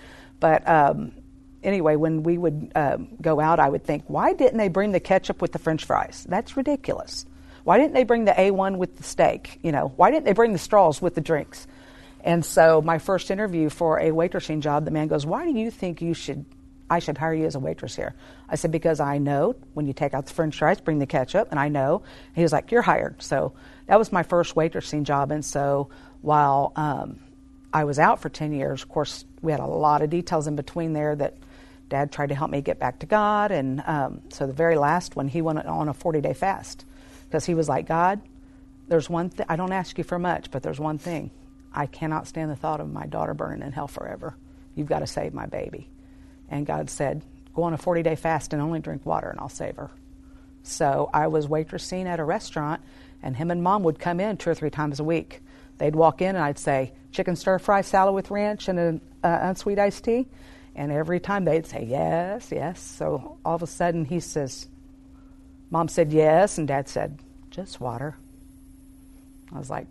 But 0.43 0.67
um, 0.67 1.13
anyway, 1.63 1.95
when 1.95 2.23
we 2.23 2.37
would 2.37 2.73
uh, 2.75 2.97
go 3.21 3.39
out, 3.39 3.61
I 3.61 3.69
would 3.69 3.85
think, 3.85 4.03
why 4.07 4.33
didn't 4.33 4.57
they 4.57 4.67
bring 4.67 4.91
the 4.91 4.99
ketchup 4.99 5.41
with 5.41 5.53
the 5.53 5.57
French 5.57 5.85
fries? 5.85 6.25
That's 6.27 6.57
ridiculous. 6.57 7.25
Why 7.63 7.77
didn't 7.77 7.93
they 7.93 8.03
bring 8.03 8.25
the 8.25 8.33
A1 8.33 8.75
with 8.75 8.97
the 8.97 9.03
steak? 9.03 9.57
You 9.63 9.71
know, 9.71 9.93
why 9.95 10.11
didn't 10.11 10.25
they 10.25 10.33
bring 10.33 10.51
the 10.51 10.59
straws 10.59 11.01
with 11.01 11.15
the 11.15 11.21
drinks? 11.21 11.65
And 12.25 12.43
so, 12.43 12.81
my 12.81 12.99
first 12.99 13.31
interview 13.31 13.69
for 13.69 13.99
a 13.99 14.11
waitressing 14.11 14.59
job, 14.59 14.83
the 14.83 14.91
man 14.91 15.07
goes, 15.07 15.25
"Why 15.25 15.45
do 15.45 15.57
you 15.57 15.71
think 15.71 16.01
you 16.01 16.13
should? 16.13 16.43
I 16.89 16.99
should 16.99 17.17
hire 17.17 17.33
you 17.33 17.45
as 17.45 17.55
a 17.55 17.59
waitress 17.59 17.95
here?" 17.95 18.13
I 18.49 18.55
said, 18.57 18.71
"Because 18.71 18.99
I 18.99 19.19
know 19.19 19.55
when 19.75 19.87
you 19.87 19.93
take 19.93 20.13
out 20.13 20.25
the 20.25 20.33
French 20.33 20.57
fries, 20.57 20.81
bring 20.81 20.99
the 20.99 21.05
ketchup, 21.05 21.47
and 21.51 21.59
I 21.59 21.69
know." 21.69 22.03
And 22.27 22.35
he 22.35 22.41
was 22.41 22.51
like, 22.51 22.69
"You're 22.69 22.81
hired." 22.81 23.21
So 23.21 23.53
that 23.87 23.97
was 23.97 24.11
my 24.11 24.23
first 24.23 24.55
waitressing 24.55 25.03
job, 25.03 25.31
and 25.31 25.43
so 25.45 25.87
while 26.21 26.73
um, 26.75 27.21
I 27.73 27.85
was 27.85 27.97
out 27.97 28.21
for 28.21 28.29
10 28.29 28.53
years. 28.53 28.83
Of 28.83 28.89
course, 28.89 29.25
we 29.43 29.51
had 29.51 29.59
a 29.59 29.65
lot 29.67 30.01
of 30.01 30.09
details 30.09 30.47
in 30.47 30.55
between 30.55 30.93
there 30.93 31.15
that 31.15 31.35
Dad 31.89 32.11
tried 32.11 32.29
to 32.29 32.35
help 32.35 32.49
me 32.49 32.61
get 32.61 32.79
back 32.79 32.99
to 32.99 33.05
God. 33.05 33.51
And 33.51 33.83
um, 33.85 34.21
so 34.29 34.47
the 34.47 34.53
very 34.53 34.77
last 34.77 35.15
one, 35.15 35.27
he 35.27 35.41
went 35.41 35.63
on 35.63 35.89
a 35.89 35.93
40 35.93 36.21
day 36.21 36.33
fast 36.33 36.85
because 37.27 37.45
he 37.45 37.53
was 37.53 37.69
like, 37.69 37.85
God, 37.85 38.21
there's 38.87 39.09
one 39.09 39.29
thing, 39.29 39.45
I 39.49 39.55
don't 39.55 39.71
ask 39.71 39.97
you 39.97 40.03
for 40.03 40.17
much, 40.17 40.49
but 40.49 40.63
there's 40.63 40.79
one 40.79 40.97
thing. 40.97 41.29
I 41.73 41.85
cannot 41.85 42.27
stand 42.27 42.49
the 42.49 42.55
thought 42.55 42.79
of 42.79 42.91
my 42.91 43.05
daughter 43.05 43.33
burning 43.33 43.61
in 43.61 43.71
hell 43.71 43.87
forever. 43.87 44.35
You've 44.75 44.87
got 44.87 44.99
to 44.99 45.07
save 45.07 45.33
my 45.33 45.45
baby. 45.45 45.89
And 46.49 46.65
God 46.65 46.89
said, 46.89 47.23
Go 47.53 47.63
on 47.63 47.73
a 47.73 47.77
40 47.77 48.01
day 48.01 48.15
fast 48.15 48.53
and 48.53 48.61
only 48.61 48.79
drink 48.79 49.05
water, 49.05 49.29
and 49.29 49.39
I'll 49.39 49.49
save 49.49 49.75
her. 49.75 49.91
So 50.63 51.09
I 51.13 51.27
was 51.27 51.47
waitressing 51.47 52.05
at 52.05 52.19
a 52.19 52.23
restaurant, 52.23 52.81
and 53.21 53.35
him 53.35 53.51
and 53.51 53.61
mom 53.61 53.83
would 53.83 53.99
come 53.99 54.19
in 54.19 54.37
two 54.37 54.49
or 54.49 54.55
three 54.55 54.71
times 54.71 54.99
a 54.99 55.03
week. 55.03 55.41
They'd 55.77 55.95
walk 55.95 56.21
in 56.21 56.29
and 56.29 56.43
I'd 56.43 56.57
say, 56.57 56.93
chicken 57.13 57.35
stir 57.35 57.59
fry 57.59 57.81
salad 57.81 58.13
with 58.13 58.31
ranch 58.31 58.67
and 58.67 58.79
an 58.79 59.01
uh, 59.23 59.39
unsweet 59.41 59.79
iced 59.79 60.03
tea. 60.03 60.27
And 60.75 60.91
every 60.91 61.19
time 61.19 61.45
they'd 61.45 61.65
say, 61.65 61.85
yes, 61.85 62.51
yes. 62.51 62.81
So 62.81 63.37
all 63.45 63.55
of 63.55 63.63
a 63.63 63.67
sudden 63.67 64.05
he 64.05 64.19
says, 64.19 64.67
Mom 65.69 65.87
said 65.87 66.11
yes, 66.11 66.57
and 66.57 66.67
Dad 66.67 66.89
said, 66.89 67.19
just 67.51 67.79
water. 67.79 68.17
I 69.53 69.57
was 69.57 69.69
like, 69.69 69.87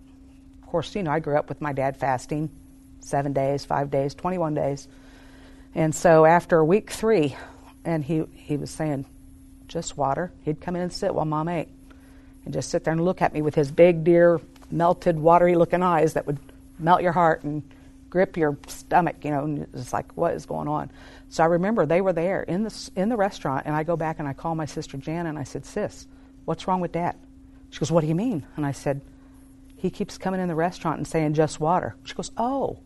of 0.63 0.69
course, 0.69 0.95
you 0.95 1.03
know, 1.03 1.13
I 1.13 1.21
grew 1.21 1.37
up 1.37 1.49
with 1.49 1.61
my 1.61 1.73
dad 1.73 1.97
fasting 1.97 2.51
seven 3.01 3.33
days, 3.33 3.65
five 3.65 3.91
days, 3.91 4.15
21 4.15 4.55
days. 4.55 4.89
And 5.75 5.95
so 5.95 6.25
after 6.25 6.65
week 6.65 6.91
three, 6.91 7.37
and 7.85 8.05
he, 8.05 8.25
he 8.35 8.57
was 8.57 8.71
saying, 8.71 9.07
just 9.69 9.97
water, 9.97 10.33
he'd 10.43 10.61
come 10.61 10.77
in 10.77 10.83
and 10.83 10.93
sit 10.93 11.15
while 11.15 11.25
Mom 11.25 11.49
ate 11.49 11.69
and 12.45 12.53
just 12.53 12.71
sit 12.71 12.85
there 12.85 12.93
and 12.93 13.05
look 13.05 13.23
at 13.23 13.33
me 13.33 13.43
with 13.43 13.55
his 13.55 13.71
big, 13.71 14.05
dear, 14.05 14.41
melted, 14.71 15.19
watery 15.19 15.55
looking 15.55 15.83
eyes 15.83 16.15
that 16.15 16.27
would 16.27 16.39
melt 16.83 17.03
your 17.03 17.13
heart 17.13 17.45
and 17.45 17.63
grip 18.11 18.37
your 18.37 18.59
stomach, 18.67 19.25
you 19.25 19.31
know, 19.31 19.67
it's 19.73 19.93
like, 19.93 20.13
what 20.17 20.35
is 20.35 20.45
going 20.45 20.69
on? 20.69 20.91
So 21.31 21.43
I 21.43 21.47
remember 21.47 21.87
they 21.87 22.03
were 22.03 22.13
there 22.13 22.43
in 22.43 22.65
the, 22.65 22.91
in 22.95 23.09
the 23.09 23.17
restaurant, 23.17 23.65
and 23.65 23.75
I 23.75 23.85
go 23.85 23.97
back 23.97 24.19
and 24.19 24.29
I 24.29 24.35
call 24.35 24.55
my 24.55 24.67
sister 24.67 24.99
Jan 24.99 25.27
and 25.27 25.39
I 25.39 25.45
said, 25.45 25.65
Sis, 25.65 26.07
what's 26.45 26.69
wrong 26.69 26.81
with 26.81 26.93
dad? 26.93 27.17
She 27.71 27.79
goes, 27.81 27.91
What 27.91 28.03
do 28.03 28.07
you 28.07 28.15
mean? 28.15 28.45
And 28.57 28.67
I 28.67 28.73
said, 28.73 29.01
He 29.77 29.89
keeps 29.89 30.19
coming 30.19 30.41
in 30.41 30.49
the 30.49 30.55
restaurant 30.55 30.99
and 30.99 31.07
saying 31.07 31.35
just 31.35 31.59
water. 31.59 31.95
She 32.05 32.15
goes, 32.15 32.31
Oh, 32.37 32.81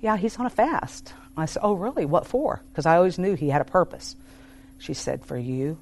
yeah, 0.00 0.16
he's 0.16 0.36
on 0.38 0.46
a 0.46 0.50
fast. 0.50 1.12
I 1.36 1.46
said, 1.46 1.60
Oh, 1.62 1.74
really? 1.74 2.04
What 2.04 2.26
for? 2.26 2.62
Because 2.70 2.86
I 2.86 2.96
always 2.96 3.18
knew 3.18 3.34
he 3.34 3.48
had 3.48 3.60
a 3.60 3.64
purpose. 3.64 4.16
She 4.78 4.94
said, 4.94 5.24
For 5.24 5.36
you. 5.36 5.78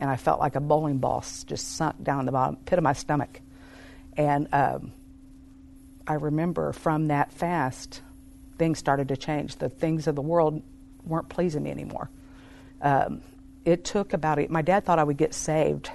And 0.00 0.08
I 0.08 0.16
felt 0.16 0.38
like 0.38 0.54
a 0.54 0.60
bowling 0.60 0.98
ball 0.98 1.24
just 1.46 1.76
sunk 1.76 2.02
down 2.02 2.26
the 2.26 2.32
bottom 2.32 2.56
pit 2.56 2.78
of 2.78 2.84
my 2.84 2.92
stomach. 2.92 3.40
And 4.16 4.48
um, 4.52 4.92
I 6.08 6.14
remember 6.14 6.72
from 6.72 7.08
that 7.08 7.32
fast, 7.32 8.00
things 8.56 8.78
started 8.78 9.08
to 9.08 9.16
change. 9.16 9.56
The 9.56 9.68
things 9.68 10.06
of 10.06 10.14
the 10.14 10.22
world 10.22 10.62
weren't 11.04 11.28
pleasing 11.28 11.62
me 11.62 11.70
anymore. 11.70 12.08
Um, 12.80 13.20
it 13.66 13.84
took 13.84 14.14
about 14.14 14.38
it. 14.38 14.50
My 14.50 14.62
dad 14.62 14.86
thought 14.86 14.98
I 14.98 15.04
would 15.04 15.18
get 15.18 15.34
saved 15.34 15.90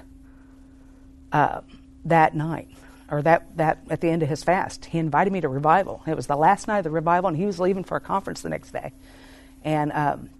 uh, 1.32 1.62
that 2.04 2.36
night, 2.36 2.68
or 3.10 3.22
that, 3.22 3.56
that 3.56 3.78
at 3.90 4.00
the 4.00 4.08
end 4.08 4.22
of 4.22 4.28
his 4.28 4.44
fast. 4.44 4.84
He 4.84 4.98
invited 4.98 5.32
me 5.32 5.40
to 5.40 5.48
revival. 5.48 6.00
It 6.06 6.14
was 6.14 6.28
the 6.28 6.36
last 6.36 6.68
night 6.68 6.78
of 6.78 6.84
the 6.84 6.90
revival, 6.90 7.26
and 7.26 7.36
he 7.36 7.44
was 7.44 7.58
leaving 7.58 7.82
for 7.82 7.96
a 7.96 8.00
conference 8.00 8.42
the 8.42 8.50
next 8.50 8.70
day. 8.70 8.92
And 9.64 9.90
um, 9.92 10.30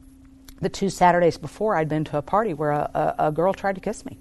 the 0.61 0.69
two 0.69 0.89
Saturdays 0.89 1.37
before, 1.37 1.75
I'd 1.75 1.89
been 1.89 2.05
to 2.05 2.19
a 2.19 2.23
party 2.23 2.55
where 2.55 2.71
a, 2.71 3.15
a, 3.19 3.27
a 3.27 3.33
girl 3.33 3.53
tried 3.53 3.75
to 3.75 3.81
kiss 3.81 4.07
me, 4.07 4.19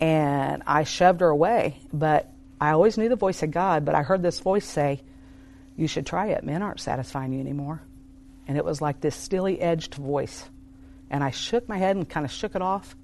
and 0.00 0.64
I 0.66 0.82
shoved 0.82 1.20
her 1.20 1.28
away. 1.28 1.78
But 1.92 2.32
I 2.60 2.70
always 2.70 2.98
knew 2.98 3.08
the 3.08 3.16
voice 3.16 3.42
of 3.42 3.50
God, 3.50 3.84
but 3.84 3.94
I 3.94 4.02
heard 4.02 4.22
this 4.22 4.40
voice 4.40 4.64
say, 4.64 5.02
You 5.76 5.86
should 5.86 6.06
try 6.06 6.28
it. 6.28 6.44
Men 6.44 6.62
aren't 6.62 6.80
satisfying 6.80 7.32
you 7.32 7.40
anymore. 7.40 7.82
And 8.46 8.56
it 8.56 8.64
was 8.64 8.80
like 8.80 9.00
this 9.00 9.14
steely 9.14 9.60
edged 9.60 9.94
voice. 9.94 10.48
And 11.10 11.22
I 11.22 11.30
shook 11.30 11.68
my 11.68 11.78
head 11.78 11.96
and 11.96 12.08
kind 12.08 12.26
of 12.26 12.32
shook 12.32 12.54
it 12.54 12.62
off. 12.62 12.96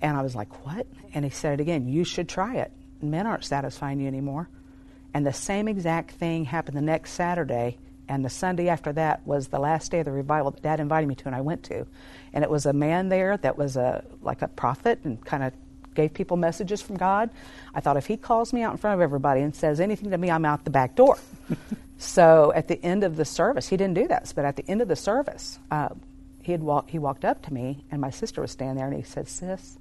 And 0.00 0.16
I 0.16 0.22
was 0.22 0.34
like, 0.34 0.66
What? 0.66 0.86
And 1.14 1.24
he 1.24 1.30
said 1.30 1.54
it 1.54 1.62
again, 1.62 1.88
You 1.88 2.04
should 2.04 2.28
try 2.28 2.56
it. 2.56 2.72
Men 3.00 3.26
aren't 3.26 3.44
satisfying 3.44 4.00
you 4.00 4.08
anymore. 4.08 4.48
And 5.14 5.24
the 5.24 5.32
same 5.32 5.68
exact 5.68 6.12
thing 6.12 6.44
happened 6.44 6.76
the 6.76 6.82
next 6.82 7.12
Saturday. 7.12 7.78
And 8.08 8.24
the 8.24 8.30
Sunday 8.30 8.68
after 8.68 8.92
that 8.94 9.26
was 9.26 9.48
the 9.48 9.58
last 9.58 9.90
day 9.90 10.00
of 10.00 10.06
the 10.06 10.12
revival 10.12 10.50
that 10.50 10.62
Dad 10.62 10.80
invited 10.80 11.06
me 11.06 11.14
to, 11.16 11.26
and 11.26 11.34
I 11.34 11.42
went 11.42 11.64
to. 11.64 11.86
And 12.32 12.42
it 12.42 12.50
was 12.50 12.64
a 12.64 12.72
man 12.72 13.10
there 13.10 13.36
that 13.36 13.58
was 13.58 13.76
a 13.76 14.02
like 14.22 14.42
a 14.42 14.48
prophet 14.48 15.00
and 15.04 15.22
kind 15.24 15.42
of 15.42 15.52
gave 15.98 16.14
people 16.14 16.36
messages 16.36 16.80
from 16.80 16.96
God. 16.96 17.28
I 17.74 17.80
thought 17.80 17.96
if 17.96 18.06
he 18.06 18.16
calls 18.16 18.52
me 18.52 18.62
out 18.62 18.70
in 18.70 18.78
front 18.78 18.94
of 18.94 19.00
everybody 19.00 19.40
and 19.40 19.52
says 19.52 19.80
anything 19.80 20.12
to 20.12 20.18
me, 20.18 20.30
I'm 20.30 20.44
out 20.44 20.62
the 20.62 20.70
back 20.70 20.94
door. 20.94 21.18
so 21.98 22.52
at 22.54 22.68
the 22.68 22.80
end 22.84 23.02
of 23.02 23.16
the 23.16 23.24
service, 23.24 23.68
he 23.68 23.76
didn't 23.76 23.94
do 23.94 24.06
that, 24.06 24.32
but 24.36 24.44
at 24.44 24.54
the 24.54 24.64
end 24.70 24.80
of 24.80 24.86
the 24.86 24.94
service, 24.94 25.58
uh, 25.72 25.88
he 26.40 26.52
had 26.52 26.62
walk, 26.62 26.88
he 26.88 27.00
walked 27.00 27.24
up 27.24 27.42
to 27.42 27.52
me, 27.52 27.84
and 27.90 28.00
my 28.00 28.10
sister 28.10 28.40
was 28.40 28.52
standing 28.52 28.76
there, 28.76 28.86
and 28.86 28.96
he 28.96 29.02
said, 29.02 29.26
"Sis, 29.26 29.76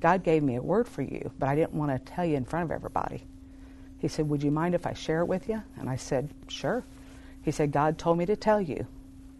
God 0.00 0.22
gave 0.22 0.44
me 0.44 0.54
a 0.54 0.62
word 0.62 0.86
for 0.86 1.02
you, 1.02 1.32
but 1.36 1.48
I 1.48 1.56
didn't 1.56 1.74
want 1.74 1.90
to 1.90 1.98
tell 2.12 2.24
you 2.24 2.36
in 2.36 2.44
front 2.44 2.62
of 2.64 2.70
everybody." 2.70 3.24
He 3.98 4.06
said, 4.06 4.28
"Would 4.28 4.44
you 4.44 4.52
mind 4.52 4.76
if 4.76 4.86
I 4.86 4.92
share 4.92 5.22
it 5.22 5.26
with 5.26 5.48
you?" 5.48 5.62
And 5.76 5.90
I 5.90 5.96
said, 5.96 6.30
"Sure." 6.46 6.84
He 7.42 7.50
said, 7.50 7.72
"God 7.72 7.98
told 7.98 8.18
me 8.18 8.26
to 8.26 8.36
tell 8.36 8.60
you 8.60 8.86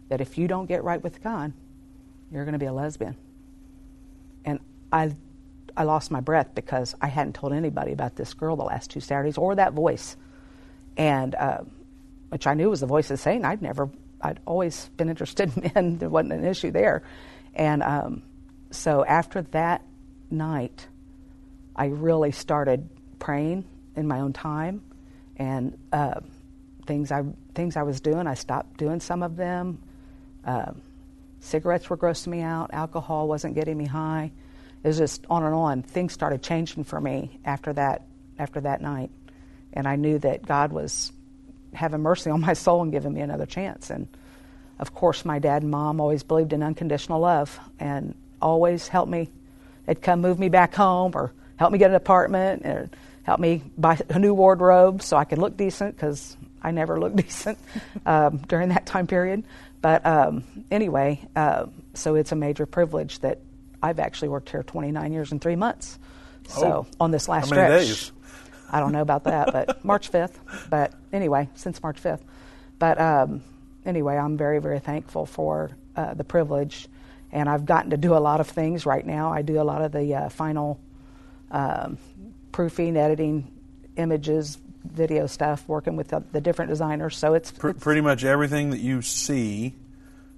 that 0.09 0.19
if 0.19 0.37
you 0.37 0.49
don't 0.49 0.65
get 0.65 0.83
right 0.83 1.01
with 1.01 1.23
God, 1.23 1.53
you're 2.31 2.43
going 2.43 2.51
to 2.51 2.59
be 2.59 2.65
a 2.65 2.73
lesbian." 2.73 3.15
And 4.43 4.59
I 4.91 5.15
I 5.77 5.83
lost 5.83 6.09
my 6.09 6.21
breath 6.21 6.55
because 6.55 6.95
I 6.99 7.07
hadn't 7.07 7.33
told 7.33 7.53
anybody 7.53 7.93
about 7.93 8.15
this 8.15 8.33
girl 8.33 8.55
the 8.55 8.63
last 8.63 8.89
two 8.89 8.99
Saturdays 8.99 9.37
or 9.37 9.53
that 9.55 9.73
voice, 9.73 10.17
and 10.97 11.35
uh, 11.35 11.59
which 12.29 12.47
I 12.47 12.55
knew 12.55 12.71
was 12.71 12.79
the 12.79 12.87
voice 12.87 13.11
of 13.11 13.19
Satan. 13.19 13.45
I'd 13.45 13.61
never, 13.61 13.87
I'd 14.19 14.39
always 14.47 14.89
been 14.97 15.07
interested 15.07 15.55
in 15.57 15.71
men. 15.75 15.97
There 15.99 16.09
wasn't 16.09 16.33
an 16.33 16.45
issue 16.45 16.71
there, 16.71 17.03
and 17.53 17.83
um, 17.83 18.23
so 18.71 19.05
after 19.05 19.43
that 19.43 19.83
night, 20.31 20.87
I 21.75 21.85
really 21.85 22.31
started 22.31 22.89
praying 23.19 23.63
in 23.95 24.07
my 24.07 24.21
own 24.21 24.33
time, 24.33 24.81
and 25.37 25.77
uh, 25.93 26.21
things 26.87 27.11
I 27.11 27.23
things 27.53 27.77
I 27.77 27.83
was 27.83 28.01
doing, 28.01 28.25
I 28.25 28.33
stopped 28.33 28.77
doing 28.77 28.99
some 28.99 29.21
of 29.21 29.35
them. 29.35 29.77
Uh, 30.43 30.71
cigarettes 31.39 31.87
were 31.87 31.97
grossing 31.97 32.27
me 32.27 32.41
out. 32.41 32.71
Alcohol 32.73 33.27
wasn't 33.27 33.53
getting 33.53 33.77
me 33.77 33.85
high 33.85 34.31
it 34.87 34.91
was 34.91 34.99
just 34.99 35.25
on 35.29 35.43
and 35.43 35.53
on. 35.53 35.81
Things 35.83 36.13
started 36.13 36.41
changing 36.41 36.85
for 36.85 37.01
me 37.01 37.41
after 37.43 37.73
that 37.73 38.03
after 38.39 38.61
that 38.61 38.81
night, 38.81 39.09
and 39.73 39.85
I 39.85 39.97
knew 39.97 40.17
that 40.19 40.45
God 40.45 40.71
was 40.71 41.11
having 41.73 41.99
mercy 41.99 42.29
on 42.29 42.39
my 42.39 42.53
soul 42.53 42.83
and 42.83 42.89
giving 42.89 43.13
me 43.13 43.19
another 43.19 43.45
chance. 43.45 43.89
And 43.89 44.07
of 44.79 44.93
course, 44.93 45.25
my 45.25 45.39
dad 45.39 45.63
and 45.63 45.71
mom 45.71 45.99
always 45.99 46.23
believed 46.23 46.53
in 46.53 46.63
unconditional 46.63 47.19
love 47.19 47.59
and 47.81 48.15
always 48.41 48.87
helped 48.87 49.11
me. 49.11 49.29
They'd 49.87 50.01
come 50.01 50.21
move 50.21 50.39
me 50.39 50.47
back 50.47 50.73
home 50.73 51.11
or 51.15 51.33
help 51.57 51.73
me 51.73 51.79
get 51.79 51.89
an 51.89 51.97
apartment 51.97 52.65
or 52.65 52.89
help 53.23 53.41
me 53.41 53.63
buy 53.77 53.99
a 54.07 54.19
new 54.19 54.33
wardrobe 54.33 55.01
so 55.01 55.17
I 55.17 55.25
could 55.25 55.37
look 55.37 55.57
decent 55.57 55.97
because 55.97 56.37
I 56.61 56.71
never 56.71 56.97
looked 56.97 57.15
decent 57.25 57.57
um, 58.05 58.37
during 58.47 58.69
that 58.69 58.85
time 58.85 59.05
period. 59.05 59.43
But 59.81 60.05
um, 60.05 60.45
anyway, 60.71 61.27
uh, 61.35 61.65
so 61.93 62.15
it's 62.15 62.31
a 62.31 62.37
major 62.37 62.65
privilege 62.65 63.19
that 63.19 63.39
I've 63.81 63.99
actually 63.99 64.29
worked 64.29 64.49
here 64.49 64.63
29 64.63 65.11
years 65.13 65.31
and 65.31 65.41
three 65.41 65.55
months. 65.55 65.99
So 66.47 66.67
Oh. 66.67 66.87
on 66.99 67.11
this 67.11 67.27
last 67.27 67.49
How 67.49 67.55
many 67.55 67.83
stretch, 67.85 67.87
days? 67.87 68.11
I 68.71 68.79
don't 68.79 68.91
know 68.91 69.01
about 69.01 69.25
that, 69.25 69.51
but 69.53 69.83
March 69.85 70.11
5th. 70.11 70.33
But 70.69 70.93
anyway, 71.13 71.49
since 71.55 71.81
March 71.83 72.01
5th. 72.01 72.21
But 72.79 72.99
um, 72.99 73.41
anyway, 73.85 74.17
I'm 74.17 74.37
very, 74.37 74.59
very 74.59 74.79
thankful 74.79 75.25
for 75.25 75.71
uh, 75.95 76.13
the 76.13 76.23
privilege. 76.23 76.87
And 77.31 77.49
I've 77.49 77.65
gotten 77.65 77.91
to 77.91 77.97
do 77.97 78.15
a 78.15 78.19
lot 78.19 78.39
of 78.39 78.47
things 78.47 78.85
right 78.85 79.05
now. 79.05 79.31
I 79.31 79.41
do 79.41 79.59
a 79.59 79.63
lot 79.63 79.81
of 79.81 79.91
the 79.91 80.15
uh, 80.15 80.29
final 80.29 80.79
um, 81.51 81.97
proofing, 82.51 82.95
editing, 82.97 83.51
images, 83.97 84.57
video 84.85 85.27
stuff, 85.27 85.67
working 85.67 85.95
with 85.97 86.09
the, 86.09 86.23
the 86.31 86.39
different 86.39 86.69
designers. 86.69 87.17
So 87.17 87.33
it's, 87.33 87.51
Pr- 87.51 87.71
pretty 87.71 88.01
much 88.01 88.23
everything 88.23 88.69
that 88.69 88.79
you 88.79 89.01
see 89.01 89.75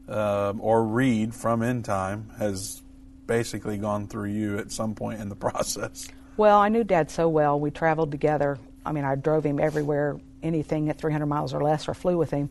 um, 0.07 0.59
or 0.61 0.83
read 0.83 1.35
from 1.35 1.61
End 1.61 1.85
Time 1.85 2.31
has 2.39 2.81
basically 3.29 3.77
gone 3.77 4.07
through 4.07 4.29
you 4.29 4.57
at 4.57 4.71
some 4.71 4.95
point 4.95 5.21
in 5.21 5.29
the 5.29 5.35
process. 5.47 6.09
Well, 6.35 6.59
I 6.59 6.69
knew 6.69 6.83
Dad 6.83 7.11
so 7.11 7.29
well. 7.29 7.59
We 7.59 7.69
traveled 7.69 8.11
together. 8.11 8.57
I 8.85 8.91
mean, 8.91 9.05
I 9.05 9.15
drove 9.15 9.45
him 9.45 9.59
everywhere, 9.59 10.19
anything 10.41 10.89
at 10.89 10.97
300 10.97 11.27
miles 11.27 11.53
or 11.53 11.61
less, 11.61 11.87
or 11.87 11.93
flew 11.93 12.17
with 12.17 12.31
him. 12.31 12.49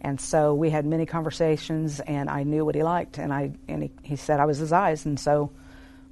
And 0.00 0.18
so 0.18 0.54
we 0.54 0.70
had 0.70 0.86
many 0.86 1.04
conversations, 1.04 2.00
and 2.00 2.30
I 2.30 2.42
knew 2.42 2.64
what 2.64 2.74
he 2.74 2.82
liked, 2.82 3.18
and 3.18 3.32
I 3.32 3.52
and 3.68 3.84
he, 3.84 3.90
he 4.02 4.16
said 4.16 4.40
I 4.40 4.46
was 4.46 4.58
his 4.58 4.72
eyes, 4.72 5.06
and 5.06 5.18
so 5.18 5.50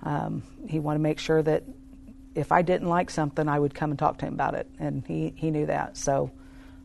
um, 0.03 0.43
he 0.67 0.79
wanted 0.79 0.99
to 0.99 1.03
make 1.03 1.19
sure 1.19 1.43
that 1.43 1.65
if 2.35 2.53
I 2.53 2.63
didn't 2.63 2.89
like 2.89 3.11
something, 3.11 3.49
I 3.49 3.59
would 3.59 3.75
come 3.75 3.91
and 3.91 3.99
talk 3.99 4.19
to 4.19 4.27
him 4.27 4.35
about 4.35 4.55
it, 4.55 4.67
and 4.79 5.05
he, 5.07 5.33
he 5.37 5.51
knew 5.51 5.67
that. 5.67 5.97
So 5.97 6.31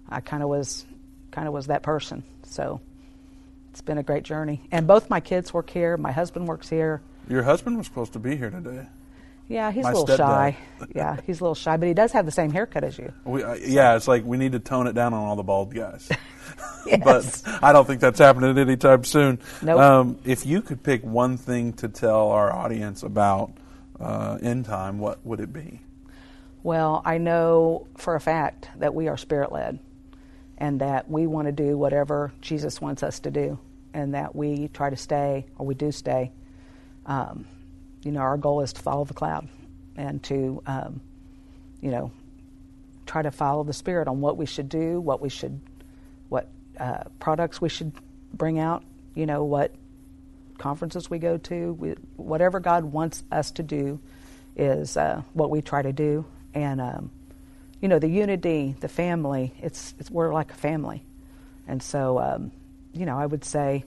I 0.09 0.19
kind 0.19 0.43
of 0.43 0.49
was 0.49 0.85
kind 1.31 1.47
of 1.47 1.53
was 1.53 1.67
that 1.67 1.81
person. 1.81 2.23
So 2.43 2.81
it's 3.71 3.81
been 3.81 3.97
a 3.97 4.03
great 4.03 4.23
journey, 4.23 4.61
and 4.71 4.87
both 4.87 5.09
my 5.09 5.19
kids 5.19 5.53
work 5.53 5.69
here. 5.69 5.97
My 5.97 6.11
husband 6.11 6.47
works 6.47 6.69
here. 6.69 7.01
Your 7.29 7.43
husband 7.43 7.77
was 7.77 7.87
supposed 7.87 8.13
to 8.13 8.19
be 8.19 8.35
here 8.35 8.49
today. 8.49 8.87
Yeah, 9.49 9.71
he's 9.71 9.83
My 9.83 9.91
a 9.91 9.93
little 9.97 10.07
stepdad. 10.17 10.17
shy. 10.17 10.57
yeah, 10.93 11.17
he's 11.25 11.39
a 11.39 11.43
little 11.43 11.55
shy, 11.55 11.77
but 11.77 11.87
he 11.87 11.93
does 11.93 12.11
have 12.11 12.25
the 12.25 12.31
same 12.31 12.51
haircut 12.51 12.83
as 12.83 12.97
you. 12.97 13.13
We, 13.23 13.43
uh, 13.43 13.53
yeah, 13.55 13.95
it's 13.95 14.07
like 14.07 14.25
we 14.25 14.37
need 14.37 14.51
to 14.53 14.59
tone 14.59 14.87
it 14.87 14.93
down 14.93 15.13
on 15.13 15.25
all 15.25 15.35
the 15.35 15.43
bald 15.43 15.73
guys. 15.73 16.09
Yes. 16.87 17.41
But 17.43 17.63
I 17.63 17.73
don't 17.73 17.85
think 17.85 17.99
that's 17.99 18.19
happening 18.19 18.57
anytime 18.57 19.03
soon. 19.03 19.39
Nope. 19.61 19.77
Um, 19.77 20.19
if 20.23 20.45
you 20.45 20.61
could 20.61 20.81
pick 20.83 21.03
one 21.03 21.35
thing 21.35 21.73
to 21.73 21.89
tell 21.89 22.29
our 22.29 22.49
audience 22.51 23.03
about 23.03 23.51
uh, 23.99 24.37
end 24.41 24.63
time, 24.65 24.97
what 24.97 25.25
would 25.25 25.41
it 25.41 25.51
be? 25.51 25.81
Well, 26.63 27.01
I 27.03 27.17
know 27.17 27.87
for 27.97 28.15
a 28.15 28.21
fact 28.21 28.69
that 28.77 28.95
we 28.95 29.09
are 29.09 29.17
spirit 29.17 29.51
led 29.51 29.79
and 30.57 30.79
that 30.79 31.09
we 31.09 31.27
want 31.27 31.47
to 31.47 31.51
do 31.51 31.77
whatever 31.77 32.31
Jesus 32.39 32.79
wants 32.79 33.03
us 33.03 33.19
to 33.21 33.31
do 33.31 33.59
and 33.93 34.13
that 34.13 34.33
we 34.33 34.69
try 34.69 34.89
to 34.89 34.95
stay, 34.97 35.45
or 35.57 35.65
we 35.65 35.75
do 35.75 35.91
stay. 35.91 36.31
Um, 37.07 37.45
you 38.03 38.11
know, 38.11 38.19
our 38.19 38.37
goal 38.37 38.61
is 38.61 38.73
to 38.73 38.81
follow 38.81 39.05
the 39.05 39.13
cloud 39.13 39.47
and 39.95 40.21
to, 40.23 40.61
um, 40.67 41.01
you 41.81 41.89
know, 41.89 42.11
try 43.05 43.21
to 43.21 43.31
follow 43.31 43.63
the 43.63 43.73
Spirit 43.73 44.07
on 44.07 44.21
what 44.21 44.37
we 44.37 44.45
should 44.45 44.69
do, 44.69 44.99
what 44.99 45.21
we 45.21 45.29
should, 45.29 45.59
what 46.29 46.49
uh, 46.79 47.05
products 47.19 47.59
we 47.59 47.69
should 47.69 47.93
bring 48.33 48.59
out, 48.59 48.83
you 49.15 49.25
know, 49.25 49.43
what 49.43 49.73
conferences 50.57 51.09
we 51.09 51.17
go 51.17 51.37
to, 51.37 51.73
we, 51.73 51.91
whatever 52.17 52.59
God 52.59 52.83
wants 52.83 53.23
us 53.31 53.51
to 53.51 53.63
do 53.63 53.99
is 54.55 54.97
uh, 54.97 55.21
what 55.33 55.49
we 55.49 55.61
try 55.61 55.81
to 55.81 55.93
do. 55.93 56.25
And, 56.53 56.81
um, 56.81 57.11
you 57.81 57.87
know, 57.87 57.99
the 57.99 58.09
unity, 58.09 58.75
the 58.79 58.87
family, 58.87 59.53
it's, 59.61 59.93
it's 59.99 60.09
we're 60.09 60.33
like 60.33 60.51
a 60.51 60.55
family. 60.55 61.03
And 61.67 61.81
so, 61.81 62.19
um, 62.19 62.51
you 62.93 63.05
know, 63.05 63.17
I 63.17 63.25
would 63.25 63.45
say 63.45 63.83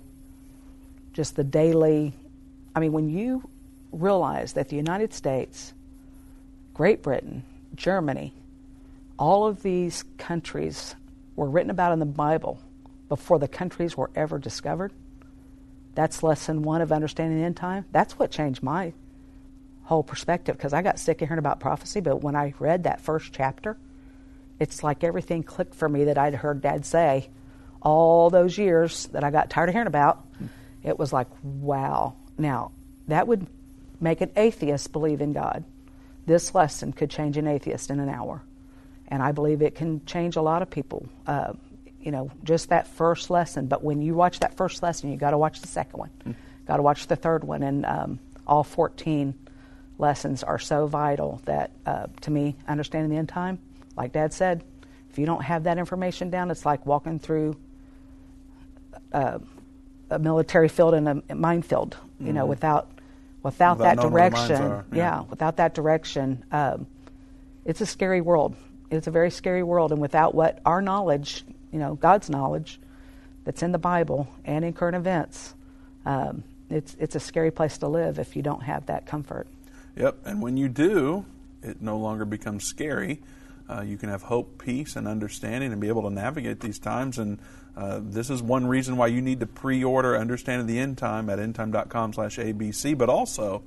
just 1.13 1.37
the 1.37 1.45
daily, 1.45 2.15
I 2.75 2.81
mean, 2.81 2.93
when 2.93 3.09
you 3.09 3.49
realize 3.93 4.53
that 4.55 4.69
the 4.69 4.77
United 4.77 5.13
States, 5.13 5.75
Great 6.75 7.03
Britain, 7.03 7.43
Germany, 7.75 8.33
all 9.19 9.47
of 9.47 9.63
these 9.63 10.05
countries 10.19 10.95
were 11.37 11.49
written 11.49 11.71
about 11.71 11.93
in 11.93 11.99
the 11.99 12.07
Bible 12.07 12.61
before 13.09 13.39
the 13.39 13.49
countries 13.49 13.97
were 13.97 14.11
ever 14.15 14.39
discovered. 14.39 14.93
That's 15.95 16.23
lesson 16.23 16.63
one 16.63 16.81
of 16.81 16.93
understanding 16.93 17.43
end 17.43 17.57
time. 17.57 17.85
That's 17.91 18.19
what 18.19 18.31
changed 18.31 18.63
my 18.63 18.93
whole 19.83 20.03
perspective 20.05 20.57
because 20.57 20.73
I 20.73 20.83
got 20.83 21.01
sick 21.01 21.21
of 21.21 21.29
hearing 21.29 21.41
about 21.41 21.59
prophecy, 21.59 22.01
but 22.01 22.23
when 22.23 22.37
I 22.37 22.55
read 22.61 22.85
that 22.85 23.01
first 23.01 23.33
chapter, 23.33 23.77
it's 24.61 24.85
like 24.85 25.03
everything 25.03 25.43
clicked 25.43 25.75
for 25.75 25.89
me 25.89 26.05
that 26.05 26.17
I'd 26.17 26.35
heard 26.35 26.61
Dad 26.61 26.87
say 26.87 27.29
all 27.83 28.31
those 28.31 28.57
years 28.57 29.07
that 29.09 29.25
I 29.25 29.31
got 29.31 29.51
tired 29.51 29.69
of 29.69 29.75
hearing 29.75 29.89
about. 29.89 30.25
It 30.85 30.99
was 30.99 31.13
like, 31.13 31.27
wow. 31.43 32.15
Now, 32.41 32.73
that 33.09 33.29
would 33.29 33.47
make 34.01 34.21
an 34.21 34.31
atheist 34.35 34.93
believe 34.93 35.21
in 35.21 35.33
God. 35.33 35.65
This 36.27 36.55
lesson 36.55 36.93
could 36.93 37.11
change 37.11 37.37
an 37.37 37.47
atheist 37.47 37.91
in 37.91 38.01
an 38.01 38.09
hour. 38.09 38.43
And 39.09 39.23
I 39.23 39.33
believe 39.33 39.63
it 39.63 39.75
can 39.75 40.05
change 40.07 40.37
a 40.37 40.43
lot 40.43 40.63
of 40.63 40.71
people. 40.71 41.07
Uh, 41.27 41.53
you 42.01 42.11
know, 42.11 42.31
just 42.45 42.71
that 42.71 42.87
first 42.87 43.31
lesson. 43.31 43.67
But 43.67 43.85
when 43.85 44.01
you 44.01 44.15
watch 44.15 44.41
that 44.41 44.57
first 44.57 44.83
lesson, 44.83 45.11
you 45.11 45.19
got 45.19 45.33
to 45.33 45.39
watch 45.39 45.61
the 45.61 45.69
second 45.69 45.99
one, 45.99 46.11
mm. 46.25 46.35
got 46.67 46.79
to 46.79 46.83
watch 46.83 47.07
the 47.07 47.17
third 47.17 47.45
one, 47.45 47.63
and 47.63 47.85
um, 47.85 48.19
all 48.47 48.65
14 48.65 49.35
lessons 49.99 50.43
are 50.43 50.59
so 50.59 50.87
vital 50.87 51.43
that, 51.45 51.71
uh, 51.85 52.07
to 52.23 52.31
me, 52.31 52.57
understanding 52.67 53.11
the 53.11 53.19
end 53.19 53.29
time, 53.29 53.59
like 53.97 54.13
Dad 54.13 54.33
said, 54.33 54.65
if 55.11 55.19
you 55.19 55.27
don't 55.27 55.43
have 55.43 55.65
that 55.65 55.77
information 55.77 56.31
down, 56.31 56.51
it's 56.51 56.65
like 56.65 56.87
walking 56.87 57.19
through 57.19 57.57
uh, 59.13 59.41
a 60.11 60.19
military 60.19 60.69
field 60.69 60.95
and 60.95 61.23
a 61.29 61.35
minefield. 61.35 61.97
You 62.19 62.27
mm-hmm. 62.27 62.35
know, 62.37 62.47
without 62.47 62.91
without, 63.43 63.79
without 63.79 63.97
that 63.97 64.03
direction, 64.03 64.61
yeah. 64.61 64.83
yeah. 64.93 65.21
without 65.23 65.57
that 65.57 65.75
direction, 65.75 66.45
um, 66.53 66.87
it's 67.65 67.81
a 67.81 67.87
scary 67.87 68.21
world. 68.21 68.55
It's 68.91 69.07
a 69.07 69.11
very 69.11 69.31
scary 69.31 69.63
world, 69.63 69.93
and 69.93 70.01
without 70.01 70.35
what 70.35 70.61
our 70.67 70.83
knowledge, 70.83 71.45
you 71.73 71.79
know, 71.79 71.95
God's 71.95 72.29
knowledge, 72.29 72.81
that's 73.45 73.63
in 73.63 73.73
the 73.73 73.79
Bible 73.79 74.29
and 74.45 74.65
in 74.65 74.73
current 74.73 74.97
events, 74.97 75.55
um, 76.05 76.43
it's 76.69 76.97
it's 76.99 77.15
a 77.15 77.21
scary 77.21 77.51
place 77.51 77.79
to 77.79 77.89
live 77.89 78.19
if 78.19 78.37
you 78.37 78.43
don't 78.43 78.63
have 78.63 78.87
that 78.87 79.07
comfort. 79.07 79.47
Yep, 79.97 80.19
and 80.25 80.43
when 80.43 80.57
you 80.57 80.69
do, 80.69 81.25
it 81.63 81.81
no 81.81 81.99
longer 81.99 82.25
becomes 82.25 82.65
scary. 82.65 83.21
Uh, 83.69 83.83
you 83.83 83.97
can 83.97 84.09
have 84.09 84.23
hope, 84.23 84.63
peace, 84.63 84.97
and 84.97 85.07
understanding, 85.07 85.73
and 85.73 85.81
be 85.81 85.89
able 85.89 86.03
to 86.03 86.11
navigate 86.11 86.61
these 86.61 86.79
times. 86.79 87.19
And 87.19 87.39
uh, 87.77 88.01
this 88.03 88.31
is 88.31 88.43
one 88.43 88.67
reason 88.67 88.97
why 88.97 89.09
you 89.09 89.23
need 89.23 89.41
to 89.41 89.47
pre-order 89.47 90.17
"Understanding 90.17 90.67
the 90.67 90.79
End 90.79 90.99
Time" 90.99 91.31
at 91.31 91.39
endtime.com/abc. 91.39 92.99
But 92.99 93.09
also, 93.09 93.63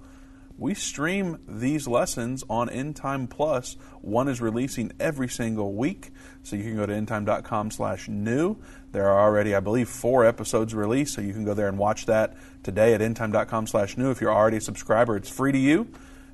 we 0.57 0.73
stream 0.73 1.39
these 1.47 1.87
lessons 1.87 2.43
on 2.49 2.69
End 2.69 2.95
Time 2.95 3.27
Plus. 3.27 3.75
One 4.01 4.27
is 4.27 4.41
releasing 4.41 4.91
every 4.99 5.27
single 5.27 5.73
week, 5.73 6.11
so 6.43 6.55
you 6.55 6.63
can 6.63 6.75
go 6.75 6.85
to 6.85 6.93
endtime.com/new. 6.93 8.57
There 8.91 9.09
are 9.09 9.19
already, 9.19 9.55
I 9.55 9.59
believe, 9.59 9.89
four 9.89 10.25
episodes 10.25 10.75
released, 10.75 11.13
so 11.13 11.21
you 11.21 11.33
can 11.33 11.45
go 11.45 11.53
there 11.53 11.67
and 11.67 11.77
watch 11.77 12.05
that 12.05 12.35
today 12.61 12.93
at 12.93 13.01
endtime.com/new. 13.01 14.11
If 14.11 14.21
you're 14.21 14.33
already 14.33 14.57
a 14.57 14.61
subscriber, 14.61 15.15
it's 15.15 15.29
free 15.29 15.51
to 15.51 15.57
you. 15.57 15.87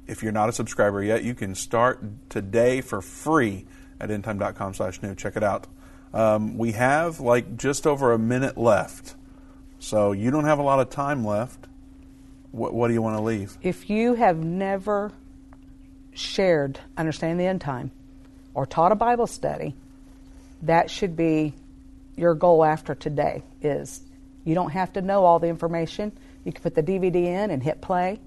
If 0.09 0.23
you're 0.23 0.31
not 0.31 0.49
a 0.49 0.53
subscriber 0.53 1.03
yet, 1.03 1.23
you 1.23 1.35
can 1.35 1.53
start 1.53 2.03
today 2.29 2.81
for 2.81 2.99
free 2.99 3.67
at 3.99 4.09
endtime.com 4.09 4.73
slash 4.73 5.01
new. 5.03 5.13
Check 5.13 5.35
it 5.35 5.43
out. 5.43 5.67
Um, 6.13 6.57
we 6.57 6.71
have 6.73 7.19
like 7.19 7.57
just 7.57 7.85
over 7.85 8.13
a 8.13 8.19
minute 8.19 8.57
left. 8.57 9.15
So 9.79 10.11
you 10.11 10.31
don't 10.31 10.45
have 10.45 10.59
a 10.59 10.63
lot 10.63 10.79
of 10.79 10.89
time 10.89 11.23
left. 11.25 11.67
What, 12.51 12.73
what 12.73 12.87
do 12.87 12.93
you 12.93 13.01
want 13.01 13.17
to 13.17 13.23
leave? 13.23 13.57
If 13.61 13.89
you 13.89 14.15
have 14.15 14.37
never 14.37 15.11
shared 16.13 16.79
Understanding 16.97 17.37
the 17.37 17.45
End 17.45 17.61
Time 17.61 17.91
or 18.53 18.65
taught 18.65 18.91
a 18.91 18.95
Bible 18.95 19.27
study, 19.27 19.75
that 20.63 20.89
should 20.89 21.15
be 21.15 21.53
your 22.17 22.33
goal 22.33 22.65
after 22.65 22.93
today 22.95 23.43
is 23.61 24.01
you 24.43 24.55
don't 24.55 24.71
have 24.71 24.93
to 24.93 25.01
know 25.01 25.23
all 25.23 25.39
the 25.39 25.47
information. 25.47 26.11
You 26.43 26.51
can 26.51 26.61
put 26.61 26.75
the 26.75 26.83
DVD 26.83 27.15
in 27.15 27.51
and 27.51 27.63
hit 27.63 27.81
play 27.81 28.19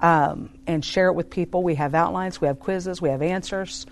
um, 0.00 0.50
and 0.66 0.84
share 0.84 1.08
it 1.08 1.14
with 1.14 1.30
people. 1.30 1.62
We 1.62 1.76
have 1.76 1.94
outlines, 1.94 2.40
we 2.40 2.48
have 2.48 2.58
quizzes, 2.58 3.00
we 3.00 3.10
have 3.10 3.22
answers. 3.22 3.86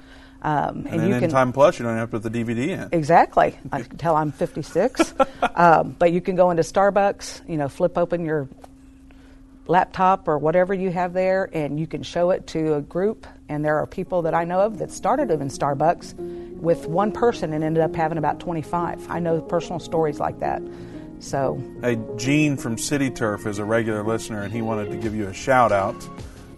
Um, 0.47 0.87
and, 0.89 1.03
and 1.03 1.13
you 1.13 1.19
can 1.19 1.29
Time 1.29 1.53
Plus, 1.53 1.77
you 1.77 1.85
don't 1.85 1.97
have 1.97 2.13
to 2.13 2.21
put 2.21 2.33
the 2.33 2.45
DVD 2.45 2.69
in. 2.69 2.89
Exactly. 2.93 3.59
I 3.73 3.83
can 3.83 3.99
tell 3.99 4.15
I'm 4.15 4.31
56, 4.31 5.13
um, 5.57 5.97
but 5.99 6.13
you 6.13 6.21
can 6.21 6.37
go 6.37 6.53
into 6.53 6.63
Starbucks, 6.63 7.49
you 7.49 7.57
know, 7.57 7.69
flip 7.69 7.99
open 7.99 8.25
your 8.25 8.49
laptop 9.67 10.29
or 10.29 10.39
whatever 10.39 10.73
you 10.73 10.93
have 10.93 11.15
there, 11.15 11.51
and 11.53 11.81
you 11.81 11.89
can 11.89 12.05
show 12.05 12.31
it 12.31 12.47
to 12.49 12.75
a 12.75 12.81
group. 12.81 13.27
And 13.49 13.65
there 13.65 13.79
are 13.79 13.89
people 13.89 14.23
that 14.23 14.35
I 14.35 14.45
know 14.45 14.61
of 14.61 14.79
that 14.79 14.93
started 14.93 15.33
in 15.33 15.49
Starbucks 15.49 16.15
with 16.61 16.87
one 16.87 17.11
person 17.11 17.53
and 17.53 17.65
ended 17.65 17.83
up 17.83 17.97
having 17.97 18.17
about 18.17 18.39
25. 18.39 19.11
I 19.11 19.19
know 19.19 19.41
personal 19.41 19.81
stories 19.81 20.21
like 20.21 20.39
that. 20.39 20.63
So, 21.19 21.61
hey, 21.81 21.99
Gene 22.15 22.57
from 22.57 22.79
City 22.79 23.11
Turf 23.11 23.47
is 23.47 23.59
a 23.59 23.65
regular 23.65 24.05
listener, 24.05 24.43
and 24.43 24.53
he 24.53 24.63
wanted 24.63 24.91
to 24.93 24.97
give 24.97 25.13
you 25.13 25.27
a 25.27 25.35
shout 25.35 25.73
out. 25.73 25.97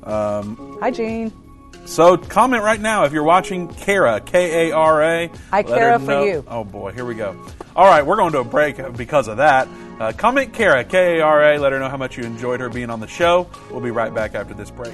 Um, 0.03 0.77
Hi, 0.83 0.91
Gene. 0.91 1.33
So, 1.89 2.19
comment 2.19 2.63
right 2.63 2.81
now 2.81 3.05
if 3.05 3.15
you're 3.15 3.25
watching 3.25 3.67
Kara, 3.67 4.21
K 4.21 4.69
A 4.69 4.77
R 4.77 5.03
A. 5.03 5.31
Hi, 5.51 5.63
Kara, 5.63 5.99
for 5.99 6.23
you. 6.23 6.45
Oh, 6.47 6.63
boy, 6.63 6.93
here 6.93 7.07
we 7.07 7.15
go. 7.15 7.35
All 7.75 7.87
right, 7.87 8.05
we're 8.05 8.17
going 8.17 8.33
to 8.33 8.41
a 8.41 8.45
break 8.45 8.77
because 8.95 9.27
of 9.27 9.39
that. 9.39 9.67
Uh, 9.99 10.13
comment 10.13 10.53
Kara, 10.53 10.85
K 10.85 11.19
A 11.19 11.23
R 11.23 11.55
A. 11.55 11.59
Let 11.59 11.73
her 11.73 11.79
know 11.79 11.89
how 11.89 11.97
much 11.97 12.19
you 12.19 12.25
enjoyed 12.25 12.61
her 12.61 12.69
being 12.69 12.91
on 12.91 13.01
the 13.01 13.09
show. 13.09 13.49
We'll 13.71 13.81
be 13.81 13.91
right 13.91 14.15
back 14.15 14.35
after 14.35 14.53
this 14.53 14.71
break. 14.71 14.93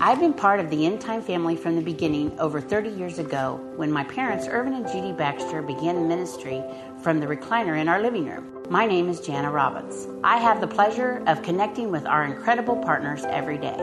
I've 0.00 0.18
been 0.18 0.34
part 0.34 0.58
of 0.58 0.70
the 0.70 0.84
End 0.84 1.00
Time 1.00 1.22
family 1.22 1.54
from 1.54 1.76
the 1.76 1.82
beginning 1.82 2.38
over 2.40 2.60
30 2.60 2.90
years 2.90 3.20
ago 3.20 3.60
when 3.76 3.92
my 3.92 4.02
parents, 4.02 4.48
Irvin 4.48 4.74
and 4.74 4.88
Judy 4.88 5.12
Baxter, 5.12 5.62
began 5.62 6.08
ministry 6.08 6.64
from 7.00 7.20
the 7.20 7.26
recliner 7.26 7.80
in 7.80 7.88
our 7.88 8.02
living 8.02 8.26
room. 8.26 8.53
My 8.70 8.86
name 8.86 9.10
is 9.10 9.20
Jana 9.20 9.50
Robbins. 9.50 10.08
I 10.24 10.38
have 10.38 10.62
the 10.62 10.66
pleasure 10.66 11.22
of 11.26 11.42
connecting 11.42 11.90
with 11.90 12.06
our 12.06 12.24
incredible 12.24 12.76
partners 12.76 13.22
every 13.26 13.58
day. 13.58 13.76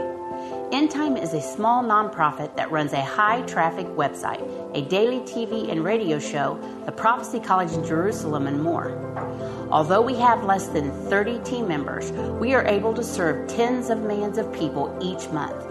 End 0.72 0.90
Time 0.90 1.18
is 1.18 1.36
a 1.36 1.42
small 1.42 1.84
nonprofit 1.84 2.56
that 2.56 2.72
runs 2.72 2.94
a 2.94 3.02
high 3.02 3.42
traffic 3.44 3.86
website, 3.86 4.42
a 4.76 4.82
daily 4.82 5.20
TV 5.20 5.72
and 5.72 5.84
radio 5.84 6.18
show, 6.18 6.60
the 6.88 6.92
Prophecy 6.92 7.40
College 7.40 7.74
in 7.74 7.86
Jerusalem, 7.86 8.48
and 8.48 8.60
more. 8.60 8.90
Although 9.70 10.02
we 10.02 10.16
have 10.16 10.46
less 10.46 10.66
than 10.68 10.92
30 11.10 11.40
team 11.44 11.68
members, 11.68 12.12
we 12.40 12.56
are 12.56 12.66
able 12.66 12.96
to 12.96 13.04
serve 13.04 13.48
tens 13.48 13.92
of 13.92 14.00
millions 14.00 14.40
of 14.40 14.52
people 14.52 14.98
each 15.00 15.30
month. 15.30 15.71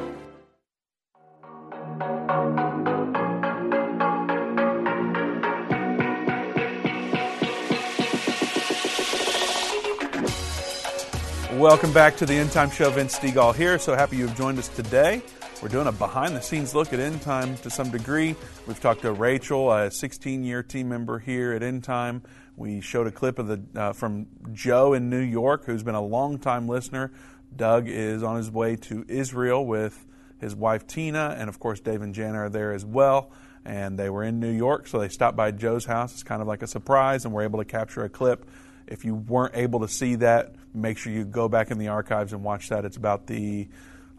Welcome 11.61 11.93
back 11.93 12.17
to 12.17 12.25
the 12.25 12.33
End 12.33 12.51
Time 12.51 12.71
Show. 12.71 12.89
Vince 12.89 13.19
Stegall 13.19 13.53
here. 13.53 13.77
So 13.77 13.93
happy 13.93 14.17
you've 14.17 14.35
joined 14.35 14.57
us 14.57 14.67
today. 14.67 15.21
We're 15.61 15.69
doing 15.69 15.85
a 15.85 15.91
behind 15.91 16.35
the 16.35 16.41
scenes 16.41 16.73
look 16.73 16.91
at 16.91 16.99
End 16.99 17.21
Time 17.21 17.55
to 17.57 17.69
some 17.69 17.91
degree. 17.91 18.35
We've 18.65 18.79
talked 18.79 19.03
to 19.03 19.11
Rachel, 19.11 19.71
a 19.71 19.91
16 19.91 20.43
year 20.43 20.63
team 20.63 20.89
member 20.89 21.19
here 21.19 21.53
at 21.53 21.61
End 21.61 21.83
Time. 21.83 22.23
We 22.57 22.81
showed 22.81 23.05
a 23.05 23.11
clip 23.11 23.37
of 23.37 23.45
the 23.45 23.61
uh, 23.79 23.93
from 23.93 24.25
Joe 24.51 24.93
in 24.93 25.11
New 25.11 25.19
York, 25.19 25.65
who's 25.65 25.83
been 25.83 25.93
a 25.93 26.01
long 26.01 26.39
time 26.39 26.67
listener. 26.67 27.11
Doug 27.55 27.87
is 27.87 28.23
on 28.23 28.37
his 28.37 28.49
way 28.49 28.75
to 28.77 29.05
Israel 29.07 29.63
with 29.63 30.07
his 30.39 30.55
wife 30.55 30.87
Tina, 30.87 31.35
and 31.37 31.47
of 31.47 31.59
course 31.59 31.79
Dave 31.79 32.01
and 32.01 32.15
Jana 32.15 32.39
are 32.39 32.49
there 32.49 32.73
as 32.73 32.83
well. 32.83 33.31
And 33.65 33.99
they 33.99 34.09
were 34.09 34.23
in 34.23 34.39
New 34.39 34.51
York, 34.51 34.87
so 34.87 34.97
they 34.97 35.09
stopped 35.09 35.37
by 35.37 35.51
Joe's 35.51 35.85
house. 35.85 36.11
It's 36.13 36.23
kind 36.23 36.41
of 36.41 36.47
like 36.47 36.63
a 36.63 36.67
surprise, 36.67 37.23
and 37.23 37.31
we're 37.35 37.43
able 37.43 37.59
to 37.59 37.65
capture 37.65 38.03
a 38.03 38.09
clip. 38.09 38.49
If 38.87 39.05
you 39.05 39.13
weren't 39.13 39.55
able 39.55 39.81
to 39.81 39.87
see 39.87 40.15
that, 40.15 40.55
make 40.73 40.97
sure 40.97 41.11
you 41.11 41.25
go 41.25 41.47
back 41.49 41.71
in 41.71 41.77
the 41.77 41.89
archives 41.89 42.33
and 42.33 42.43
watch 42.43 42.69
that. 42.69 42.85
It's 42.85 42.97
about 42.97 43.27
the, 43.27 43.67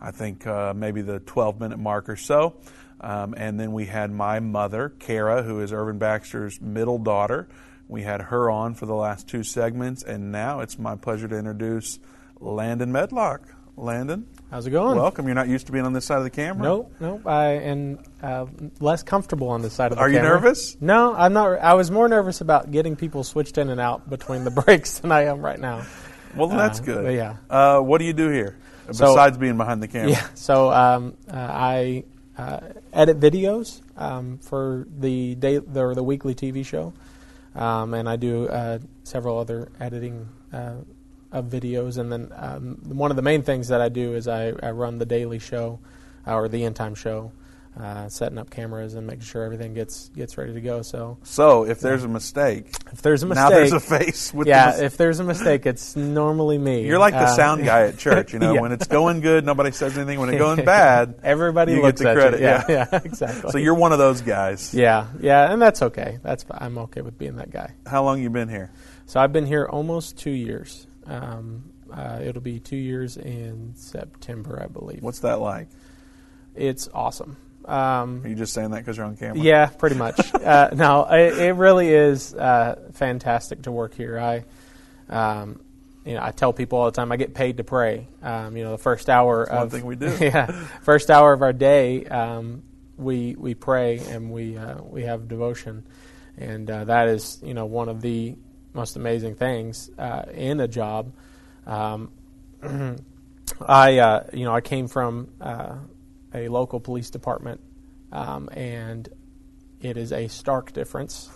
I 0.01 0.11
think, 0.11 0.47
uh, 0.47 0.73
maybe 0.75 1.03
the 1.03 1.21
12 1.21 1.61
minute 1.61 1.79
mark 1.79 2.09
or 2.09 2.17
so. 2.17 2.57
Um, 3.01 3.35
and 3.37 3.59
then 3.59 3.73
we 3.73 3.87
had 3.87 4.11
my 4.13 4.39
mother, 4.41 4.93
Kara, 4.99 5.43
who 5.43 5.61
is 5.61 5.73
Irvin 5.73 5.99
Baxter's 5.99 6.61
middle 6.61 6.99
daughter. 6.99 7.49
We 7.89 8.03
had 8.03 8.23
her 8.23 8.49
on 8.49 8.75
for 8.75 8.87
the 8.87 8.95
last 8.95 9.29
two 9.29 9.43
segments, 9.43 10.03
and 10.03 10.31
now 10.31 10.61
it's 10.61 10.79
my 10.79 10.97
pleasure 10.97 11.29
to 11.29 11.37
introduce 11.37 11.99
Landon 12.41 12.93
Medlock. 12.93 13.43
Landon, 13.77 14.27
how's 14.51 14.67
it 14.67 14.71
going? 14.71 14.99
Welcome. 14.99 15.27
You're 15.27 15.35
not 15.35 15.49
used 15.49 15.67
to 15.67 15.73
being 15.73 15.87
on 15.87 15.95
this 15.95 16.05
side 16.05 16.19
of 16.19 16.25
the 16.25 16.31
camera. 16.31 16.63
Nope, 16.63 16.95
nope. 17.01 17.27
I 17.27 17.55
am 17.55 17.99
uh, 18.23 18.47
less 18.81 19.03
comfortable 19.03 19.49
on 19.49 19.63
this 19.63 19.73
side 19.73 19.93
of 19.93 19.97
the 19.97 20.05
Are 20.05 20.11
camera. 20.11 20.23
you 20.23 20.29
nervous? 20.29 20.77
No, 20.81 21.15
I'm 21.15 21.33
not. 21.33 21.59
I 21.59 21.73
was 21.73 21.91
more 21.91 22.07
nervous 22.07 22.43
about 22.43 22.71
getting 22.71 22.97
people 22.97 23.25
switched 23.25 23.57
in 23.57 23.71
and 23.71 23.81
out 23.81 24.09
between 24.11 24.45
the 24.45 24.51
breaks 24.65 24.99
than 24.99 25.11
I 25.11 25.23
am 25.25 25.41
right 25.41 25.59
now. 25.59 25.87
Well, 26.37 26.49
that's 26.49 26.81
Uh, 26.81 26.85
good. 26.85 27.15
yeah. 27.15 27.37
Uh, 27.51 27.81
what 27.81 27.99
do 27.99 28.05
you 28.05 28.13
do 28.13 28.29
here 28.31 28.57
So- 28.91 29.07
besides 29.15 29.37
being 29.39 29.57
behind 29.57 29.83
the 29.83 29.89
camera? 29.89 30.11
Yeah. 30.11 30.27
So 30.35 30.71
um, 30.73 31.15
uh, 31.31 31.37
I 31.37 32.05
uh, 32.39 32.61
edit 32.93 33.21
videos 33.21 33.81
um, 33.97 34.39
for 34.39 34.87
the 34.99 35.35
day 35.35 35.59
the, 35.59 35.95
the 35.95 36.03
weekly 36.03 36.35
TV 36.35 36.65
show, 36.65 36.93
um, 37.55 37.93
and 37.95 38.09
I 38.09 38.17
do 38.17 38.49
uh, 38.49 38.79
several 39.05 39.39
other 39.39 39.69
editing 39.79 40.29
uh, 40.53 40.77
of 41.31 41.47
videos. 41.47 41.99
And 41.99 42.11
then 42.11 42.33
um, 42.35 42.79
one 42.89 43.11
of 43.11 43.17
the 43.17 43.23
main 43.23 43.43
things 43.43 43.69
that 43.69 43.81
I 43.81 43.89
do 43.91 44.15
is 44.15 44.27
I, 44.29 44.53
I 44.63 44.71
run 44.71 44.99
the 44.99 45.07
daily 45.07 45.39
show 45.39 45.79
uh, 46.27 46.35
or 46.35 46.49
the 46.49 46.65
end 46.65 46.77
time 46.77 46.95
show. 46.95 47.33
Uh, 47.75 48.07
setting 48.07 48.37
up 48.37 48.51
cameras 48.51 48.93
and 48.97 49.07
making 49.07 49.23
sure 49.23 49.45
everything 49.45 49.73
gets 49.73 50.11
gets 50.11 50.37
ready 50.37 50.53
to 50.53 50.61
go. 50.61 50.83
So, 50.83 51.17
So 51.23 51.65
if 51.65 51.81
there's 51.81 52.05
a 52.05 52.09
mistake, 52.09 52.67
if 52.93 53.01
there's 53.01 53.23
a 53.23 53.27
mistake, 53.27 53.43
now 53.45 53.49
there's 53.49 53.73
a 53.73 53.81
face 53.81 54.35
with 54.35 54.47
yeah. 54.47 54.73
the 54.73 54.73
mis- 54.73 54.93
if 54.93 54.97
there's 54.99 55.21
a 55.21 55.25
mistake, 55.25 55.65
it's 55.65 55.97
normally 55.97 56.59
me. 56.59 56.85
You're 56.87 56.99
like 56.99 57.15
the 57.15 57.21
Uh, 57.21 57.35
sound 57.35 57.65
guy 57.65 57.85
at 57.87 57.97
church. 58.07 58.35
You 58.35 58.41
know, 58.41 58.53
yeah. 58.53 58.61
when 58.61 58.73
it's 58.73 58.87
going 58.87 59.23
good, 59.23 59.47
nobody 59.47 59.71
says 59.71 59.97
anything. 59.97 60.21
When 60.21 60.29
it's 60.29 60.37
going 60.39 60.63
bad, 60.67 61.15
Everybody 61.23 61.73
you 61.73 61.81
looks 61.81 62.03
get 62.03 62.05
the 62.05 62.11
at 62.11 62.15
you. 62.17 62.21
credit. 62.21 62.41
Yeah, 62.43 62.65
yeah, 62.93 63.01
exactly. 63.05 63.51
So 63.53 63.57
you're 63.57 63.73
one 63.73 63.93
of 63.93 63.99
those 63.99 64.21
guys. 64.21 64.75
Yeah, 64.75 65.07
yeah, 65.19 65.51
and 65.51 65.63
that's 65.63 65.81
okay. 65.81 66.19
That's 66.23 66.45
I'm 66.51 66.77
okay 66.77 67.01
with 67.01 67.17
being 67.17 67.37
that 67.37 67.51
guy. 67.51 67.73
How 67.87 68.05
long 68.05 68.21
you 68.23 68.29
been 68.29 68.51
here? 68.51 68.71
So 69.07 69.19
I've 69.19 69.33
been 69.33 69.47
here 69.47 69.65
almost 69.67 70.19
two 70.19 70.31
years. 70.31 70.87
Um, 71.07 71.65
uh, 71.91 72.19
it'll 72.23 72.43
be 72.43 72.61
two 72.61 72.77
years 72.77 73.17
in 73.17 73.73
September, 73.77 74.61
I 74.63 74.67
believe. 74.67 75.03
What's 75.03 75.21
that 75.21 75.41
like? 75.41 75.69
It's 76.55 76.87
awesome. 76.93 77.39
Um, 77.65 78.23
Are 78.25 78.29
you 78.29 78.35
just 78.35 78.53
saying 78.53 78.71
that 78.71 78.79
because 78.79 78.97
you're 78.97 79.07
on 79.07 79.17
camera? 79.17 79.39
Yeah, 79.39 79.67
pretty 79.67 79.97
much. 79.97 80.35
uh, 80.35 80.71
no, 80.73 81.05
it, 81.11 81.39
it 81.39 81.53
really 81.53 81.89
is 81.89 82.35
uh, 82.35 82.91
fantastic 82.93 83.63
to 83.63 83.73
work 83.73 83.95
here. 83.95 84.19
I, 84.19 84.45
um, 85.09 85.61
you 86.05 86.15
know, 86.15 86.23
I 86.23 86.33
tell 86.33 86.53
people 86.53 86.79
all 86.79 86.87
the 86.87 86.93
time 86.93 87.13
I 87.13 87.17
get 87.17 87.35
paid 87.35 87.59
to 87.59 87.65
pray. 87.65 88.09
Um, 88.23 88.57
you 88.57 88.65
know, 88.65 88.73
the 88.73 88.79
first 88.79 89.09
hour 89.09 89.47
That's 89.47 89.55
one 89.55 89.63
of 89.63 89.73
thing 89.73 89.87
we 89.87 89.97
do. 89.97 90.17
yeah, 90.21 90.47
first 90.83 91.11
hour 91.11 91.33
of 91.33 91.43
our 91.43 91.53
day, 91.53 92.05
um, 92.07 92.63
we 92.97 93.35
we 93.37 93.55
pray 93.55 93.99
and 93.99 94.33
we 94.33 94.57
uh, 94.57 94.83
we 94.83 95.03
have 95.03 95.29
devotion, 95.29 95.87
and 96.37 96.71
uh, 96.71 96.85
that 96.85 97.09
is 97.09 97.39
you 97.43 97.55
know 97.55 97.67
one 97.67 97.89
of 97.89 98.01
the 98.01 98.37
most 98.75 98.97
amazing 98.97 99.35
things 99.35 99.91
uh, 99.99 100.25
in 100.35 100.61
a 100.61 100.69
job. 100.69 101.13
Um, 101.67 102.11
I 103.67 103.99
uh, 103.99 104.27
you 104.33 104.45
know 104.45 104.55
I 104.55 104.61
came 104.61 104.89
from 104.89 105.29
uh, 105.41 105.77
a 106.35 106.49
local 106.49 106.81
police 106.81 107.11
department, 107.11 107.61
um, 108.13 108.49
and 108.53 109.09
it 109.81 109.97
is 109.97 110.13
a 110.13 110.29
stark 110.29 110.73
difference 110.73 111.29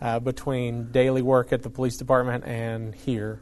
uh, 0.00 0.18
between 0.18 0.90
daily 0.92 1.22
work 1.22 1.52
at 1.52 1.62
the 1.62 1.70
police 1.70 1.96
department 1.96 2.44
and 2.44 2.94
here. 2.94 3.40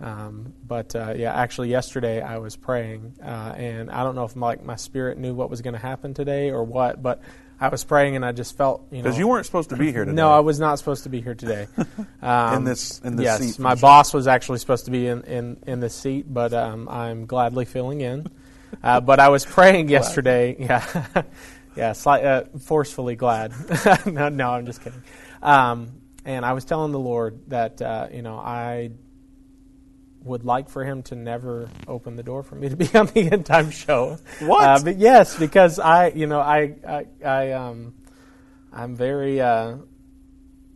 Um, 0.00 0.52
but 0.66 0.94
uh, 0.94 1.14
yeah, 1.16 1.34
actually, 1.34 1.70
yesterday 1.70 2.20
I 2.22 2.38
was 2.38 2.54
praying, 2.54 3.14
uh, 3.22 3.26
and 3.56 3.90
I 3.90 4.04
don't 4.04 4.14
know 4.14 4.24
if 4.24 4.36
my, 4.36 4.48
like 4.48 4.64
my 4.64 4.76
spirit 4.76 5.18
knew 5.18 5.34
what 5.34 5.50
was 5.50 5.60
going 5.60 5.74
to 5.74 5.80
happen 5.80 6.14
today 6.14 6.50
or 6.50 6.62
what, 6.62 7.02
but 7.02 7.20
I 7.60 7.66
was 7.68 7.82
praying 7.82 8.14
and 8.14 8.24
I 8.24 8.30
just 8.30 8.56
felt 8.56 8.86
you 8.92 8.98
know 8.98 9.02
Because 9.04 9.18
you 9.18 9.26
weren't 9.26 9.44
supposed 9.44 9.70
to 9.70 9.76
be 9.76 9.90
here 9.90 10.04
today. 10.04 10.14
No, 10.14 10.30
I 10.30 10.38
was 10.38 10.60
not 10.60 10.78
supposed 10.78 11.02
to 11.02 11.08
be 11.08 11.20
here 11.20 11.34
today. 11.34 11.66
Um, 12.22 12.56
In 12.58 12.64
this- 12.64 13.00
in 13.04 13.14
this 13.16 13.24
yes, 13.24 13.40
seat, 13.40 13.58
my 13.60 13.74
sure. 13.74 13.80
boss 13.80 14.12
was 14.12 14.26
actually 14.26 14.58
supposed 14.58 14.84
to 14.86 14.90
be 14.90 15.06
in 15.06 15.22
in, 15.22 15.56
in 15.68 15.80
this 15.80 15.94
seat, 15.94 16.26
but 16.32 16.52
um, 16.52 16.88
I'm 16.88 17.26
gladly 17.26 17.64
filling 17.64 18.00
in. 18.00 18.26
Uh, 18.82 19.00
but 19.00 19.18
I 19.20 19.28
was 19.28 19.44
praying 19.44 19.88
yesterday. 19.88 20.56
Yeah, 20.58 21.22
yeah, 21.76 21.92
slight, 21.92 22.24
uh, 22.24 22.44
forcefully 22.60 23.14
glad. 23.14 23.52
no, 24.06 24.28
no, 24.28 24.50
I'm 24.50 24.66
just 24.66 24.82
kidding. 24.82 25.02
Um, 25.42 25.92
and 26.24 26.44
I 26.44 26.52
was 26.52 26.64
telling 26.64 26.90
the 26.92 26.98
Lord 26.98 27.38
that 27.48 27.80
uh, 27.80 28.08
you 28.12 28.22
know 28.22 28.36
I 28.36 28.90
would 30.24 30.44
like 30.44 30.68
for 30.68 30.84
him 30.84 31.02
to 31.04 31.14
never 31.14 31.70
open 31.86 32.16
the 32.16 32.22
door 32.24 32.42
for 32.42 32.56
me 32.56 32.68
to 32.68 32.76
be 32.84 32.88
on 32.94 33.06
the 33.06 33.30
end 33.30 33.46
time 33.46 33.70
show. 33.70 34.18
What? 34.40 34.64
Uh, 34.64 34.80
but 34.84 34.98
yes, 34.98 35.38
because 35.38 35.78
I, 35.78 36.08
you 36.08 36.26
know, 36.26 36.40
I, 36.40 36.74
I, 36.86 37.06
I 37.24 37.52
um, 37.52 37.94
I'm 38.72 38.96
very, 38.96 39.40
uh, 39.40 39.76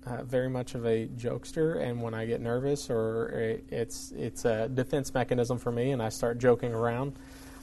uh, 0.06 0.22
very 0.24 0.48
much 0.48 0.74
of 0.74 0.86
a 0.86 1.08
jokester, 1.08 1.80
and 1.82 2.00
when 2.00 2.14
I 2.14 2.26
get 2.26 2.40
nervous, 2.40 2.88
or 2.90 3.28
it- 3.30 3.64
it's 3.70 4.12
it's 4.16 4.44
a 4.44 4.68
defense 4.68 5.12
mechanism 5.14 5.58
for 5.58 5.70
me, 5.72 5.90
and 5.90 6.02
I 6.02 6.08
start 6.08 6.38
joking 6.38 6.72
around. 6.72 7.14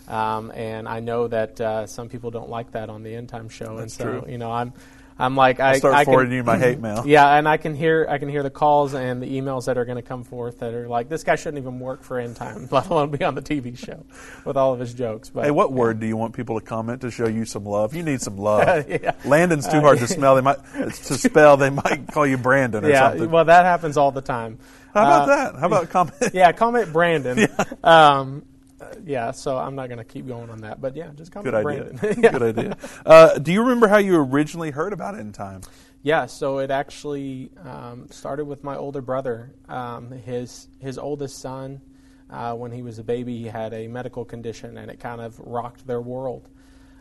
Um, 0.10 0.52
and 0.56 0.88
I 0.88 1.00
know 1.00 1.28
that 1.28 1.62
uh, 1.62 1.86
some 1.88 2.10
people 2.10 2.32
don't 2.32 2.50
like 2.50 2.72
that 2.72 2.90
on 2.90 3.04
the 3.04 3.14
end 3.16 3.30
time 3.30 3.48
show, 3.50 3.78
and 3.78 3.92
so 3.92 4.04
true. 4.04 4.24
you 4.28 4.38
know, 4.38 4.52
I'm. 4.52 4.74
I'm 5.22 5.36
like 5.36 5.60
I'll 5.60 5.74
I, 5.74 5.78
start 5.80 5.94
I 5.96 6.06
can, 6.06 6.14
forwarding 6.14 6.32
you 6.34 6.44
my 6.46 6.58
hate 6.58 6.80
mail. 6.80 7.04
Yeah, 7.06 7.28
and 7.36 7.46
I 7.46 7.58
can 7.58 7.76
hear 7.76 8.08
I 8.10 8.20
can 8.20 8.30
hear 8.30 8.42
the 8.42 8.50
calls 8.50 8.94
and 8.94 9.22
the 9.22 9.28
emails 9.28 9.66
that 9.66 9.78
are 9.78 9.84
going 9.84 9.98
to 9.98 10.02
come 10.02 10.24
forth 10.24 10.60
that 10.60 10.74
are 10.74 10.88
like 10.88 11.10
this 11.10 11.26
guy 11.26 11.36
shouldn't 11.36 11.58
even 11.62 11.82
work 11.82 12.04
for 12.04 12.20
End 12.20 12.38
Time, 12.38 12.70
let 12.72 12.88
alone 12.88 13.12
be 13.12 13.22
on 13.26 13.36
the 13.36 13.42
TV 13.42 13.78
show 13.78 14.06
with 14.46 14.56
all 14.56 14.72
of 14.72 14.80
his 14.80 14.94
jokes. 14.94 15.30
But 15.30 15.44
Hey, 15.44 15.52
what 15.52 15.74
word 15.74 16.00
do 16.00 16.08
you 16.08 16.16
want 16.16 16.36
people 16.36 16.58
to 16.58 16.66
comment 16.66 17.02
to 17.02 17.12
show 17.12 17.28
you 17.28 17.44
some 17.44 17.66
love? 17.66 17.94
You 17.94 18.02
need 18.04 18.22
some 18.22 18.38
love. 18.38 18.86
Yeah. 18.90 19.12
Landon's 19.26 19.68
too 19.68 19.80
Uh, 19.80 19.82
hard 19.82 19.98
to 20.00 20.08
smell. 20.08 20.36
They 20.36 20.42
might 20.42 20.64
to 20.74 21.18
spell. 21.18 21.58
They 21.58 21.70
might 21.70 22.08
call 22.14 22.26
you 22.26 22.38
Brandon 22.38 22.86
or 22.86 22.90
yeah, 22.90 23.10
something. 23.10 23.30
well, 23.30 23.44
that 23.44 23.66
happens 23.66 23.98
all 23.98 24.12
the 24.14 24.22
time. 24.22 24.58
How 24.94 25.02
about 25.04 25.22
Uh, 25.24 25.26
that? 25.52 25.56
How 25.60 25.68
about 25.68 25.90
comment? 25.90 26.16
Yeah, 26.34 26.54
comment 26.54 26.94
Brandon. 26.94 27.46
Um, 27.84 28.46
uh, 28.82 28.96
yeah, 29.06 29.32
so 29.32 29.58
I'm 29.58 29.76
not 29.76 29.88
going 29.88 29.98
to 29.98 30.04
keep 30.04 30.28
going 30.28 30.50
on 30.50 30.62
that, 30.62 30.80
but 30.80 30.96
yeah, 30.96 31.10
just 31.16 31.32
comment 31.32 31.54
Good 31.54 31.66
idea. 31.66 31.94
Brandon. 31.94 32.24
Yeah. 32.24 32.32
Good 32.32 32.58
idea. 32.58 32.78
Uh, 33.06 33.38
do 33.38 33.52
you 33.52 33.62
remember 33.62 33.88
how 33.88 33.98
you 33.98 34.16
originally 34.18 34.72
heard 34.72 34.94
about 34.94 35.18
End 35.18 35.34
Time? 35.34 35.62
Yeah, 36.02 36.28
so 36.28 36.60
it 36.60 36.72
actually 36.72 37.52
um, 37.62 38.08
started 38.10 38.46
with 38.46 38.64
my 38.64 38.78
older 38.78 39.02
brother. 39.02 39.54
Um, 39.68 40.12
his 40.12 40.70
his 40.80 40.98
oldest 40.98 41.40
son, 41.40 41.82
uh, 42.30 42.54
when 42.54 42.72
he 42.72 42.82
was 42.84 43.00
a 43.00 43.04
baby, 43.04 43.38
he 43.38 43.48
had 43.48 43.74
a 43.74 43.88
medical 43.88 44.24
condition, 44.24 44.78
and 44.78 44.90
it 44.90 45.00
kind 45.00 45.20
of 45.20 45.38
rocked 45.40 45.86
their 45.86 46.02
world. 46.02 46.50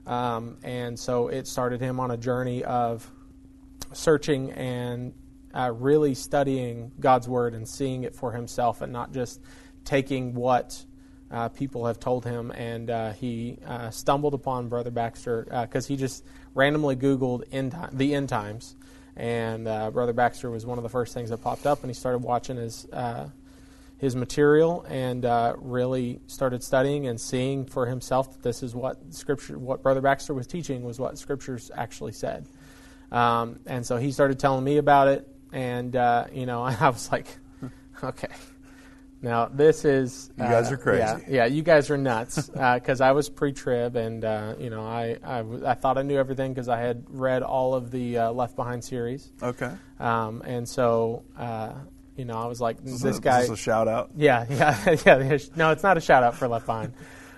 Um, 0.06 0.56
and 0.64 0.98
so 0.98 1.28
it 1.28 1.46
started 1.46 1.80
him 1.80 2.00
on 2.00 2.10
a 2.10 2.16
journey 2.16 2.64
of 2.64 3.08
searching 3.92 4.50
and 4.52 5.12
uh, 5.54 5.70
really 5.72 6.14
studying 6.14 6.90
God's 6.98 7.28
word 7.28 7.54
and 7.54 7.68
seeing 7.68 8.02
it 8.02 8.16
for 8.16 8.32
himself, 8.32 8.80
and 8.80 8.92
not 8.92 9.12
just 9.12 9.40
taking 9.84 10.34
what 10.34 10.84
uh, 11.30 11.48
people 11.48 11.86
have 11.86 12.00
told 12.00 12.24
him. 12.24 12.50
And 12.52 12.90
uh, 12.90 13.12
he 13.12 13.58
uh, 13.66 13.90
stumbled 13.90 14.34
upon 14.34 14.68
Brother 14.68 14.90
Baxter 14.90 15.46
because 15.62 15.86
he 15.86 15.96
just 15.96 16.24
randomly 16.54 16.96
Googled 16.96 17.44
end 17.52 17.72
time, 17.72 17.90
the 17.92 18.14
end 18.14 18.28
times, 18.28 18.76
and 19.16 19.66
uh, 19.66 19.90
Brother 19.90 20.12
Baxter 20.12 20.50
was 20.50 20.64
one 20.64 20.78
of 20.78 20.82
the 20.82 20.88
first 20.88 21.12
things 21.12 21.30
that 21.30 21.38
popped 21.38 21.66
up, 21.66 21.82
and 21.82 21.90
he 21.90 21.94
started 21.94 22.18
watching 22.18 22.56
his 22.56 22.86
uh, 22.92 23.28
his 23.98 24.14
material 24.14 24.86
and 24.88 25.24
uh, 25.24 25.54
really 25.58 26.20
started 26.28 26.62
studying 26.62 27.08
and 27.08 27.20
seeing 27.20 27.64
for 27.64 27.86
himself 27.86 28.32
that 28.32 28.42
this 28.42 28.62
is 28.62 28.74
what 28.74 28.96
Scripture, 29.12 29.58
what 29.58 29.82
Brother 29.82 30.00
Baxter 30.00 30.34
was 30.34 30.46
teaching, 30.46 30.84
was 30.84 31.00
what 31.00 31.18
Scriptures 31.18 31.72
actually 31.74 32.12
said. 32.12 32.46
Um, 33.10 33.58
and 33.66 33.84
so 33.84 33.96
he 33.96 34.12
started 34.12 34.38
telling 34.38 34.62
me 34.62 34.76
about 34.76 35.08
it, 35.08 35.26
and 35.52 35.94
uh, 35.96 36.26
you 36.32 36.46
know, 36.46 36.62
I 36.80 36.88
was 36.88 37.10
like, 37.10 37.26
okay. 38.04 38.28
Now 39.20 39.46
this 39.46 39.84
is 39.84 40.30
You 40.38 40.44
guys 40.44 40.70
uh, 40.70 40.74
are 40.74 40.76
crazy. 40.76 41.00
Yeah, 41.00 41.18
yeah, 41.28 41.44
you 41.46 41.62
guys 41.62 41.90
are 41.90 41.96
nuts. 41.96 42.48
Because 42.48 43.00
I 43.00 43.12
was 43.12 43.28
pre-trib, 43.28 43.96
and 43.96 44.24
uh, 44.24 44.54
you 44.58 44.70
know, 44.70 44.82
I, 44.84 45.16
I, 45.24 45.38
w- 45.38 45.66
I 45.66 45.74
thought 45.74 45.98
I 45.98 46.02
knew 46.02 46.16
everything 46.18 46.52
because 46.54 46.68
I 46.68 46.78
had 46.78 47.04
read 47.08 47.42
all 47.42 47.74
of 47.74 47.90
the 47.90 48.18
uh, 48.18 48.30
Left 48.32 48.54
Behind 48.54 48.82
series. 48.84 49.32
Okay. 49.42 49.72
Um, 49.98 50.42
and 50.42 50.68
so, 50.68 51.24
uh, 51.36 51.72
you 52.16 52.24
know, 52.26 52.38
I 52.38 52.46
was 52.46 52.60
like, 52.60 52.76
Is 52.84 52.92
this 52.92 53.02
this- 53.02 53.18
guy. 53.18 53.40
is 53.40 53.48
this 53.50 53.58
a 53.58 53.62
shout 53.62 53.88
out? 53.88 54.10
Yeah, 54.16 54.46
yeah, 54.50 54.96
yeah. 55.04 55.38
No, 55.56 55.72
it's 55.72 55.82
not 55.82 55.96
a 55.96 56.00
shout 56.00 56.22
out 56.22 56.36
for 56.36 56.46
Left 56.46 56.66
Behind. 56.66 56.92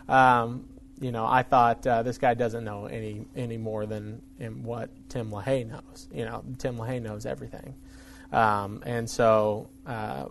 Um, 0.08 0.66
you 1.00 1.12
know, 1.12 1.24
I 1.24 1.42
thought 1.42 1.86
uh, 1.86 2.02
this 2.02 2.18
guy 2.18 2.34
doesn't 2.34 2.62
know 2.62 2.84
any 2.86 3.24
any 3.34 3.56
more 3.56 3.86
than 3.86 4.20
in 4.38 4.64
what 4.64 4.90
Tim 5.08 5.30
LaHaye 5.30 5.66
knows. 5.66 6.08
You 6.12 6.26
know, 6.26 6.44
Tim 6.58 6.76
LaHaye 6.76 7.00
knows 7.00 7.24
everything, 7.24 7.74
um, 8.32 8.82
and 8.84 9.08
so 9.08 9.70
uh, 9.86 10.26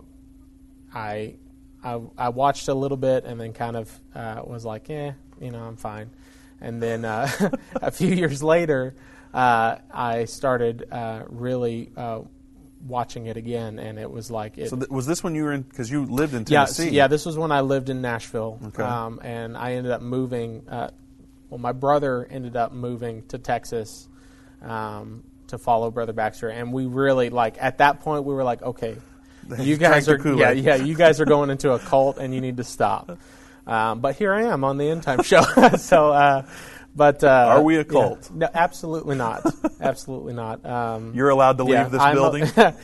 I, 0.94 1.34
I 1.84 2.00
I 2.18 2.28
watched 2.30 2.68
a 2.68 2.74
little 2.74 2.96
bit 2.96 3.24
and 3.24 3.40
then 3.40 3.52
kind 3.52 3.76
of 3.76 4.00
uh, 4.14 4.42
was 4.44 4.64
like, 4.64 4.90
eh, 4.90 5.12
you 5.40 5.50
know, 5.50 5.62
I'm 5.62 5.76
fine. 5.76 6.10
and 6.60 6.82
then 6.82 7.04
uh, 7.04 7.28
a 7.76 7.90
few 7.90 8.08
years 8.14 8.42
later, 8.42 8.94
uh, 9.32 9.76
I 9.90 10.24
started 10.26 10.86
uh, 10.92 11.22
really 11.28 11.90
uh, 11.96 12.20
watching 12.86 13.26
it 13.26 13.36
again, 13.36 13.78
and 13.78 13.98
it 13.98 14.10
was 14.10 14.30
like 14.30 14.58
it. 14.58 14.68
So 14.70 14.76
th- 14.76 14.90
was 14.90 15.06
this 15.06 15.22
when 15.22 15.34
you 15.34 15.44
were 15.44 15.52
in? 15.52 15.62
Because 15.62 15.90
you 15.90 16.04
lived 16.06 16.34
in 16.34 16.44
yeah, 16.48 16.64
Tennessee. 16.64 16.90
yeah. 16.90 17.06
This 17.06 17.24
was 17.26 17.38
when 17.38 17.52
I 17.52 17.60
lived 17.60 17.88
in 17.90 18.00
Nashville, 18.02 18.58
Okay. 18.68 18.82
um, 18.82 19.20
and 19.22 19.56
I 19.56 19.74
ended 19.74 19.92
up 19.92 20.02
moving. 20.02 20.64
Uh, 20.68 20.90
well, 21.48 21.58
my 21.58 21.72
brother 21.72 22.26
ended 22.30 22.56
up 22.56 22.72
moving 22.72 23.22
to 23.28 23.38
Texas 23.38 24.08
um, 24.62 25.24
to 25.48 25.58
follow 25.58 25.90
Brother 25.90 26.12
Baxter, 26.12 26.48
and 26.48 26.72
we 26.72 26.86
really 26.86 27.30
like 27.30 27.56
at 27.60 27.78
that 27.78 28.00
point 28.00 28.24
we 28.24 28.34
were 28.34 28.44
like, 28.44 28.62
okay, 28.62 28.96
you 29.58 29.76
guys 29.76 30.08
are 30.08 30.18
yeah, 30.36 30.50
yeah, 30.52 30.74
you 30.76 30.94
guys 30.94 31.20
are 31.20 31.24
going 31.24 31.50
into 31.50 31.72
a 31.72 31.78
cult, 31.78 32.18
and 32.18 32.34
you 32.34 32.40
need 32.40 32.56
to 32.58 32.64
stop. 32.64 33.18
Um, 33.66 34.00
but 34.00 34.16
here 34.16 34.32
I 34.32 34.44
am 34.44 34.64
on 34.64 34.78
the 34.78 34.88
End 34.88 35.02
Time 35.02 35.22
Show, 35.22 35.42
so. 35.78 36.10
Uh, 36.12 36.46
but 36.96 37.22
uh, 37.22 37.28
Are 37.50 37.62
we 37.62 37.76
a 37.76 37.78
yeah. 37.78 37.84
cult? 37.84 38.30
no, 38.32 38.48
absolutely 38.52 39.14
not. 39.16 39.42
absolutely 39.80 40.32
not. 40.34 40.64
Um, 40.66 41.12
You're 41.14 41.28
allowed 41.28 41.58
to 41.58 41.64
leave 41.64 41.74
yeah, 41.74 41.84
this 41.88 42.00
I'm 42.00 42.16
a- 42.16 42.20
building? 42.20 42.48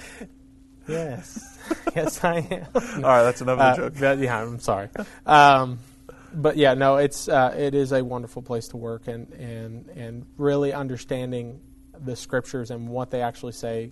yes, 0.89 1.59
yes, 1.95 2.23
I 2.25 2.37
am. 2.39 2.67
All 2.75 3.11
right, 3.11 3.23
that's 3.25 3.41
another 3.41 3.63
Uh, 3.63 3.77
joke. 3.77 3.95
but, 3.99 4.19
yeah, 4.19 4.41
I'm 4.41 4.61
sorry. 4.61 4.89
Um, 5.25 5.79
but 6.33 6.57
yeah, 6.57 6.75
no, 6.75 6.97
it's 6.97 7.29
uh, 7.29 7.55
it 7.59 7.75
is 7.75 7.93
a 7.93 8.05
wonderful 8.05 8.43
place 8.43 8.69
to 8.69 8.77
work, 8.77 9.09
and 9.09 9.33
and 9.33 9.89
and 9.89 10.27
really 10.37 10.73
understanding 10.73 11.61
the 12.05 12.15
scriptures 12.15 12.71
and 12.71 12.89
what 12.89 13.11
they 13.11 13.23
actually 13.23 13.53
say. 13.53 13.91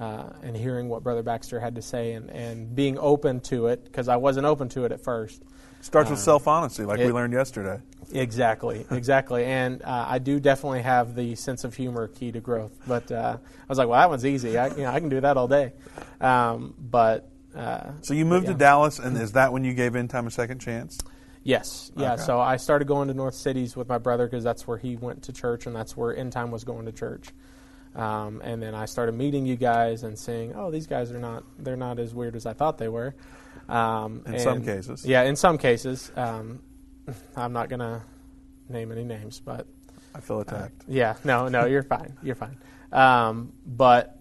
Uh, 0.00 0.32
and 0.42 0.56
hearing 0.56 0.88
what 0.88 1.02
Brother 1.02 1.22
Baxter 1.22 1.60
had 1.60 1.74
to 1.74 1.82
say, 1.82 2.12
and, 2.12 2.30
and 2.30 2.74
being 2.74 2.96
open 2.98 3.40
to 3.40 3.66
it, 3.66 3.84
because 3.84 4.08
I 4.08 4.16
wasn't 4.16 4.46
open 4.46 4.70
to 4.70 4.86
it 4.86 4.92
at 4.92 5.04
first. 5.04 5.42
Starts 5.82 6.08
with 6.08 6.18
Um, 6.18 6.24
self 6.24 6.48
honesty, 6.48 6.84
like 6.84 6.98
we 7.00 7.12
learned 7.12 7.34
yesterday. 7.34 7.80
Exactly, 8.12 8.86
exactly. 8.90 9.44
And 9.44 9.82
uh, 9.82 10.06
I 10.08 10.18
do 10.18 10.40
definitely 10.40 10.82
have 10.82 11.14
the 11.14 11.34
sense 11.34 11.64
of 11.64 11.74
humor 11.74 12.08
key 12.08 12.32
to 12.32 12.40
growth. 12.40 12.72
But 12.86 13.12
uh, 13.12 13.36
I 13.38 13.64
was 13.68 13.76
like, 13.76 13.88
well, 13.88 14.00
that 14.00 14.08
one's 14.08 14.24
easy. 14.24 14.56
I, 14.56 14.68
you 14.68 14.82
know, 14.84 14.90
I 14.90 15.00
can 15.00 15.10
do 15.10 15.20
that 15.20 15.36
all 15.36 15.48
day. 15.48 15.72
Um, 16.20 16.74
but 16.78 17.28
uh, 17.54 17.90
So 18.00 18.14
you 18.14 18.24
moved 18.24 18.46
but 18.46 18.52
to. 18.52 18.58
Dallas, 18.58 18.98
and 18.98 19.16
is 19.18 19.32
that 19.32 19.52
when 19.52 19.64
you 19.64 19.74
gave 19.74 19.96
End 19.96 20.08
Time 20.08 20.26
a 20.26 20.30
second 20.30 20.60
chance? 20.60 20.98
Yes, 21.42 21.90
yeah. 21.96 22.14
Okay. 22.14 22.22
So 22.22 22.40
I 22.40 22.56
started 22.56 22.88
going 22.88 23.08
to 23.08 23.14
North 23.14 23.34
Cities 23.34 23.76
with 23.76 23.88
my 23.88 23.98
brother 23.98 24.26
because 24.26 24.44
that's 24.44 24.66
where 24.66 24.78
he 24.78 24.96
went 24.96 25.24
to 25.24 25.32
church, 25.32 25.66
and 25.66 25.74
that's 25.74 25.96
where 25.96 26.14
End 26.16 26.32
Time 26.32 26.50
was 26.50 26.64
going 26.64 26.86
to 26.86 26.92
church. 26.92 27.28
Um, 27.94 28.40
and 28.44 28.62
then 28.62 28.74
I 28.74 28.84
started 28.84 29.12
meeting 29.12 29.46
you 29.46 29.56
guys 29.56 30.04
and 30.04 30.18
saying, 30.18 30.54
"Oh, 30.54 30.70
these 30.70 30.86
guys 30.86 31.10
are 31.12 31.18
not 31.18 31.44
they're 31.58 31.76
not 31.76 31.98
as 31.98 32.14
weird 32.14 32.36
as 32.36 32.46
I 32.46 32.52
thought 32.52 32.78
they 32.78 32.88
were." 32.88 33.14
Um, 33.68 34.22
In 34.26 34.38
some 34.38 34.64
cases. 34.64 35.04
yeah, 35.04 35.22
in 35.22 35.36
some 35.36 35.58
cases. 35.58 36.10
Um, 36.16 36.60
I'm 37.36 37.52
not 37.52 37.68
gonna 37.68 38.02
name 38.68 38.92
any 38.92 39.04
names, 39.04 39.40
but 39.40 39.66
I 40.14 40.20
feel 40.20 40.40
attacked. 40.40 40.82
uh, 40.82 40.84
yeah, 40.88 41.16
no, 41.24 41.48
no, 41.48 41.66
you're 41.66 41.82
fine. 41.96 42.16
You're 42.22 42.36
fine. 42.36 42.56
Um, 42.92 43.52
but 43.66 44.18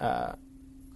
uh, 0.00 0.32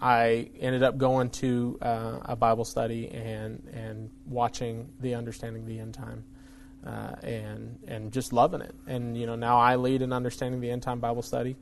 I 0.00 0.50
ended 0.60 0.82
up 0.84 0.98
going 0.98 1.30
to 1.30 1.78
uh, 1.82 2.18
a 2.24 2.36
Bible 2.36 2.64
study 2.64 3.08
and 3.08 3.68
and 3.72 4.10
watching 4.26 4.90
the 5.00 5.14
understanding 5.16 5.66
the 5.66 5.80
end 5.80 5.94
time, 5.94 6.24
uh, 6.86 7.14
and 7.24 7.78
and 7.88 8.12
just 8.12 8.32
loving 8.32 8.60
it. 8.60 8.74
And 8.86 9.16
you 9.16 9.26
know 9.26 9.34
now 9.36 9.58
I 9.58 9.74
lead 9.76 10.02
an 10.02 10.12
understanding 10.12 10.60
the 10.60 10.70
end 10.70 10.82
time 10.82 11.00
Bible 11.00 11.22
study. 11.22 11.56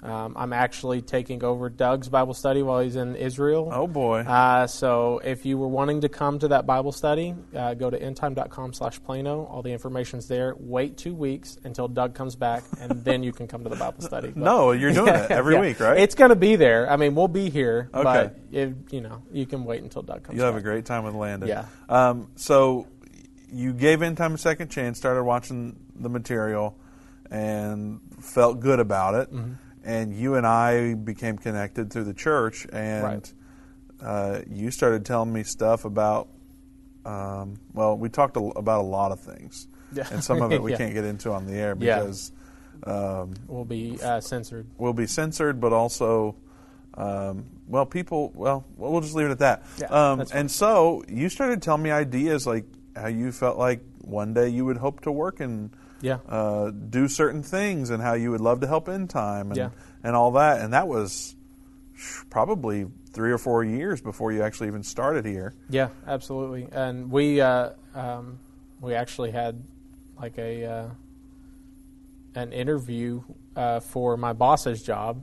Um, 0.00 0.34
I'm 0.36 0.52
actually 0.52 1.02
taking 1.02 1.42
over 1.42 1.68
Doug's 1.68 2.08
Bible 2.08 2.32
study 2.32 2.62
while 2.62 2.78
he's 2.80 2.94
in 2.94 3.16
Israel. 3.16 3.68
Oh 3.72 3.88
boy! 3.88 4.20
Uh, 4.20 4.68
so 4.68 5.20
if 5.24 5.44
you 5.44 5.58
were 5.58 5.66
wanting 5.66 6.02
to 6.02 6.08
come 6.08 6.38
to 6.38 6.48
that 6.48 6.66
Bible 6.66 6.92
study, 6.92 7.34
uh, 7.56 7.74
go 7.74 7.90
to 7.90 7.98
endtime.com 7.98 8.74
slash 8.74 9.02
Plano. 9.02 9.44
All 9.46 9.60
the 9.60 9.72
information's 9.72 10.28
there. 10.28 10.54
Wait 10.56 10.96
two 10.96 11.14
weeks 11.14 11.58
until 11.64 11.88
Doug 11.88 12.14
comes 12.14 12.36
back, 12.36 12.62
and 12.80 12.92
then 13.04 13.24
you 13.24 13.32
can 13.32 13.48
come 13.48 13.64
to 13.64 13.68
the 13.68 13.74
Bible 13.76 14.00
study. 14.02 14.28
But- 14.28 14.36
No, 14.36 14.70
you're 14.70 14.92
doing 14.92 15.14
it 15.14 15.32
every 15.32 15.58
week, 15.58 15.80
right? 15.80 15.98
It's 15.98 16.14
going 16.14 16.30
to 16.30 16.36
be 16.36 16.54
there. 16.54 16.88
I 16.88 16.96
mean, 16.96 17.16
we'll 17.16 17.26
be 17.26 17.50
here, 17.50 17.90
Okay. 17.92 18.02
but 18.04 18.38
it, 18.52 18.74
you 18.92 19.00
know, 19.00 19.22
you 19.32 19.46
can 19.46 19.64
wait 19.64 19.82
until 19.82 20.02
Doug 20.02 20.22
comes 20.22 20.36
You'll 20.36 20.46
have 20.46 20.54
a 20.56 20.60
great 20.60 20.84
time 20.84 21.02
with 21.02 21.14
Landon. 21.14 21.48
Yeah. 21.48 21.64
Um, 21.88 22.30
so 22.36 22.86
you 23.50 23.72
gave 23.72 24.02
End 24.02 24.16
Time 24.16 24.34
a 24.34 24.38
second 24.38 24.68
chance, 24.68 24.96
started 24.96 25.24
watching 25.24 25.76
the 25.96 26.08
material, 26.08 26.76
and 27.30 28.00
felt 28.20 28.60
good 28.60 28.78
about 28.78 29.14
it. 29.16 29.32
Mhm. 29.34 29.56
And 29.88 30.14
you 30.14 30.34
and 30.34 30.46
I 30.46 30.92
became 30.92 31.38
connected 31.38 31.90
through 31.90 32.04
the 32.04 32.12
church, 32.12 32.66
and 32.70 33.02
Right. 33.02 33.32
uh, 34.02 34.40
you 34.46 34.70
started 34.70 35.06
telling 35.06 35.32
me 35.32 35.42
stuff 35.44 35.86
about. 35.86 36.28
Um, 37.06 37.54
well, 37.72 37.96
we 37.96 38.10
talked 38.10 38.36
a, 38.36 38.40
about 38.40 38.80
a 38.82 38.86
lot 38.86 39.12
of 39.12 39.20
things, 39.20 39.66
Yeah. 39.94 40.04
and 40.12 40.22
some 40.22 40.42
of 40.42 40.52
it 40.52 40.62
we 40.66 40.72
Yeah. 40.72 40.76
can't 40.76 40.92
get 40.92 41.04
into 41.04 41.32
on 41.32 41.46
the 41.46 41.54
air 41.54 41.74
Yeah. 41.78 42.00
because 42.00 42.32
um, 42.84 43.32
We'll 43.46 43.64
be 43.64 43.98
uh, 44.02 44.20
censored. 44.20 44.66
will 44.76 44.92
be 44.92 45.06
censored, 45.06 45.58
but 45.58 45.72
also, 45.72 46.36
um, 46.92 47.46
well, 47.66 47.86
people, 47.86 48.30
well, 48.34 48.66
we'll 48.76 49.00
just 49.00 49.14
leave 49.14 49.28
it 49.28 49.32
at 49.32 49.38
that. 49.38 49.62
Yeah, 49.78 49.86
um, 49.86 50.22
and 50.34 50.50
so 50.50 51.02
you 51.08 51.30
started 51.30 51.62
telling 51.62 51.82
me 51.82 51.90
ideas 51.90 52.46
like 52.46 52.66
how 52.94 53.06
you 53.08 53.32
felt 53.32 53.56
like 53.56 53.80
one 54.02 54.34
day 54.34 54.50
you 54.50 54.66
would 54.66 54.76
hope 54.76 55.00
to 55.02 55.10
work 55.12 55.40
and 55.40 55.70
Yeah. 56.00 56.18
uh, 56.28 56.70
do 56.70 57.08
certain 57.08 57.42
things, 57.42 57.90
and 57.90 58.02
how 58.02 58.14
you 58.14 58.30
would 58.30 58.40
love 58.40 58.60
to 58.60 58.66
help 58.66 58.88
End 58.88 59.10
Time 59.10 59.48
and 59.48 59.56
Yeah. 59.56 59.70
and 60.02 60.14
all 60.14 60.32
that. 60.32 60.60
And 60.60 60.72
that 60.72 60.88
was 60.88 61.34
probably 62.30 62.86
three 63.10 63.32
or 63.32 63.38
four 63.38 63.64
years 63.64 64.00
before 64.00 64.30
you 64.32 64.42
actually 64.42 64.68
even 64.68 64.82
started 64.82 65.24
here. 65.24 65.54
Yeah, 65.68 65.88
absolutely. 66.06 66.68
And 66.70 67.10
we 67.10 67.40
uh, 67.40 67.70
um, 67.94 68.38
we 68.80 68.94
actually 68.94 69.32
had 69.32 69.62
like 70.20 70.38
a 70.38 70.64
uh, 70.64 70.88
an 72.34 72.52
interview 72.52 73.22
uh, 73.56 73.80
for 73.80 74.16
my 74.16 74.32
boss's 74.32 74.82
job 74.82 75.22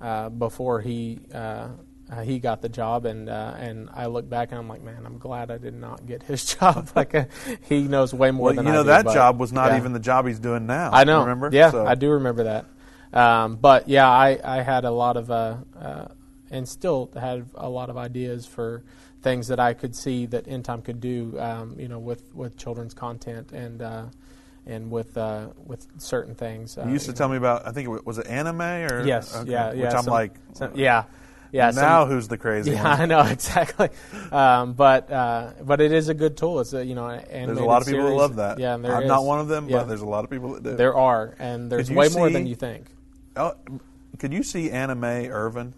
uh, 0.00 0.28
before 0.30 0.80
he 0.80 1.20
uh, 2.10 2.22
he 2.22 2.38
got 2.38 2.62
the 2.62 2.68
job, 2.68 3.04
and 3.04 3.28
uh, 3.28 3.54
and 3.58 3.88
I 3.92 4.06
look 4.06 4.28
back 4.28 4.50
and 4.50 4.58
I'm 4.58 4.68
like, 4.68 4.82
man, 4.82 5.04
I'm 5.04 5.18
glad 5.18 5.50
I 5.50 5.58
did 5.58 5.74
not 5.74 6.06
get 6.06 6.22
his 6.22 6.44
job. 6.54 6.88
like 6.96 7.14
uh, 7.14 7.24
he 7.68 7.82
knows 7.82 8.14
way 8.14 8.30
more 8.30 8.52
than 8.52 8.66
I 8.66 8.70
do 8.70 8.74
Well, 8.76 8.84
than 8.84 8.88
you 8.92 8.92
I 8.92 8.96
know 8.96 9.02
do, 9.02 9.10
that 9.10 9.14
job 9.14 9.38
was 9.38 9.52
not 9.52 9.72
yeah. 9.72 9.76
even 9.78 9.92
the 9.92 9.98
job 10.00 10.26
he's 10.26 10.38
doing 10.40 10.66
now. 10.66 10.90
I 10.92 11.04
know. 11.04 11.20
Remember? 11.20 11.50
Yeah, 11.52 11.70
So- 11.70 11.86
I 11.86 11.94
do 11.94 12.10
remember 12.10 12.44
that. 12.44 12.66
Um, 13.12 13.56
but 13.56 13.88
yeah, 13.88 14.08
I, 14.08 14.38
I 14.44 14.62
had 14.62 14.84
a 14.84 14.90
lot 14.90 15.16
of 15.16 15.30
uh, 15.30 15.56
uh, 15.80 16.08
and 16.50 16.68
still 16.68 17.10
had 17.18 17.46
a 17.54 17.68
lot 17.68 17.88
of 17.90 17.96
ideas 17.96 18.46
for 18.46 18.84
things 19.22 19.48
that 19.48 19.58
I 19.60 19.74
could 19.74 19.96
see 19.96 20.26
that 20.26 20.46
End 20.46 20.64
Time 20.64 20.82
could 20.82 21.00
do. 21.00 21.34
Um, 21.38 21.76
you 21.78 21.88
know, 21.88 21.98
with, 21.98 22.22
with 22.34 22.56
children's 22.56 22.94
content 22.94 23.52
and 23.52 23.80
uh, 23.82 24.04
and 24.66 24.90
with 24.90 25.16
uh, 25.16 25.48
with 25.64 25.86
certain 25.98 26.34
things. 26.34 26.76
Uh, 26.76 26.84
You 26.86 26.92
used 26.92 27.06
to 27.06 27.12
tell 27.14 27.28
me 27.30 27.36
about. 27.38 27.66
I 27.66 27.72
think 27.72 27.86
it 27.86 27.90
was, 27.90 28.04
was 28.04 28.18
it 28.18 28.26
anime 28.26 28.60
or 28.60 29.06
Yes, 29.06 29.34
Okay. 29.34 29.50
yeah, 29.50 29.70
Which 29.70 29.78
yeah. 29.78 29.96
I'm 29.96 30.04
some- 30.04 30.12
like, 30.12 30.34
some- 30.52 30.72
yeah, 30.76 31.04
yeah. 31.52 31.70
Now 31.70 32.06
who's 32.06 32.28
the 32.28 32.38
crazy 32.38 32.72
Yeah, 32.72 32.84
one? 32.84 33.00
I 33.00 33.06
know 33.06 33.20
exactly. 33.30 33.88
Um, 34.32 34.74
but 34.74 35.10
uh, 35.10 35.52
but 35.62 35.80
it 35.80 35.92
is 35.92 36.08
a 36.08 36.14
good 36.14 36.36
tool. 36.36 36.60
It's 36.60 36.72
a 36.72 36.84
you 36.84 36.94
know 36.94 37.08
an 37.08 37.46
There's 37.46 37.58
a 37.58 37.64
lot 37.64 37.82
of 37.82 37.88
people 37.88 38.02
series. 38.02 38.14
that 38.16 38.22
love 38.22 38.36
that. 38.36 38.58
Yeah, 38.58 38.74
I'm 38.74 38.84
is. 38.84 39.06
not 39.08 39.24
one 39.24 39.40
of 39.40 39.48
them, 39.48 39.68
Yeah. 39.68 39.78
but 39.78 39.88
there's 39.88 40.02
a 40.02 40.06
lot 40.06 40.24
of 40.24 40.30
people 40.30 40.54
that 40.54 40.62
do. 40.62 40.76
There 40.76 40.94
are, 40.94 41.34
and 41.38 41.70
there's 41.70 41.90
way 41.90 42.08
more 42.10 42.30
than 42.30 42.46
you 42.46 42.54
think. 42.54 42.86
Oh, 43.36 43.54
could 44.18 44.32
you 44.32 44.42
see 44.42 44.70
anime 44.70 45.04
Irvin? 45.04 45.74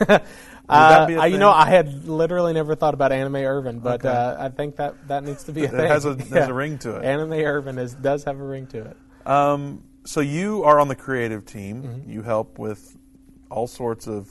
Uh, 0.68 1.06
be 1.06 1.14
a 1.14 1.20
I- 1.20 1.26
you 1.26 1.38
know, 1.38 1.50
I 1.52 1.66
had 1.66 2.08
literally 2.08 2.52
never 2.52 2.74
thought 2.74 2.92
about 2.94 3.12
Anime 3.12 3.36
Irvin, 3.36 3.78
but 3.78 4.04
Okay. 4.04 4.08
uh, 4.08 4.46
I 4.46 4.48
think 4.48 4.74
that 4.76 4.94
that 5.06 5.22
needs 5.22 5.44
to 5.44 5.52
be 5.52 5.60
a 5.62 5.64
It 5.66 5.70
thing. 5.70 5.86
has 5.86 6.04
a- 6.04 6.14
there's 6.14 6.48
a 6.48 6.52
ring 6.54 6.78
to 6.78 6.96
it. 6.96 7.04
Anime 7.04 7.34
Irvin 7.34 7.78
is, 7.78 7.94
does 7.94 8.24
have 8.24 8.40
a 8.40 8.42
ring 8.42 8.66
to 8.68 8.78
it. 8.86 8.96
Um, 9.26 9.84
so 10.04 10.18
you 10.20 10.64
are 10.64 10.80
on 10.80 10.88
the 10.88 10.96
creative 10.96 11.44
team. 11.46 11.82
Mm-hmm. 11.84 12.10
You 12.10 12.22
help 12.22 12.58
with 12.58 12.96
all 13.48 13.68
sorts 13.68 14.08
of 14.08 14.28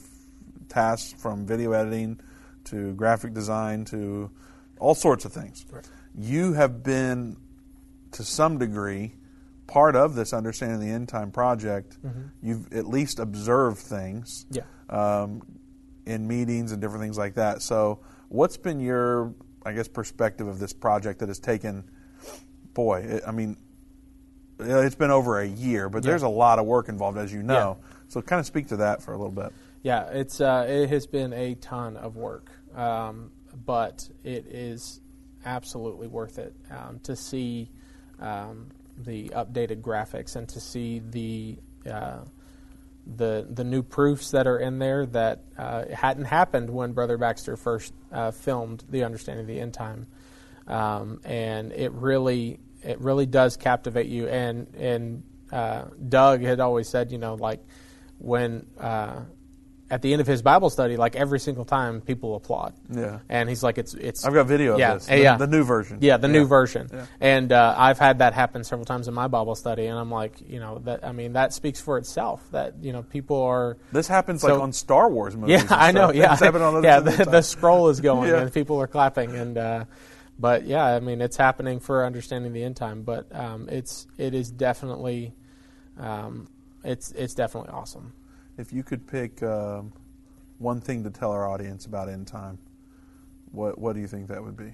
tasks 0.69 1.13
from 1.21 1.45
video 1.45 1.71
editing 1.73 2.19
to 2.65 2.93
graphic 2.95 3.33
design 3.33 3.85
to 3.85 4.29
all 4.79 4.95
sorts 4.95 5.25
of 5.25 5.31
things. 5.33 5.65
Right. 5.71 5.87
You 6.17 6.53
have 6.53 6.83
been, 6.83 7.37
to 8.13 8.23
some 8.23 8.57
degree, 8.57 9.13
part 9.67 9.95
of 9.95 10.15
this 10.15 10.33
understanding 10.33 10.79
the 10.79 10.93
end 10.93 11.09
time 11.09 11.31
project. 11.31 11.97
Mhm. 12.03 12.29
You've 12.41 12.73
at 12.73 12.87
least 12.87 13.19
observed 13.19 13.77
things. 13.79 14.45
Yeah. 14.51 14.63
Um, 14.89 15.41
in 16.05 16.27
meetings 16.27 16.71
and 16.71 16.79
different 16.81 17.01
things 17.01 17.17
like 17.17 17.33
that. 17.33 17.63
So, 17.63 17.99
what's 18.29 18.57
been 18.57 18.79
your, 18.79 19.33
I 19.65 19.73
guess, 19.73 19.87
perspective 19.87 20.47
of 20.47 20.59
this 20.59 20.71
project 20.71 21.17
that 21.19 21.29
has 21.29 21.39
taken, 21.39 21.83
boy, 22.75 22.99
it, 22.99 23.23
I 23.25 23.31
mean, 23.31 23.57
it's 24.59 24.93
been 24.95 25.09
over 25.09 25.39
a 25.39 25.47
year, 25.47 25.89
but 25.89 26.03
Yeah. 26.03 26.11
there's 26.11 26.21
a 26.21 26.27
lot 26.29 26.59
of 26.59 26.65
work 26.67 26.89
involved, 26.89 27.17
as 27.17 27.33
you 27.33 27.41
know. 27.41 27.77
So, 28.07 28.21
kind 28.21 28.39
of 28.39 28.45
speak 28.45 28.67
to 28.67 28.77
that 28.77 29.01
for 29.01 29.13
a 29.13 29.17
little 29.17 29.31
bit. 29.31 29.51
Yeah, 29.85 30.07
it's 30.09 30.41
uh, 30.41 30.65
it 30.67 30.89
has 30.89 31.05
been 31.05 31.31
a 31.31 31.53
ton 31.53 31.95
of 31.95 32.15
work, 32.15 32.49
um, 32.73 33.29
but 33.67 34.09
it 34.23 34.47
is 34.47 34.99
absolutely 35.45 36.07
worth 36.07 36.39
it 36.39 36.55
um, 36.71 36.97
to 37.03 37.15
see 37.15 37.69
um, 38.19 38.69
the 38.97 39.29
updated 39.29 39.81
graphics 39.81 40.37
and 40.37 40.49
to 40.49 40.59
see 40.59 41.03
the 41.11 41.59
uh, 41.87 42.21
the 43.15 43.45
the 43.47 43.63
new 43.63 43.83
proofs 43.83 44.31
that 44.31 44.47
are 44.47 44.57
in 44.57 44.79
there 44.79 45.05
that 45.05 45.43
uh, 45.55 45.83
hadn't 45.93 46.25
happened 46.25 46.71
when 46.71 46.93
Brother 46.93 47.19
Baxter 47.19 47.55
first 47.55 47.93
uh, 48.11 48.31
filmed 48.31 48.83
the 48.89 49.03
Understanding 49.03 49.41
of 49.41 49.47
the 49.47 49.59
End 49.59 49.75
Time, 49.75 50.07
um, 50.65 51.21
and 51.23 51.71
it 51.73 51.91
really 51.91 52.59
it 52.81 52.99
really 53.01 53.27
does 53.27 53.55
captivate 53.55 54.07
you. 54.07 54.29
And 54.29 54.65
and 54.79 55.21
uh, 55.51 55.83
Doug 56.09 56.41
had 56.41 56.59
always 56.59 56.89
said, 56.89 57.11
you 57.11 57.19
know, 57.19 57.35
like 57.35 57.63
when 58.17 58.65
uh, 58.79 59.19
at 59.91 60.01
the 60.01 60.11
end 60.13 60.19
of 60.19 60.25
his 60.25 60.41
Bible 60.41 60.71
study, 60.71 60.97
like 60.97 61.15
every 61.15 61.39
single 61.39 61.63
time, 61.63 62.01
people 62.01 62.35
applaud. 62.35 62.73
Yeah. 62.89 63.19
And 63.29 63.47
he's 63.47 63.61
like, 63.61 63.77
it's 63.77 63.93
it's. 63.93 64.25
I've 64.25 64.33
got 64.33 64.47
video 64.47 64.73
of 64.73 64.79
yeah, 64.79 64.95
this, 64.95 65.05
the- 65.05 65.19
yeah, 65.19 65.37
the 65.37 65.45
new 65.45 65.63
version. 65.63 65.99
Yeah, 66.01 66.17
the 66.17 66.27
Yeah. 66.27 66.33
new 66.33 66.45
version. 66.47 66.89
Yeah. 66.91 67.05
And 67.19 67.51
uh, 67.51 67.75
I've 67.77 67.99
had 67.99 68.17
that 68.19 68.33
happen 68.33 68.63
several 68.63 68.85
times 68.85 69.07
in 69.07 69.13
my 69.13 69.27
Bible 69.27 69.53
study, 69.53 69.85
and 69.85 69.99
I'm 69.99 70.09
like, 70.09 70.33
you 70.49 70.59
know, 70.59 70.79
that 70.85 71.05
I 71.05 71.11
mean, 71.11 71.33
that 71.33 71.53
speaks 71.53 71.79
for 71.79 71.97
itself. 71.99 72.41
That 72.51 72.75
you 72.81 72.93
know, 72.93 73.03
people 73.03 73.41
are. 73.43 73.77
This 73.91 74.07
happens 74.07 74.41
so- 74.41 74.53
like 74.53 74.61
on 74.61 74.73
Star 74.73 75.09
Wars 75.09 75.35
movies. 75.37 75.61
Yeah, 75.63 75.67
I 75.69 75.91
know. 75.91 76.09
Yeah, 76.13 76.35
yeah. 76.39 76.99
The, 77.01 77.27
the 77.29 77.41
scroll 77.43 77.89
is 77.89 78.01
going, 78.01 78.29
Yeah. 78.31 78.41
and 78.41 78.51
people 78.53 78.81
are 78.81 78.87
clapping, 78.87 79.35
and 79.35 79.55
uh, 79.57 79.85
but 80.39 80.65
yeah, 80.65 80.83
I 80.83 80.99
mean, 80.99 81.21
it's 81.21 81.37
happening 81.37 81.79
for 81.79 82.05
understanding 82.05 82.53
the 82.53 82.63
end 82.63 82.75
time. 82.75 83.03
But 83.03 83.27
um, 83.35 83.69
it's 83.69 84.07
it 84.17 84.33
is 84.33 84.49
definitely, 84.49 85.33
um, 85.99 86.47
it's 86.83 87.11
it's 87.11 87.35
definitely 87.35 87.69
awesome. 87.69 88.13
If 88.57 88.71
you 88.71 88.83
could 88.83 89.05
pick 89.05 89.43
um, 89.43 89.91
one 90.59 90.79
thing 90.79 91.03
to 91.03 91.09
tell 91.09 91.31
our 91.31 91.47
audience 91.47 91.85
about 91.85 92.09
end 92.09 92.27
time, 92.27 92.57
what 93.51 93.77
what 93.77 93.93
do 93.93 94.01
you 94.01 94.07
think 94.07 94.27
that 94.27 94.43
would 94.43 94.57
be? 94.57 94.73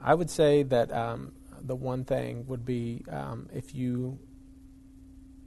I 0.00 0.14
would 0.14 0.30
say 0.30 0.62
that 0.64 0.92
um, 0.92 1.32
the 1.62 1.74
one 1.74 2.04
thing 2.04 2.46
would 2.46 2.64
be 2.64 3.04
um, 3.10 3.48
if 3.52 3.74
you 3.74 4.18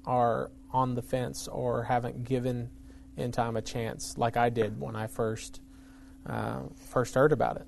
are 0.06 0.52
on 0.72 0.96
the 0.96 1.02
fence 1.02 1.48
or 1.48 1.84
haven't 1.84 2.24
given 2.24 2.70
End 3.18 3.34
Time 3.34 3.58
a 3.58 3.62
chance, 3.62 4.18
like 4.18 4.38
I 4.38 4.50
did 4.50 4.80
when 4.80 4.96
I 4.96 5.08
first 5.08 5.62
uh, 6.26 6.62
first 6.76 7.16
heard 7.16 7.32
about 7.32 7.58
it. 7.58 7.68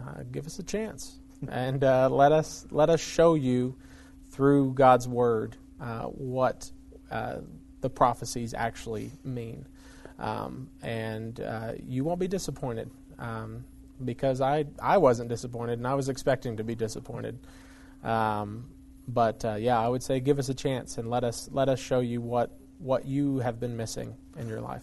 Uh, 0.00 0.22
give 0.30 0.46
us 0.46 0.58
a 0.58 0.62
chance 0.62 1.20
and 1.48 1.84
uh, 1.84 2.08
let 2.08 2.32
us 2.32 2.66
let 2.70 2.90
us 2.90 3.00
show 3.00 3.34
you 3.34 3.76
through 4.30 4.72
God's 4.74 5.08
word 5.08 5.56
uh, 5.80 6.04
what 6.04 6.70
uh, 7.10 7.38
the 7.80 7.90
prophecies 7.90 8.54
actually 8.54 9.12
mean, 9.24 9.66
um, 10.18 10.68
and 10.82 11.40
uh, 11.40 11.72
you 11.86 12.04
won't 12.04 12.20
be 12.20 12.28
disappointed. 12.28 12.90
Um, 13.18 13.64
because 14.04 14.40
I 14.40 14.64
I 14.80 14.98
wasn't 14.98 15.28
disappointed 15.28 15.78
and 15.78 15.86
I 15.86 15.94
was 15.94 16.08
expecting 16.08 16.56
to 16.56 16.64
be 16.64 16.74
disappointed. 16.74 17.38
Um, 18.02 18.70
but 19.06 19.44
uh, 19.44 19.54
yeah, 19.56 19.78
I 19.78 19.88
would 19.88 20.02
say 20.02 20.20
give 20.20 20.38
us 20.38 20.48
a 20.48 20.54
chance 20.54 20.98
and 20.98 21.10
let 21.10 21.24
us 21.24 21.48
let 21.52 21.68
us 21.68 21.78
show 21.78 22.00
you 22.00 22.20
what 22.20 22.50
what 22.78 23.04
you 23.04 23.38
have 23.38 23.60
been 23.60 23.76
missing 23.76 24.14
in 24.38 24.48
your 24.48 24.60
life. 24.60 24.82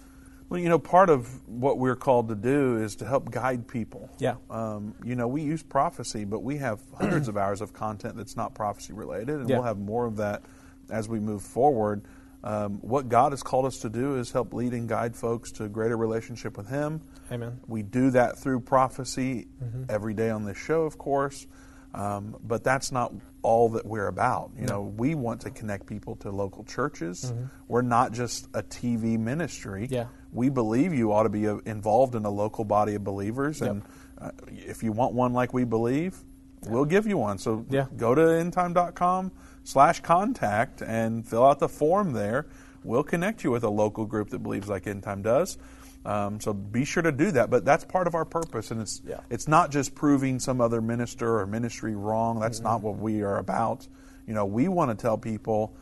Well, 0.49 0.61
you 0.61 0.69
know, 0.69 0.79
part 0.79 1.09
of 1.09 1.27
what 1.47 1.77
we're 1.77 1.95
called 1.95 2.29
to 2.29 2.35
do 2.35 2.77
is 2.77 2.95
to 2.97 3.05
help 3.05 3.31
guide 3.31 3.67
people. 3.67 4.09
Yeah. 4.17 4.35
Um, 4.49 4.95
you 5.03 5.15
know, 5.15 5.27
we 5.27 5.41
use 5.41 5.61
prophecy, 5.61 6.23
but 6.23 6.41
we 6.41 6.57
have 6.57 6.79
hundreds 6.97 7.27
of 7.27 7.35
hours 7.35 7.59
of 7.59 7.73
content 7.73 8.15
that's 8.15 8.37
not 8.37 8.53
prophecy 8.53 8.93
related, 8.93 9.39
and 9.41 9.49
Yeah. 9.49 9.57
we'll 9.57 9.65
have 9.65 9.77
more 9.79 10.05
of 10.05 10.15
that 10.17 10.43
as 10.89 11.09
we 11.09 11.19
move 11.19 11.41
forward. 11.41 12.03
Um, 12.43 12.77
what 12.81 13.09
God 13.09 13.31
has 13.33 13.41
called 13.43 13.65
us 13.65 13.79
to 13.79 13.89
do 13.89 14.15
is 14.17 14.31
help 14.31 14.53
lead 14.53 14.73
and 14.73 14.87
guide 14.87 15.15
folks 15.15 15.51
to 15.53 15.63
a 15.65 15.69
greater 15.69 15.97
relationship 15.97 16.55
with 16.57 16.67
Him. 16.69 17.01
Amen. 17.31 17.59
We 17.67 17.83
do 17.83 18.11
that 18.11 18.37
through 18.37 18.61
prophecy 18.61 19.47
Mhm. 19.61 19.89
every 19.89 20.13
day 20.13 20.29
on 20.29 20.45
this 20.45 20.57
show, 20.57 20.83
of 20.83 20.97
course, 20.97 21.45
um, 21.93 22.35
but 22.43 22.63
that's 22.63 22.91
not 22.91 23.13
all 23.41 23.69
that 23.69 23.85
we're 23.85 24.07
about. 24.07 24.51
You 24.55 24.65
No. 24.67 24.73
know, 24.73 24.93
we 24.97 25.15
want 25.15 25.41
to 25.41 25.49
connect 25.49 25.87
people 25.87 26.15
to 26.17 26.31
local 26.31 26.63
churches. 26.63 27.33
Mhm. 27.35 27.49
We're 27.67 27.81
not 27.81 28.11
just 28.11 28.47
a 28.53 28.61
TV 28.61 29.17
ministry. 29.17 29.87
Yeah. 29.89 30.05
We 30.31 30.49
believe 30.49 30.93
you 30.93 31.11
ought 31.13 31.23
to 31.23 31.29
be 31.29 31.47
uh, 31.47 31.57
involved 31.65 32.13
in 32.15 32.23
a 32.23 32.29
local 32.29 32.65
body 32.65 32.95
of 32.95 33.03
believers, 33.03 33.61
Yep. 33.61 33.69
and 33.71 33.81
uh, 34.19 34.31
if 34.49 34.83
you 34.83 34.91
want 34.91 35.13
one 35.13 35.33
like 35.33 35.53
we 35.53 35.63
believe, 35.63 36.23
we'll 36.67 36.85
give 36.85 37.07
you 37.07 37.17
one. 37.17 37.39
So 37.39 37.65
Yeah. 37.69 37.85
go 37.97 38.13
to 38.15 38.21
endtime.com 38.21 39.31
slash 39.67 39.99
contact 39.99 40.81
and 40.81 41.27
fill 41.27 41.45
out 41.45 41.59
the 41.59 41.67
form 41.67 42.13
there. 42.13 42.45
We'll 42.85 43.03
connect 43.03 43.43
you 43.43 43.51
with 43.51 43.63
a 43.65 43.69
local 43.69 44.05
group 44.05 44.29
that 44.29 44.39
believes 44.39 44.69
like 44.69 44.87
End 44.87 45.03
Time 45.03 45.21
does. 45.21 45.57
Um, 46.05 46.39
so 46.39 46.53
be 46.53 46.85
sure 46.85 47.03
to 47.03 47.11
do 47.11 47.31
that. 47.31 47.49
But 47.49 47.65
that's 47.65 47.83
part 47.83 48.07
of 48.07 48.15
our 48.15 48.23
purpose, 48.23 48.71
and 48.71 48.79
it's 48.81 49.01
Yeah. 49.05 49.19
it's 49.29 49.45
not 49.45 49.71
just 49.71 49.93
proving 49.93 50.39
some 50.39 50.61
other 50.61 50.79
minister 50.79 51.39
or 51.39 51.45
ministry 51.45 51.95
wrong. 51.95 52.39
That's 52.39 52.59
Mm-hmm. 52.59 52.67
not 52.67 52.81
what 52.81 52.97
we 52.97 53.23
are 53.23 53.37
about. 53.37 53.85
You 54.25 54.33
know, 54.33 54.45
we 54.45 54.69
want 54.69 54.89
to 54.91 54.95
tell 54.95 55.17
people 55.17 55.73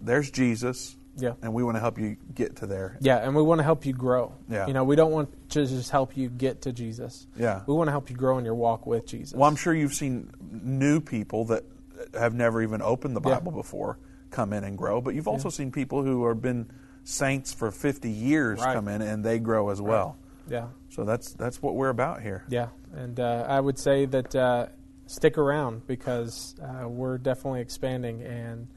there's 0.00 0.30
Jesus, 0.30 0.96
Yeah. 1.16 1.34
and 1.42 1.52
we 1.52 1.62
want 1.62 1.76
to 1.76 1.80
help 1.80 1.98
you 1.98 2.16
get 2.34 2.56
to 2.56 2.66
there. 2.66 2.96
Yeah, 3.00 3.18
and 3.18 3.34
we 3.36 3.42
want 3.42 3.58
to 3.58 3.64
help 3.64 3.84
you 3.84 3.92
grow. 3.92 4.32
Yeah. 4.48 4.66
You 4.66 4.72
know, 4.72 4.84
we 4.84 4.96
don't 4.96 5.12
want 5.12 5.28
to 5.50 5.66
just 5.66 5.90
help 5.90 6.16
you 6.16 6.30
get 6.30 6.62
to 6.62 6.72
Jesus. 6.72 7.26
Yeah. 7.36 7.60
We 7.66 7.74
want 7.74 7.88
to 7.88 7.92
help 7.92 8.08
you 8.08 8.16
grow 8.16 8.38
in 8.38 8.46
your 8.46 8.54
walk 8.54 8.86
with 8.86 9.04
Jesus. 9.04 9.34
Well, 9.34 9.48
I'm 9.48 9.56
sure 9.56 9.74
you've 9.74 9.94
seen 9.94 10.30
new 10.40 11.00
people 11.00 11.44
that 11.46 11.64
have 12.12 12.34
never 12.34 12.62
even 12.62 12.82
opened 12.82 13.16
the 13.16 13.20
Yeah. 13.20 13.36
Bible 13.38 13.52
before 13.52 13.98
come 14.30 14.52
in 14.52 14.64
and 14.64 14.76
grow, 14.76 15.00
but 15.00 15.14
you've 15.14 15.28
also 15.28 15.48
Yeah. 15.48 15.52
seen 15.52 15.72
people 15.72 16.02
who 16.02 16.26
have 16.26 16.42
been 16.42 16.66
saints 17.04 17.52
for 17.52 17.70
50 17.70 18.10
years 18.10 18.60
Right. 18.60 18.74
come 18.74 18.88
in 18.88 19.00
and 19.02 19.24
they 19.24 19.38
grow 19.38 19.70
as 19.70 19.80
well. 19.80 20.16
Yeah. 20.48 20.68
So 20.90 21.04
that's 21.04 21.32
that's 21.34 21.62
what 21.62 21.74
we're 21.74 21.88
about 21.90 22.22
here. 22.22 22.44
Yeah, 22.48 22.68
and 22.94 23.18
uh, 23.18 23.44
I 23.48 23.60
would 23.60 23.78
say 23.78 24.04
that 24.06 24.34
uh, 24.34 24.66
stick 25.06 25.38
around 25.38 25.86
because 25.86 26.54
uh, 26.62 26.88
we're 26.88 27.18
definitely 27.18 27.60
expanding, 27.60 28.22
and 28.22 28.68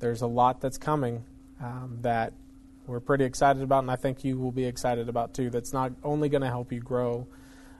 there's 0.00 0.22
a 0.22 0.26
lot 0.26 0.60
that's 0.60 0.78
coming 0.78 1.24
um, 1.60 1.98
that 2.02 2.32
we're 2.86 3.00
pretty 3.00 3.24
excited 3.24 3.62
about, 3.62 3.78
and 3.84 3.90
I 3.90 3.96
think 3.96 4.24
you 4.24 4.38
will 4.38 4.52
be 4.52 4.64
excited 4.66 5.08
about 5.08 5.32
too. 5.34 5.48
That's 5.50 5.72
not 5.72 5.92
only 6.02 6.28
going 6.28 6.42
to 6.42 6.48
help 6.48 6.72
you 6.72 6.80
grow 6.80 7.26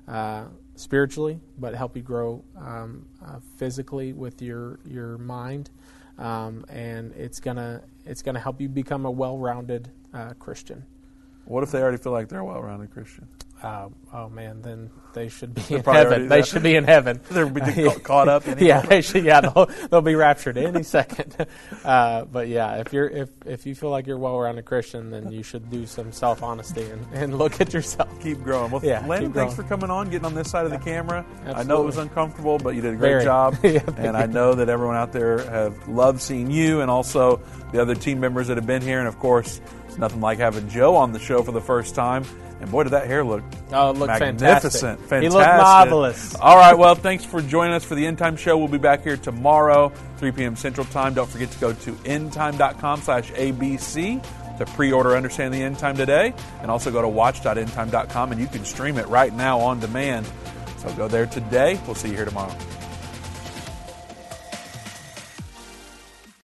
uh, 0.08 0.44
spiritually, 0.76 1.40
but 1.58 1.74
help 1.74 1.96
you 1.96 2.02
grow 2.02 2.42
um, 2.58 3.06
uh, 3.24 3.38
physically 3.56 4.12
with 4.12 4.42
your 4.42 4.78
your 4.84 5.18
mind, 5.18 5.70
um, 6.18 6.64
and 6.68 7.12
it's 7.14 7.40
gonna 7.40 7.82
it's 8.04 8.22
gonna 8.22 8.40
help 8.40 8.60
you 8.60 8.68
become 8.68 9.06
a 9.06 9.10
well-rounded 9.10 9.90
uh, 10.12 10.34
Christian. 10.38 10.84
What 11.44 11.62
if 11.62 11.70
they 11.70 11.80
already 11.80 11.98
feel 11.98 12.12
like 12.12 12.28
they're 12.28 12.40
a 12.40 12.44
well-rounded 12.44 12.90
Christian? 12.90 13.28
Uh, 13.64 13.88
oh 14.12 14.28
man, 14.28 14.60
then 14.60 14.90
they 15.14 15.28
should 15.30 15.54
be 15.54 15.62
They're 15.68 15.78
in 15.78 15.84
heaven. 15.84 16.28
They 16.28 16.42
should 16.42 16.62
be 16.62 16.76
in 16.76 16.84
heaven. 16.84 17.18
They'll 17.30 17.48
be 17.48 17.60
ca- 17.62 17.98
caught 18.00 18.28
up 18.28 18.44
yeah, 18.60 18.82
they 18.82 19.00
should, 19.00 19.24
yeah, 19.24 19.40
they'll, 19.40 19.70
they'll 19.90 20.02
be 20.02 20.14
raptured 20.16 20.58
any 20.58 20.82
second. 20.82 21.46
Uh, 21.82 22.26
but 22.26 22.48
yeah, 22.48 22.76
if 22.76 22.92
you're 22.92 23.08
if 23.08 23.30
if 23.46 23.64
you 23.64 23.74
feel 23.74 23.88
like 23.88 24.06
you're 24.06 24.18
a 24.18 24.20
well-rounded 24.20 24.66
Christian, 24.66 25.10
then 25.10 25.32
you 25.32 25.42
should 25.42 25.70
do 25.70 25.86
some 25.86 26.12
self-honesty 26.12 26.82
and, 26.82 27.06
and 27.14 27.38
look 27.38 27.58
at 27.58 27.72
yourself. 27.72 28.10
Keep 28.22 28.42
growing. 28.42 28.70
Well, 28.70 28.84
Yeah, 28.84 29.06
Landon, 29.06 29.32
thanks 29.32 29.54
growing. 29.54 29.68
for 29.68 29.74
coming 29.74 29.90
on, 29.90 30.10
getting 30.10 30.26
on 30.26 30.34
this 30.34 30.50
side 30.50 30.66
of 30.66 30.70
the 30.70 30.78
camera. 30.78 31.24
I 31.46 31.62
know 31.62 31.80
it 31.82 31.86
was 31.86 31.96
uncomfortable, 31.96 32.58
but 32.58 32.74
you 32.74 32.82
did 32.82 32.92
a 32.92 32.96
great 32.98 33.12
Very. 33.12 33.24
job. 33.24 33.56
Yeah, 33.62 33.80
and 33.96 34.14
I 34.14 34.26
know 34.26 34.52
that 34.54 34.68
everyone 34.68 34.96
out 34.96 35.12
there 35.12 35.38
have 35.50 35.88
loved 35.88 36.20
seeing 36.20 36.50
you 36.50 36.82
and 36.82 36.90
also 36.90 37.40
the 37.72 37.80
other 37.80 37.94
team 37.94 38.20
members 38.20 38.48
that 38.48 38.58
have 38.58 38.66
been 38.66 38.82
here. 38.82 38.98
And 38.98 39.08
of 39.08 39.18
course, 39.18 39.62
it's 39.86 39.96
nothing 39.96 40.20
like 40.20 40.36
having 40.38 40.68
Joe 40.68 40.96
on 40.96 41.12
the 41.12 41.18
show 41.18 41.42
for 41.42 41.52
the 41.52 41.62
first 41.62 41.94
time. 41.94 42.24
And 42.64 42.70
boy, 42.72 42.84
did 42.84 42.94
that 42.94 43.06
hair 43.06 43.22
look 43.22 43.42
Oh, 43.72 43.90
it 43.90 43.98
looked 43.98 44.08
magnificent. 44.18 44.40
fantastic. 44.40 44.80
Fantastic. 45.10 45.22
He 45.22 45.28
looked 45.28 45.46
marvelous. 45.46 46.34
All 46.36 46.56
right, 46.56 46.72
well, 46.72 46.94
thanks 46.94 47.22
for 47.22 47.42
joining 47.42 47.74
us 47.74 47.84
for 47.84 47.94
the 47.94 48.06
End 48.06 48.16
Time 48.16 48.36
Show. 48.36 48.56
We'll 48.56 48.68
be 48.68 48.78
back 48.78 49.02
here 49.02 49.18
tomorrow, 49.18 49.92
3 50.16 50.32
p.m. 50.32 50.56
Central 50.56 50.86
Time. 50.86 51.12
Don't 51.12 51.28
forget 51.28 51.50
to 51.50 51.58
go 51.58 51.74
to 51.74 51.92
endtime.com 51.92 53.02
slash 53.02 53.30
ABC 53.32 54.24
to 54.56 54.64
pre-order 54.64 55.14
Understand 55.14 55.52
the 55.52 55.62
End 55.62 55.78
Time 55.78 55.94
today. 55.94 56.32
And 56.62 56.70
also 56.70 56.90
go 56.90 57.02
to 57.02 57.08
watch.endtime.com 57.08 58.32
and 58.32 58.40
you 58.40 58.46
can 58.46 58.64
stream 58.64 58.96
it 58.96 59.06
right 59.08 59.34
now 59.34 59.60
on 59.60 59.78
demand. 59.78 60.26
So 60.78 60.90
go 60.94 61.06
there 61.06 61.26
today. 61.26 61.78
We'll 61.84 61.96
see 61.96 62.08
you 62.08 62.16
here 62.16 62.24
tomorrow. 62.24 62.54